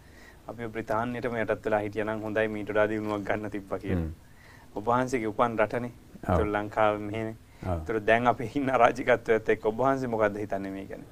[0.49, 4.09] අපි බ්‍රිතාන්‍යයටම යටත් වෙලා හිටියනම් හොඳයි මීට වඩා දිනුවක් ගන්න තිබ්බා කියලා.
[4.77, 5.93] ඔබ වහන්සේගේ උපන් රටනේ.
[6.55, 7.37] ලංකාව මෙහෙනේ.
[7.67, 11.05] ඒතර දැන් අපි ඉන්න රාජිකත්වයත් එක්ක ඔබ වහන්සේ මොකද්ද හිතන්නේ මේ ගැන?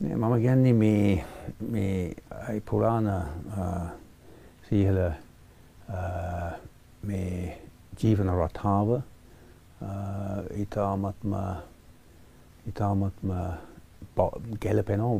[0.00, 1.24] මම කියන්නේ මේ
[1.60, 3.08] මේ පුරාණ
[4.68, 5.00] සීහල
[7.02, 7.58] මේ
[8.02, 8.94] ජීවන රටාව
[10.64, 11.34] ඉතාමත්ම
[12.70, 13.32] ඉතාමත්ම
[14.62, 15.14] ගැලපෙනෝ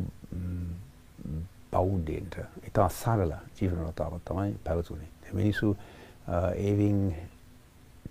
[1.71, 2.35] බෞද්ධයන්ට
[2.67, 5.09] ඉතා සරල ජීවන රටාවක් තමයි පැවතුනේ.
[5.33, 5.75] මිනිසු
[6.55, 7.15] ඒවින්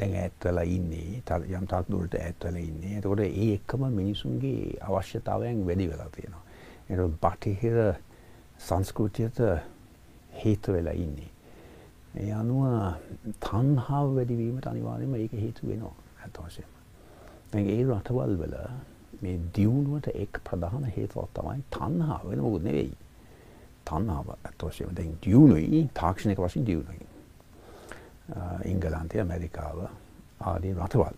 [0.03, 2.99] දැන් ඇත්වලා ඉන්නේ යම් තාක් දුරට ඇත්වල ඉන්නේ.
[2.99, 6.43] එතකොට ඒ එක්කම මිනිසුන්ගේ අවශ්‍යතාවයන් වැඩි වෙලා තියෙනවා.
[6.89, 7.79] එතකොට බටහිර
[8.61, 9.39] සංස්කෘතියට
[10.35, 11.31] හේතු වෙලා ඉන්නේ.
[12.17, 12.65] ඒ අනුව
[13.41, 15.95] තණ්හාව වැඩිවීමට අනිවාර්යයෙන්ම ඒක හේතු වෙනවා.
[16.19, 16.73] ඇත්ත වශයෙන්ම.
[17.53, 18.57] දැන් ඒ රටවල් වල
[19.23, 22.93] මේ දියුණුවට එක් ප්‍රධාන හේතුවක් තමයි තණ්හාව වෙන මොකුත් නෙවෙයි.
[23.87, 27.12] තණ්හාව ඇත්ත වශයෙන්ම දැන් දියුණුයි තාක්ෂණික වශයෙන් දියුණුයි.
[28.65, 29.79] ඉංගලන්තය ඇමරිකාව
[30.43, 31.17] ආදී රටවල්.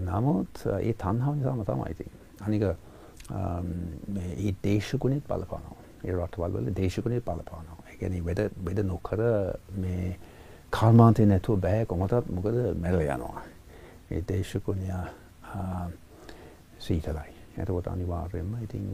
[0.00, 2.10] නමුත් ඒ තණ්හාව නිසාම තමයි ඉතින්.
[2.40, 2.62] අනික
[4.08, 5.78] මේ ඒ දේශගුණෙත් බලපානවා.
[6.04, 7.78] ඒ රටවල් වල දේශගුණය බලපානවා.
[7.88, 9.20] ඒ කියන්නේ වෙද වෙද නොකර
[9.76, 10.16] මේ
[10.70, 13.44] කර්මාන්තේ නැතුව බෑ කොහොමදත් මොකද මැරලා යනවා.
[14.10, 14.88] ඒ දේශගුණය
[16.78, 17.30] සීතලයි.
[17.58, 18.84] එතකොට අනිවාර්යයෙන්ම ඉතින්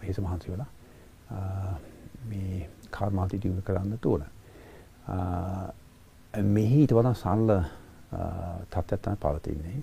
[0.00, 0.70] වෙහෙස මහන්සි වෙලා
[2.28, 4.24] මේ කර්මාන්තය දියුණු කරන්න ඕන.
[6.34, 7.50] මෙහි ඊට වඩා සරල
[8.70, 9.82] තත්ත්වයක් තමයි පවතින්නේ.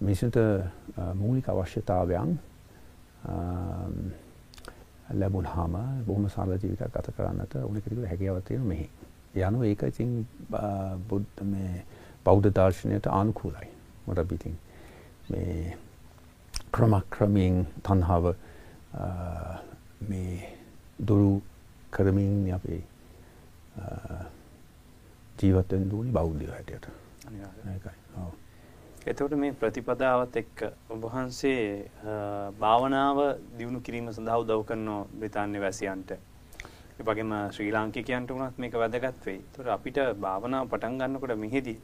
[0.00, 0.36] මිනිසුන්ට
[1.14, 2.38] මූලික අවශ්‍යතාවයන්
[5.12, 5.74] ලැබුණාම
[6.06, 8.90] බොහොම සරල ජීවිතයක් ගත කරන්නට ඕන කෙනෙකුට හැකියාවක් තියෙනවා මෙහි.
[9.36, 10.26] යනු ඒක ඉතින්
[11.08, 11.84] බුද්ධ මේ
[12.24, 13.68] බෞද්ධ දර්ශනයට අනුකූලයි.
[14.06, 14.58] මොකද අපි ඉතින්
[15.30, 15.76] මේ
[16.72, 18.34] ක්‍රමක්‍රමයෙන් තණ්හාව
[20.08, 20.54] මේ
[20.98, 21.42] දුරු
[21.90, 22.84] කරමින් අපි
[25.42, 26.86] ජීවත් වෙන්න ඕනි බෞද්ධයෝ හැටියට.
[27.28, 27.98] අනිවාර්යයෙන්.
[28.16, 28.32] ඔව්.
[29.06, 31.62] එතකොට මේ ප්‍රතිපදාවත් එක්ක ඔබ වහන්සේ
[32.60, 33.18] භාවනාව
[33.58, 36.10] දියුණු කිරීම සඳහා උදව් කරනවා බ්‍රිතාන්‍ය වැසියන්ට.
[36.98, 39.38] ඒ වගේම ශ්‍රී ලාංකිකයන්ට උනත් මේක වැදගත් වෙයි.
[39.38, 41.78] ඒතකොට අපිට භාවනාව පටන් ගන්නකොට මෙහිදී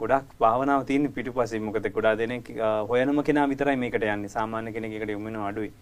[0.00, 2.52] ගොඩක් භාවනාව තියෙන පිටුපස්සේ මොකද ගොඩාක් දෙනෙක්
[2.90, 4.28] හොයනම කෙනා විතරයි මේකට යන්නේ.
[4.28, 5.72] සාමාන්‍ය කෙනෙක් එකට යොමු වෙනව අඩුයි.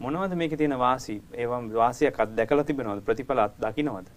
[0.00, 1.16] මොනවද මේකේ තියෙන වාසි?
[1.34, 3.04] ඒවම් වාසියක් අත්දැකලා තිබෙනවද?
[3.08, 4.08] ප්‍රතිඵල අත්දකින්නවද?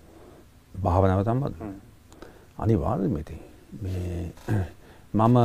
[0.83, 1.94] භාවනාව සම්බන්ධ.
[2.57, 3.39] අනිවාර්යයෙන්ම ඉතින්
[3.81, 4.31] මේ
[5.13, 5.37] මම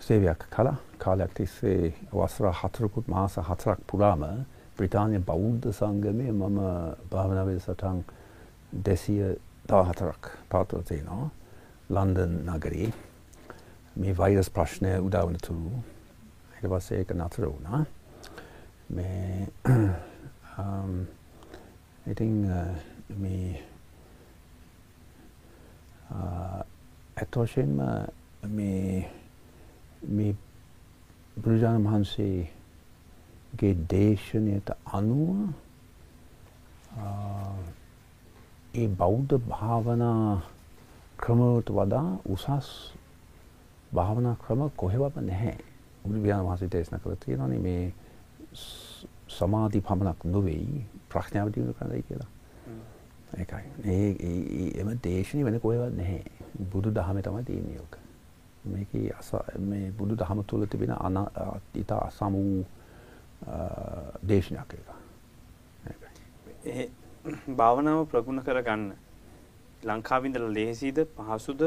[0.00, 0.76] සේවයක් කළා.
[0.98, 6.58] කාලයක් තිස්සේ වසර හතරකුත් මාස හතරක් පුරාම බ්‍රිතාන්‍ය බෞද්ධ සංගමයේ මම
[7.10, 8.04] භාවනා වැඩසටහන්
[8.84, 11.30] 214ක් පවත්වලා තිනවා.
[11.90, 12.92] ලන්ඩන් නගරේ
[13.96, 15.82] මේ වෛරස් ප්‍රශ්නය උදා වන තුරු
[16.54, 17.84] ඊට පස්සේ ඒක නතර වුණා.
[18.88, 19.48] මේ
[22.12, 22.34] ඉතින්
[23.16, 23.71] මේ
[26.12, 27.76] ඇත්ත වශයෙන්ම
[28.50, 29.10] මේ
[30.08, 30.32] මේ
[31.34, 35.28] බුදුරජාණන් වහන්සේගේ දේශනයට අනුව
[38.74, 40.42] ඒ බෞද්ධ භාවනා
[41.18, 42.68] ක්‍රමවලට වඩා උසස්
[43.92, 45.56] භාවනා ක්‍රම කොහෙවත් නැහැ.
[46.02, 47.84] බුදුරජාණන් වහන්සේ දේශනා කළා තියෙනවානේ මේ
[49.30, 52.31] සමාධි පමණක් නොවේයි ප්‍රඥාව දිනු කරන්නයි කියලා.
[53.32, 53.64] ඒකයි.
[53.86, 56.22] ඒ එම දේශනේ වෙන කොහෙවත් නැහැ.
[56.70, 57.94] බුදු දහමේ තමයි තියෙන්නේ ඔක.
[58.66, 59.10] මේකේ
[59.60, 61.16] මේ බුදු දහම තුළ තිබෙන අන
[61.74, 62.34] ඊට අසම
[64.24, 64.74] දේශනයක්.
[66.66, 66.90] ඒ
[67.48, 68.84] භාවනාව ප්‍රගුණ කරගන්න
[69.84, 71.62] ලංකාවේ ඉඳලා ලේසිද පහසුද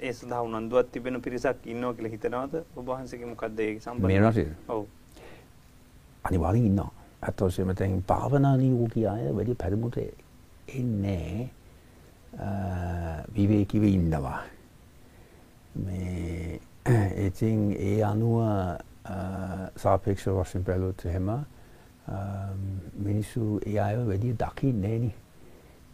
[0.00, 4.82] ඒ සඳහා උනන්දුවක් තිබෙන පිරිසක් ඉන්නවා කියලා හිතනවද ඔබ වහන්සේගේ මොකද්ද ඒ සම්බන්ධ ඔව්
[6.24, 6.90] අනිවාර්යෙන් ඉන්නවා
[7.22, 9.96] අත් වශයෙන්ම දැන් භාවනා නියෝගී අය වැඩි පරිමුට
[10.68, 11.50] එන්නේ
[13.34, 14.40] විවේකීව ඉන්නවා
[15.76, 16.60] මේ
[17.26, 18.40] ඉතින් ඒ අනුව
[19.76, 21.30] සාපේක්ෂ වශයෙන් බැලුවොත් එහෙම
[22.98, 25.14] මිනිස්සු ඒ අයව වැඩි දකින්නේ නෑනේ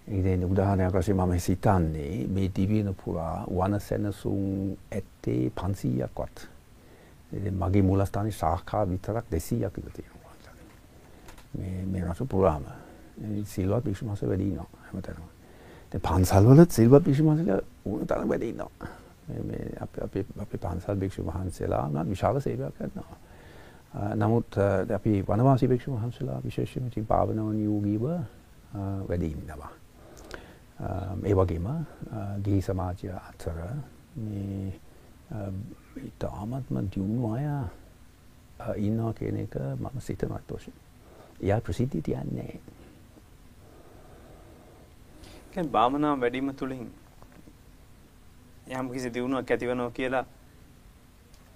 [0.09, 6.49] ඉතින් උදාහරණයක් වශයෙන් මම හිතන්නේ මේ දිවින පුරා වනසෙනසුන් ඇත්තේ 500ක්වත්.
[7.33, 10.35] ඉතින් මගේ මූලස්ථානයේ ශාඛා විතරක් 200ක් විතර තියෙනවා.
[11.59, 12.65] මේ මේ රට පුරාම
[13.47, 15.29] සිල්වත් භික්ෂු මහසෙ වැඩි ඉන්නවා හැමතැනම.
[15.93, 18.89] දැන් පන්සල් වල සිල්වත් භික්ෂු මහසෙලා ඕන තරම් වැඩි ඉන්නවා.
[19.43, 23.17] මේ අපේ අපේ අපේ පන්සල් භික්ෂු වහන්සේලා නම් විශාල සේවයක් කරනවා.
[24.17, 24.59] නමුත්
[24.95, 28.05] අපි වනවාසී භික්ෂු වහන්සේලා විශේෂයෙන්ම ඉතින් භාවනාව නියෝගීව
[29.09, 29.73] වැඩි ඉන්නවා.
[31.25, 31.69] ඒ වගේම
[32.45, 33.59] ගිහි සමාජය අතර
[34.19, 34.73] මේ
[36.03, 37.47] ඉතාමත්ම දියුණු අය
[38.79, 40.73] ඉන්නවා කියන එක මම සිතනවා තෝෂි.
[41.41, 42.82] එයා ප්‍රසිද්ධිය තියන්නේ නැහැ.
[45.53, 46.91] භාවනාව වැඩිම තුලින්
[48.71, 50.25] යම් කිසි දියුණුවක් ඇති වෙනවා කියලා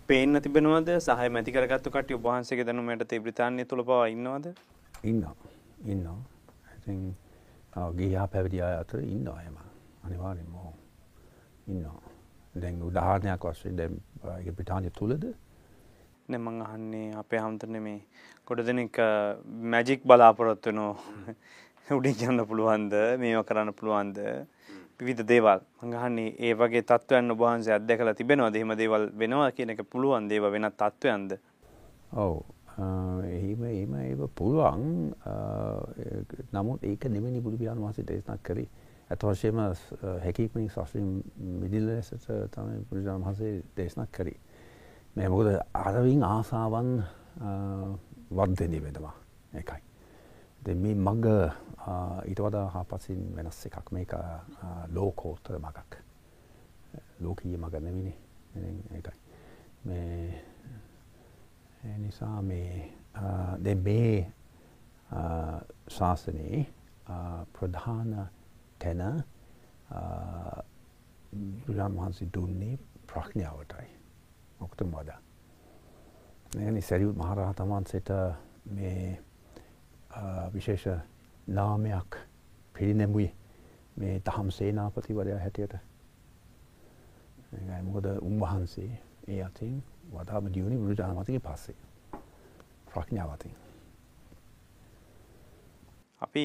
[0.08, 4.46] පේන්න තිබෙනවද සහය මැති කරගත්තු කට්ටිය ඔබ වහන්සේගේ දැනුම යටතේ බ්‍රිතාන්‍ය තුල පවා ඉන්නවද?
[5.04, 5.34] ඉන්නවා.
[5.84, 6.18] ඉන්නවා.
[6.68, 7.16] I think
[7.96, 9.56] ගියා පැවිදි අය අතර ඉන්නවා එහෙම.
[10.04, 10.54] අනිවාර්යෙන්ම
[11.66, 12.00] ඉන්නවා.
[12.54, 14.00] දැන් උදාහරණයක් වශයෙන් දැන්
[14.36, 15.24] ඒක බ්‍රිතාන්‍ය තුලද
[16.28, 18.00] නේ මං අහන්නේ අපේ හැමතැනම මේ
[18.44, 18.98] ගොඩ දෙනෙක්
[19.72, 21.36] මැජික් බලාපොරොත්තු වෙනවා
[21.98, 24.18] උඩින් යන්න පුළුවන්ද මේවා කරන්න පුළුවන්ද
[24.98, 29.74] විවිධ දේවල් මං අහන්නේ ඒ වගේ තත්ත්වයන් ඔබ වහන්සේ අත්දැකලා තිබෙනවද එහෙම දේවල් වෙනවා කියන
[29.74, 31.38] එක පුළුවන් දේව වෙනත් තත්ත්වයන්ද
[32.16, 32.36] ඔව්
[32.76, 35.14] එහෙම එහෙම ඒව පුළුවන්
[36.52, 38.68] නමුත් ඒක නෙමෙයි බුදු පියාණන් වහන්සේ දේශනා කරේ.
[39.08, 39.58] අත වශයෙන්ම
[40.20, 41.22] හැකීමෙන් සසරින්
[41.60, 44.38] මිදිල ලෙසට තමයි බුදු පියාණන් වහන්සේ දේශනා කරේ.
[45.16, 46.90] මේ මොකද අරවින් ආසාවන්
[48.30, 49.14] වර්ධනය වෙනවා.
[49.54, 49.82] ඒකයි.
[50.62, 51.26] දැන් මේ මග
[52.24, 54.12] ඊට වඩා හාපසින් වෙනස් එකක් මේක
[54.92, 55.92] ලෝකෝත්තර මගක්.
[57.20, 58.18] ලෝකීය මග නෙවෙයිනේ.
[58.92, 59.18] ඒකයි.
[59.84, 60.44] මේ
[61.98, 62.92] නිසා මේ
[63.64, 64.32] දැන් මේ
[65.88, 66.66] ශාසනයේ
[67.52, 68.28] ප්‍රධාන
[68.78, 69.02] තැන
[71.58, 73.88] බුදුරන් වහන්සේ දුන්නේ ප්‍රඥාවටයි.
[74.60, 75.10] මොකද මොද.
[76.58, 78.10] එනි සැරියුත් මහරහතන් වහන්සේට
[78.66, 79.22] මේ
[80.54, 80.86] විශේෂ
[81.48, 82.16] නාමයක්
[82.74, 83.34] පිරිනැමුයි
[83.96, 85.74] මේ දහම් සේනාපතිවරයා හැටියට.
[87.82, 88.90] මොකද උන්වහන්සේ
[89.28, 89.82] ඒ අතින්
[90.12, 91.76] වදාම දියුණි බුදුරජාණන් වහන්සේගේ පස්සේ.
[92.86, 93.54] ප්‍රඥාවතින්.
[96.20, 96.44] අපි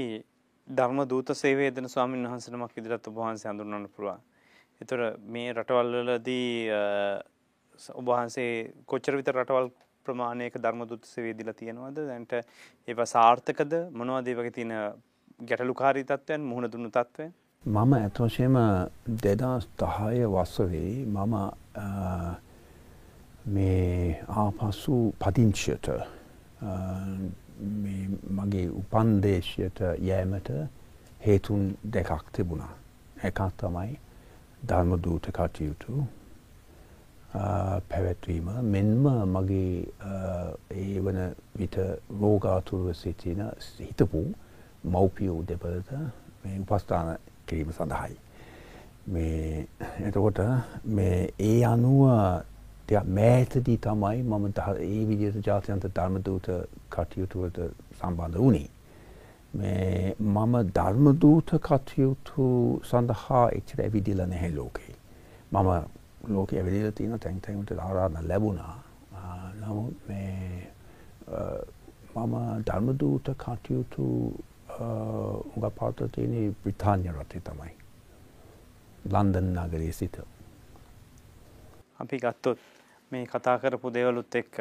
[0.67, 4.21] ධර්ම දූත සේවය දෙන ස්වාමීන් වහන්සේ නමක් විදිහට ඔබ වහන්සේ හඳුන්වන්න පුළුවන්.
[4.81, 6.49] ඒතර මේ රටවල් වලදී
[7.91, 8.51] ඔබ වහන්සේ
[8.85, 9.71] කොච්චර විතර රටවල්
[10.05, 11.97] ප්‍රමාණයක ධර්ම දූත සේවය දීලා තියෙනවද?
[12.07, 12.33] දැන්ට
[12.87, 13.73] ඒවා සාර්ථකද?
[13.91, 14.73] මොනවද ඒ වගේ තියෙන
[15.43, 17.33] ගැටලුකාරී තත්ත්වයන් මුහුණ දුන්නු තත්ත්වයන්?
[17.63, 18.57] මම ඇත්ත වශයෙන්ම
[19.19, 21.35] 2010 වසරේ මම
[23.47, 25.89] මේ ආපසු පදිංචියට
[28.31, 30.49] මගේ උපන්දේශයට යෑමට
[31.21, 32.73] හේතුන් දෙකක් තිබුණා.
[33.23, 33.99] එකක් තමයි
[34.63, 36.05] ධර්මදූත කටයුතු
[37.31, 39.85] පැවැත්වීම මෙන්ම මගේ
[40.71, 41.19] ඒ වන
[41.57, 41.77] විට
[42.21, 43.43] රෝගාතුරුව සිටින
[43.79, 44.23] හිතපු
[44.85, 45.91] මව්පියෝ දෙපළට
[46.43, 48.17] මේ උපස්ථාන කිරීම සඳහායි.
[49.07, 49.67] මේ
[50.01, 50.39] එතකොට
[50.85, 52.01] මේ ඒ අනුව
[52.83, 54.45] ටිකක් මෑතදී තමයි මම
[54.81, 56.47] ඒ විදිහට ජාත්‍යන්ත ධර්මදූත
[56.89, 57.59] කටයුතුවලට
[57.99, 58.69] සම්බන්ධ වුණේ.
[59.53, 62.45] මේ මම ධර්මදූත කටයුතු
[62.83, 64.93] සඳහා එච්චර ඇවිදිලා නැහැ ලෝකේ.
[65.51, 68.75] මම ලෝකේ ඇවිදලා තියෙන තැන් තැන්වලට ආරාධනා ලැබුණා.
[69.61, 70.67] නමුත් මේ
[72.15, 74.05] මම ධර්මදූත කටයුතු
[74.79, 77.73] උඟ පාත තියෙන බ්‍රිතාන්‍ය රටේ තමයි.
[79.05, 80.19] ලන්දන් නගරයේ සිට.
[81.99, 82.59] අපි ගත්තොත්
[83.11, 84.59] මේ කතා කරපු දේවලුත් එක්ක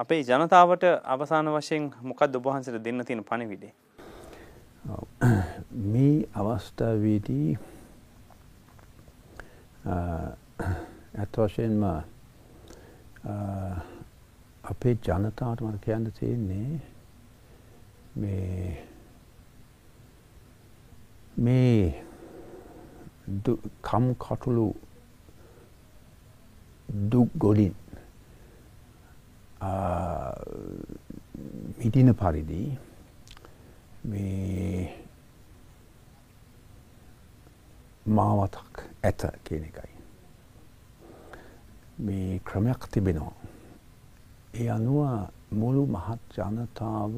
[0.00, 3.70] අපේ ජනතාවට අවසාන වශයෙන් මොකක්ද ඔබ වහන්සේට දෙන්න තියෙන පණිවිඩය?
[5.86, 7.58] මේ අවස්ථාවේදී
[9.86, 10.34] Uh,
[11.14, 13.74] ඇත්ත වශයෙන්ම uh,
[14.64, 16.80] අපේ ජනතාවට මට කියන්න තියෙන්නේ
[18.16, 18.82] මේ
[21.38, 22.02] මේ
[23.82, 24.66] කම් කටුළු
[27.06, 27.74] දුක් ගොඩින්
[29.62, 30.34] uh,
[31.78, 32.62] මිටින පරිදි
[34.04, 34.82] මේ
[38.08, 38.65] මාවතක්
[39.06, 39.92] ඇත කියන එකයි.
[41.98, 43.34] මේ ක්‍රමයක් තිබෙනවා.
[44.54, 45.00] ඒ අනුව
[45.52, 47.14] මුළු මහත් ජනතාව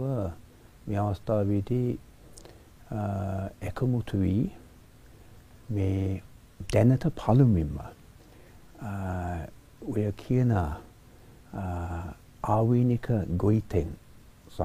[0.86, 1.89] මේ අවස්ථාවේදී
[3.62, 4.45] එකමුතු වී
[5.70, 6.22] මේ
[6.72, 7.76] දැනට පළමුවෙන්ම
[9.89, 10.53] ඔය කියන
[12.47, 13.91] ආවීනික ගොයිතෙන්
[14.51, 14.62] සහ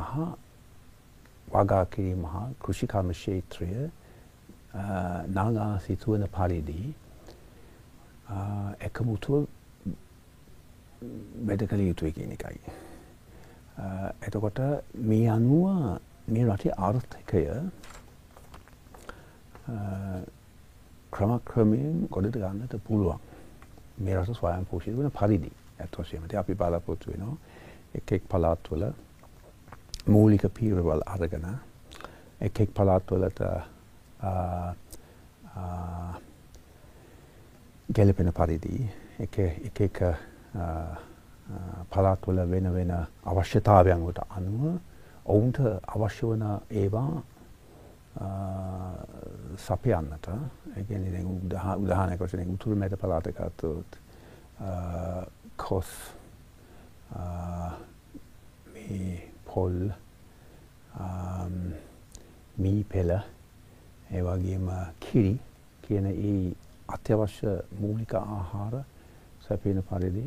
[1.53, 3.69] වගා කිරීම හා කෘෂිකර්ම ක්ෂේත්‍රය
[5.29, 6.81] නාගා සිතුවන පරිදි
[8.79, 9.45] එකමුතුව
[11.47, 12.59] වැඩ කළ යුතුයි කියන එකයි.
[14.21, 14.59] එතකොට
[15.03, 17.43] මේ අනුව මේ රටේ ආර්ථිකය
[21.11, 23.19] ක්‍රමක්‍රමයෙන් ගොඩට ගන්නට පුළුවන්.
[23.97, 27.37] මේ රට ස්වයං පෝෂිත වන පරිදි ඇත්ත වශයෙන්ම අපි බලාපොරොත්තු වෙනවා
[27.95, 28.83] එක් එක් පළාත්වල
[30.07, 31.45] මූලික පීරවල් අරගෙන
[32.41, 33.41] එක් එක් පළාත්වලට
[37.89, 39.37] ගැලපෙන පරිදි එක
[39.79, 39.99] එක
[41.89, 42.91] පළාත්වල වෙන වෙන
[43.25, 44.79] අවශ්‍යතාවයන්ට අනුව
[45.25, 47.23] ඔවුන්ට අවශ්‍ය වන ඒවා
[49.57, 50.27] සපයන්නට
[50.75, 51.05] එකන
[51.77, 53.99] උදාහනක වශයෙන් උතුරු මැද පලාතකත්තුත්
[55.57, 55.91] කොස්
[58.73, 59.77] මේ පොල්
[62.57, 63.17] මී පෙළ
[64.11, 64.67] ඒවගේම
[65.01, 65.39] කිරි
[65.83, 66.53] කියන ඒ
[66.95, 68.75] අත්‍යවශ්‍ය මූලික ආහාර
[69.45, 70.25] සැපෙන පරිදි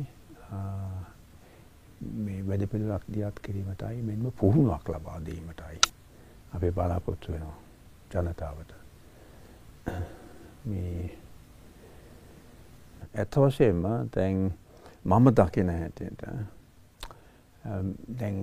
[2.17, 5.79] මේ වැඩ පිළිලක් දියත් කිරීමටයි මෙන්ම පුහුණුවක් ලබා දීමටයි
[6.53, 7.57] අපේ බලාපොරොත්තු වෙනවා
[8.13, 8.71] ජනතාවට.
[10.65, 11.09] මේ
[13.15, 13.83] ඇත්ත වශයෙන්ම
[14.15, 14.37] දැන්
[15.05, 16.23] මම දකින හැටියට
[18.19, 18.39] දැන්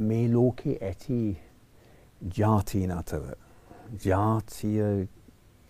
[0.00, 1.20] මේ ලෝකේ ඇති
[2.38, 3.24] ජාතීන් අතර
[4.04, 5.08] ජාතිය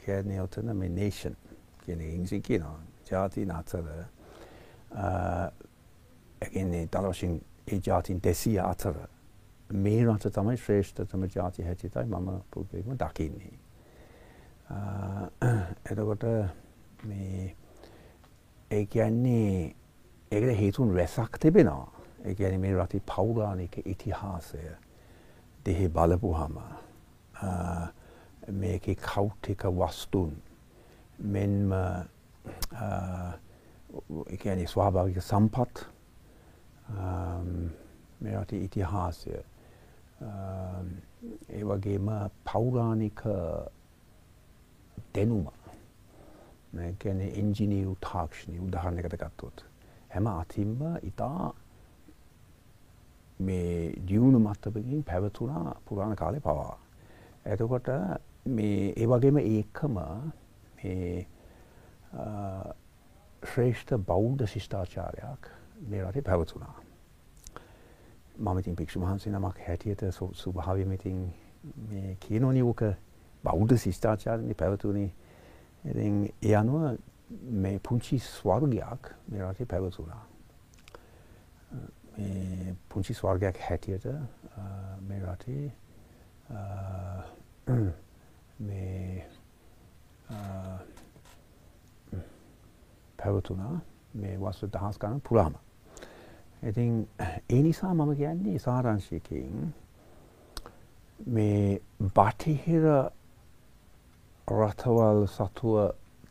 [0.05, 1.37] කියන්නේ ඔතන මේ නේෂන්
[1.89, 2.81] කියන ඉංග්‍රීසි කියනවා
[3.11, 3.87] ජාතීන් අතර
[6.55, 8.97] එන්නේ තලවශයෙන් ඒ ජාතීන් දෙසිය අතර
[9.75, 13.59] මේ රට තමයි ශ්‍රේෂ්ඨතම ජාති හැටියටයි මම පුද්ගලිකව දකින්නේ.
[15.91, 16.25] එතකොට
[17.05, 17.55] මේ
[18.71, 19.75] ඒ කියන්නේ
[20.31, 21.93] ඒකට හේතුන් රැසක් තිබෙනවා.
[22.25, 24.65] ඒ කියන්නේ මේ රටේ පෞරාණික ඉතිහාසය
[25.67, 26.59] දෙහි බලපුහම
[28.53, 30.43] මේක කෞට්ටික වස්තුන්
[31.19, 31.73] මෙන්ම
[34.29, 35.87] එකනි ස්වාභාවික සම්පත්
[38.21, 39.31] මෙරට ඉතිහාසය.
[41.49, 42.09] ඒ වගේම
[42.45, 43.23] පෞරාණික
[45.15, 45.47] දැනුම.
[46.73, 49.65] ගැන එන්ජිනීරු තාක්ෂණය උදාහරණයකට ගත්තොත්.
[50.11, 51.53] හැම අතිම්ම ඉතා
[53.41, 56.79] මේ දියුණු මත්තපකින් පැවතුනා පුරාණ කාලය පවා.
[57.47, 57.89] ඇතකොට
[58.47, 59.97] මේ ඒ වගේම ඒකම
[60.79, 61.27] මේ
[63.45, 65.51] ශ්‍රේෂ්ඨ බෞද්ධ ශිෂ්ඨාචාරයක්
[65.89, 66.75] මේ රටේ පැවතුනා.
[68.39, 70.03] මම ඉතින් භික්ෂු වහන්සේ නමක් හැටියට
[70.35, 71.19] ස්වභාවයෙන්ම ඉතින්
[71.89, 72.83] මේ කියනෝනි ඕක
[73.45, 75.11] බෞද්ධ ශිෂ්ඨාචාරනේ පැවතුනේ.
[75.85, 76.99] ඉතින් ඒ අනුව
[77.55, 80.23] මේ පුංචි ස්වර්ගයක් මේ රටේ පැවතුනා.
[82.19, 84.07] මේ පුංචි ස්වර්ගයක් හැටියට
[85.01, 85.73] මේ රටේ
[88.59, 89.27] මේ
[93.19, 93.81] පැවතුනා
[94.15, 95.55] මේ වස්තු දහස් ගණන් පුරාම.
[96.63, 97.09] ඉතින්
[97.51, 99.75] ඒ නිසා මම කියන්නේ සාරංශයකින්
[101.27, 101.81] මේ
[102.15, 102.85] බටහිර
[104.49, 105.77] රටවල් සතුව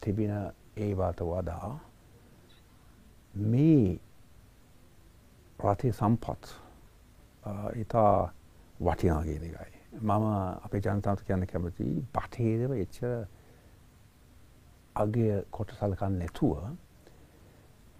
[0.01, 0.33] තිබෙන
[0.77, 1.69] ඒවාට වඩා
[3.33, 3.99] මේ
[5.59, 6.43] රටේ සම්පත්
[7.75, 8.33] ඉතා
[8.79, 9.73] වටිනාගෙන එකයි.
[10.01, 10.25] මම
[10.65, 13.13] අපේ ජනතාවට කියන්න කැමති බටහිරව එච්චර
[14.97, 16.61] අගේ කොට සලකන්න නැතුව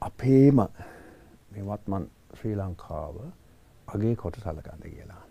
[0.01, 0.59] අපේම
[1.51, 2.05] මෙවත්මන්
[2.37, 3.15] ශ්‍රී ලංකාව
[3.87, 5.23] අගේ කොට සලකන්න කියලා.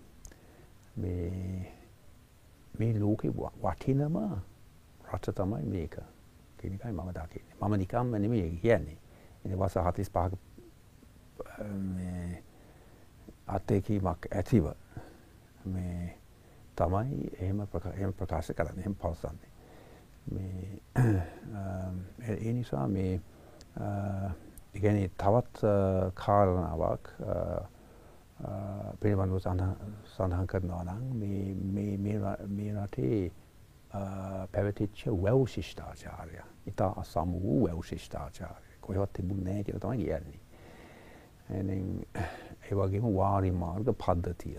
[0.97, 4.17] මේ ලෝකෙ වටිනම
[5.07, 5.97] රට තමයි මේක.
[6.59, 7.55] කෙනකයි මම දකින්නේ.
[7.61, 8.99] මම නිකම්ම නෙමේ කියන්නේ.
[9.45, 10.33] එ වස හතිස් පහක
[13.47, 14.65] අත්තේකීමක් ඇතිව
[15.65, 16.19] මේ
[16.77, 17.61] තමයි එහෙම
[17.97, 19.56] එම ප්‍රකාශ කරන්න එහෙම පවසන්නේ.
[22.29, 23.21] ඒ නිසා මේ
[24.75, 25.61] ඉගැන තවත්
[26.15, 27.09] කාරණාවක්
[29.01, 29.39] පිළිබඳව
[30.07, 31.03] සඳහන් කරනවා නම්
[32.57, 33.31] මේ රටේ
[34.53, 40.41] පැවතිච්ච වැව් ශිෂ්ඨාචාරය ඉතා අසම් වූ වැව් ශිෂ්ඨාචාරය කොහෙවත් තිබුණ නෑ කියල තමයි කියන්නේ.
[42.63, 44.59] ඒ වගේම වාරි මාර්ග පද්ධතිය.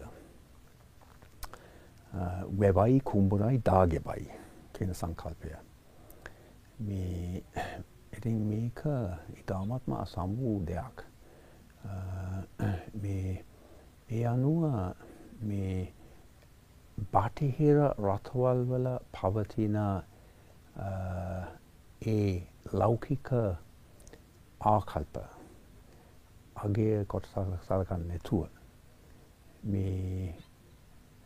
[2.59, 4.46] වැවයි කුම්ඹුරයි දාගෙබයි
[4.77, 5.51] කියන සංකල්පය.
[6.79, 7.43] මේ
[8.17, 8.81] ඉතින් මේක
[9.35, 11.05] ඉතාමත්ම අසම් වූ දෙයක්.
[12.95, 13.43] මේ
[14.09, 14.63] ඒ අනුව
[15.41, 15.93] මේ
[17.07, 19.75] බටහිර රටවල් වල පවතින
[22.07, 22.29] ඒ
[22.73, 23.29] ලෞකික
[24.61, 25.17] ආකල්ප
[26.57, 28.47] අගේ කොට සලකන්න නැතුව
[29.63, 30.35] මේ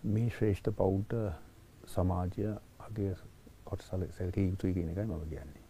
[0.05, 1.15] මේ ශ්‍රේෂ්ඨ බෞද්ධ
[1.87, 2.47] සමාජය
[2.79, 3.13] අගේ
[3.70, 5.60] කොට සැලකී යුතුයි කියන එකයි මම කියන්නේ.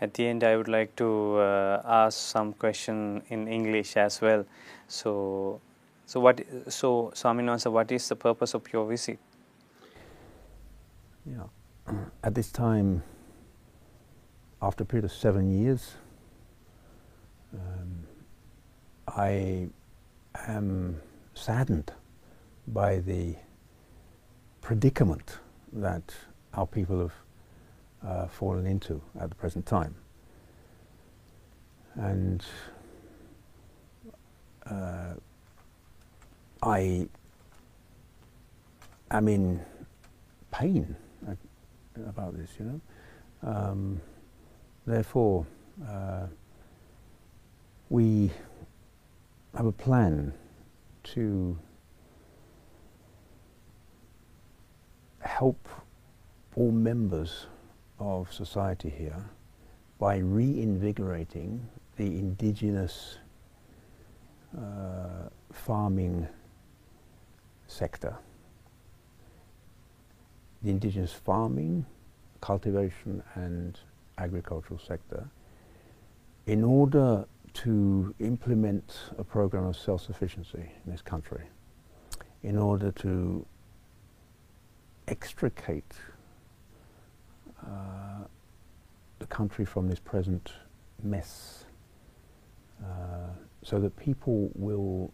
[0.00, 4.46] At the end, I would like to uh, ask some question in English as well.
[4.88, 5.60] So,
[6.06, 6.40] so what?
[6.68, 9.18] So, Swaminasa, what is the purpose of your visit?
[11.26, 11.48] Yeah,
[12.22, 13.02] at this time,
[14.62, 15.96] after a period of seven years,
[17.52, 18.06] um,
[19.06, 19.68] I
[20.48, 21.02] am
[21.34, 21.92] saddened
[22.66, 23.36] by the
[24.62, 25.40] predicament
[25.72, 26.14] that
[26.55, 27.13] our people have
[28.05, 29.95] uh, fallen into at the present time.
[31.95, 32.43] And
[34.69, 35.13] uh,
[36.61, 37.07] I
[39.11, 39.61] am in
[40.51, 40.95] pain
[42.07, 42.81] about this, you know.
[43.43, 44.01] Um,
[44.85, 45.45] therefore,
[45.87, 46.27] uh,
[47.89, 48.31] we
[49.55, 50.33] have a plan
[51.03, 51.57] to
[55.19, 55.67] help
[56.55, 57.47] all members
[57.99, 59.29] of society here
[59.99, 61.67] by reinvigorating
[61.97, 63.17] the indigenous
[64.57, 66.27] uh, farming
[67.67, 68.15] sector.
[70.63, 71.85] The indigenous farming,
[72.41, 73.79] cultivation and
[74.17, 75.27] agricultural sector
[76.47, 81.43] in order to implement a program of self-sufficiency in this country,
[82.43, 83.45] in order to
[85.07, 85.93] extricate
[87.65, 88.23] uh,
[89.19, 90.53] the country from this present
[91.03, 91.65] mess
[92.83, 93.29] uh,
[93.63, 95.11] so that people will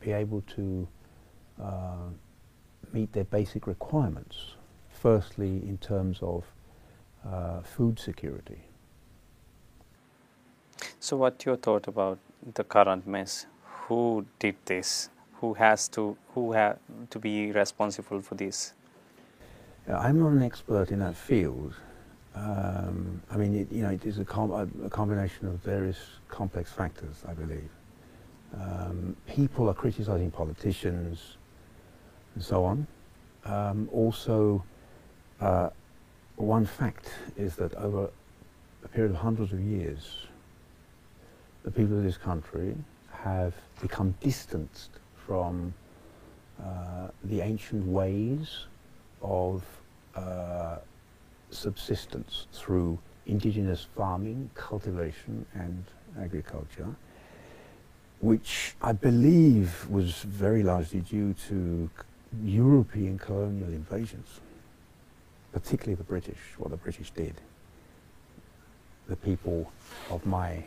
[0.00, 0.88] be able to
[1.62, 2.08] uh,
[2.92, 4.54] meet their basic requirements.
[4.88, 6.44] Firstly, in terms of
[7.26, 8.62] uh, food security.
[10.98, 12.18] So, what your thought about
[12.54, 13.46] the current mess?
[13.88, 15.10] Who did this?
[15.40, 16.78] who has to who have
[17.10, 18.74] to be responsible for this?
[19.88, 21.74] I'm not an expert in that field.
[22.34, 25.98] Um, I mean, it, you know, it is a, com a, combination of various
[26.28, 27.70] complex factors, I believe.
[28.54, 31.36] Um, people are criticizing politicians
[32.34, 32.86] and so on.
[33.44, 34.62] Um, also,
[35.40, 35.70] uh,
[36.36, 38.10] one fact is that over
[38.84, 40.26] a period of hundreds of years,
[41.64, 42.76] the people of this country
[43.10, 44.90] have become distanced
[45.26, 45.74] from
[46.62, 48.66] uh, the ancient ways
[49.22, 49.62] of
[50.14, 50.76] uh,
[51.50, 55.84] subsistence through indigenous farming, cultivation and
[56.20, 56.94] agriculture,
[58.20, 61.88] which I believe was very largely due to
[62.42, 64.40] European colonial invasions,
[65.52, 67.34] particularly the British, what the British did.
[69.08, 69.72] The people
[70.10, 70.64] of my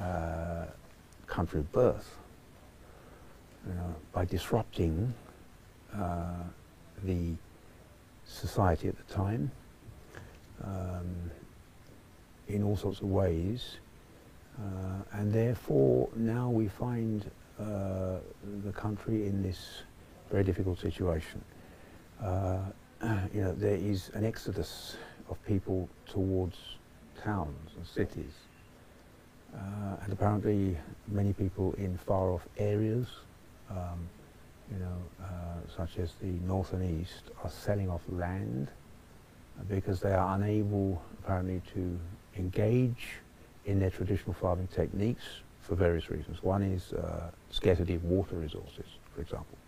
[0.00, 0.66] uh,
[1.26, 2.16] country of birth,
[3.66, 5.12] you know, by disrupting
[5.94, 6.44] uh,
[7.04, 7.34] the
[8.30, 9.50] society at the time
[10.64, 11.30] um,
[12.48, 13.76] in all sorts of ways.
[14.58, 18.16] Uh, and therefore, now we find uh,
[18.64, 19.82] the country in this
[20.30, 21.42] very difficult situation.
[22.22, 22.58] Uh,
[23.34, 24.96] you know, there is an exodus
[25.28, 26.56] of people towards
[27.22, 28.32] towns and cities.
[29.54, 30.76] Uh, and apparently
[31.08, 33.06] many people in far off areas
[33.70, 34.08] um,
[34.70, 35.26] you know, uh,
[35.76, 38.68] such as the north and east, are selling off land
[39.68, 41.98] because they are unable, apparently, to
[42.36, 43.08] engage
[43.66, 45.24] in their traditional farming techniques
[45.60, 46.42] for various reasons.
[46.42, 49.58] One is uh, scarcity of water resources, for example.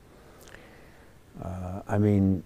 [1.43, 2.43] Uh, I mean,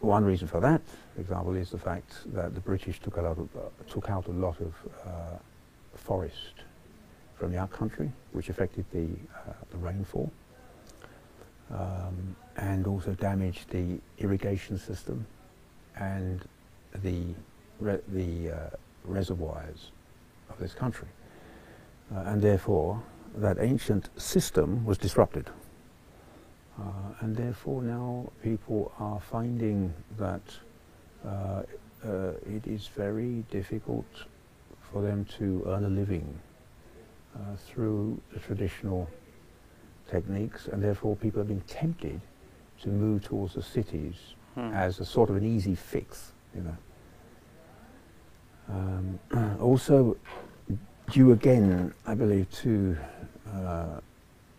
[0.00, 0.80] one reason for that,
[1.14, 4.26] for example, is the fact that the British took, a lot of, uh, took out
[4.26, 4.74] a lot of
[5.04, 5.38] uh,
[5.94, 6.64] forest
[7.36, 10.32] from the upcountry, which affected the, uh, the rainfall
[11.72, 15.26] um, and also damaged the irrigation system
[15.96, 16.42] and
[17.02, 17.22] the,
[17.78, 18.56] re the uh,
[19.04, 19.90] reservoirs
[20.48, 21.08] of this country.
[22.14, 23.00] Uh, and therefore,
[23.36, 25.48] that ancient system was disrupted.
[26.78, 26.82] Uh,
[27.20, 30.40] and therefore now people are finding that
[31.26, 31.62] uh,
[32.04, 34.06] uh, it is very difficult
[34.90, 36.38] for them to earn a living
[37.36, 39.08] uh, through the traditional
[40.10, 42.20] techniques, and therefore people have been tempted
[42.82, 44.14] to move towards the cities
[44.54, 44.72] hmm.
[44.72, 46.76] as a sort of an easy fix, you know.
[48.68, 50.16] Um, also,
[51.10, 52.96] due again, I believe, to
[53.52, 54.00] uh,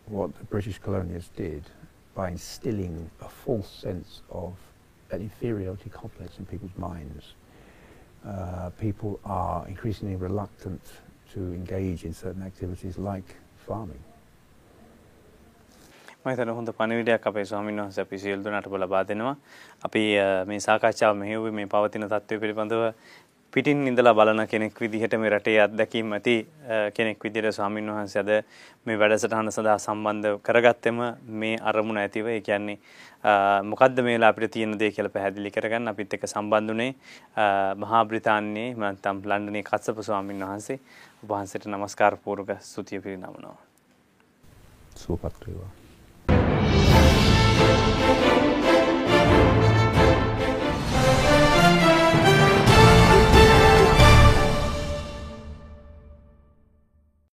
[0.07, 1.63] what the British colonials did
[2.13, 4.53] by instilling a false sense of
[5.11, 7.33] an inferiority complex in people's minds.
[8.25, 10.81] Uh, people are increasingly reluctant
[11.33, 13.99] to engage in certain activities like farming.
[16.25, 19.35] මහිතන හොඳ පණවිඩයක් අපේ ස්වාමීන් වහන්සේ අපි සියලු දෙනාට ලබා දෙනවා.
[19.83, 20.01] අපි
[20.45, 22.83] මේ සාකච්ඡාව මෙහෙයුවේ මේ පවතින තත්ත්වය පිළිබඳව
[23.53, 26.35] පිටින් ඉඳලා බලන කෙනෙක් විදිහට මේ රටේ අත්දැකීම් ඇති
[26.93, 28.29] කෙනෙක් විදිහට ස්වාමීන් වහන්සේ අද
[28.85, 31.01] මේ වැඩසටහන සඳහා සම්බන්ධ කරගත්තෙම
[31.39, 32.77] මේ අරමුණ ඇතිව ඒ කියන්නේ
[33.63, 36.93] මොකද්ද මේලා අපිට තියෙන දේ කියලා පැහැදිලි කරගන්න අපිත් එක්ක සම්බන්ධුනේ
[37.77, 40.79] මහා බ්‍රිතාන්‍යයේ නැත්නම් ලන්ඩනයේ කස්සප ස්වාමීන් වහන්සේ
[41.27, 43.59] වහන්සේට নমස්කාර පූර්වක ස්තුතිය පිරිනමනවා.
[44.95, 45.61] සුවපත් වේවා.
[45.63, 45.80] Thank you.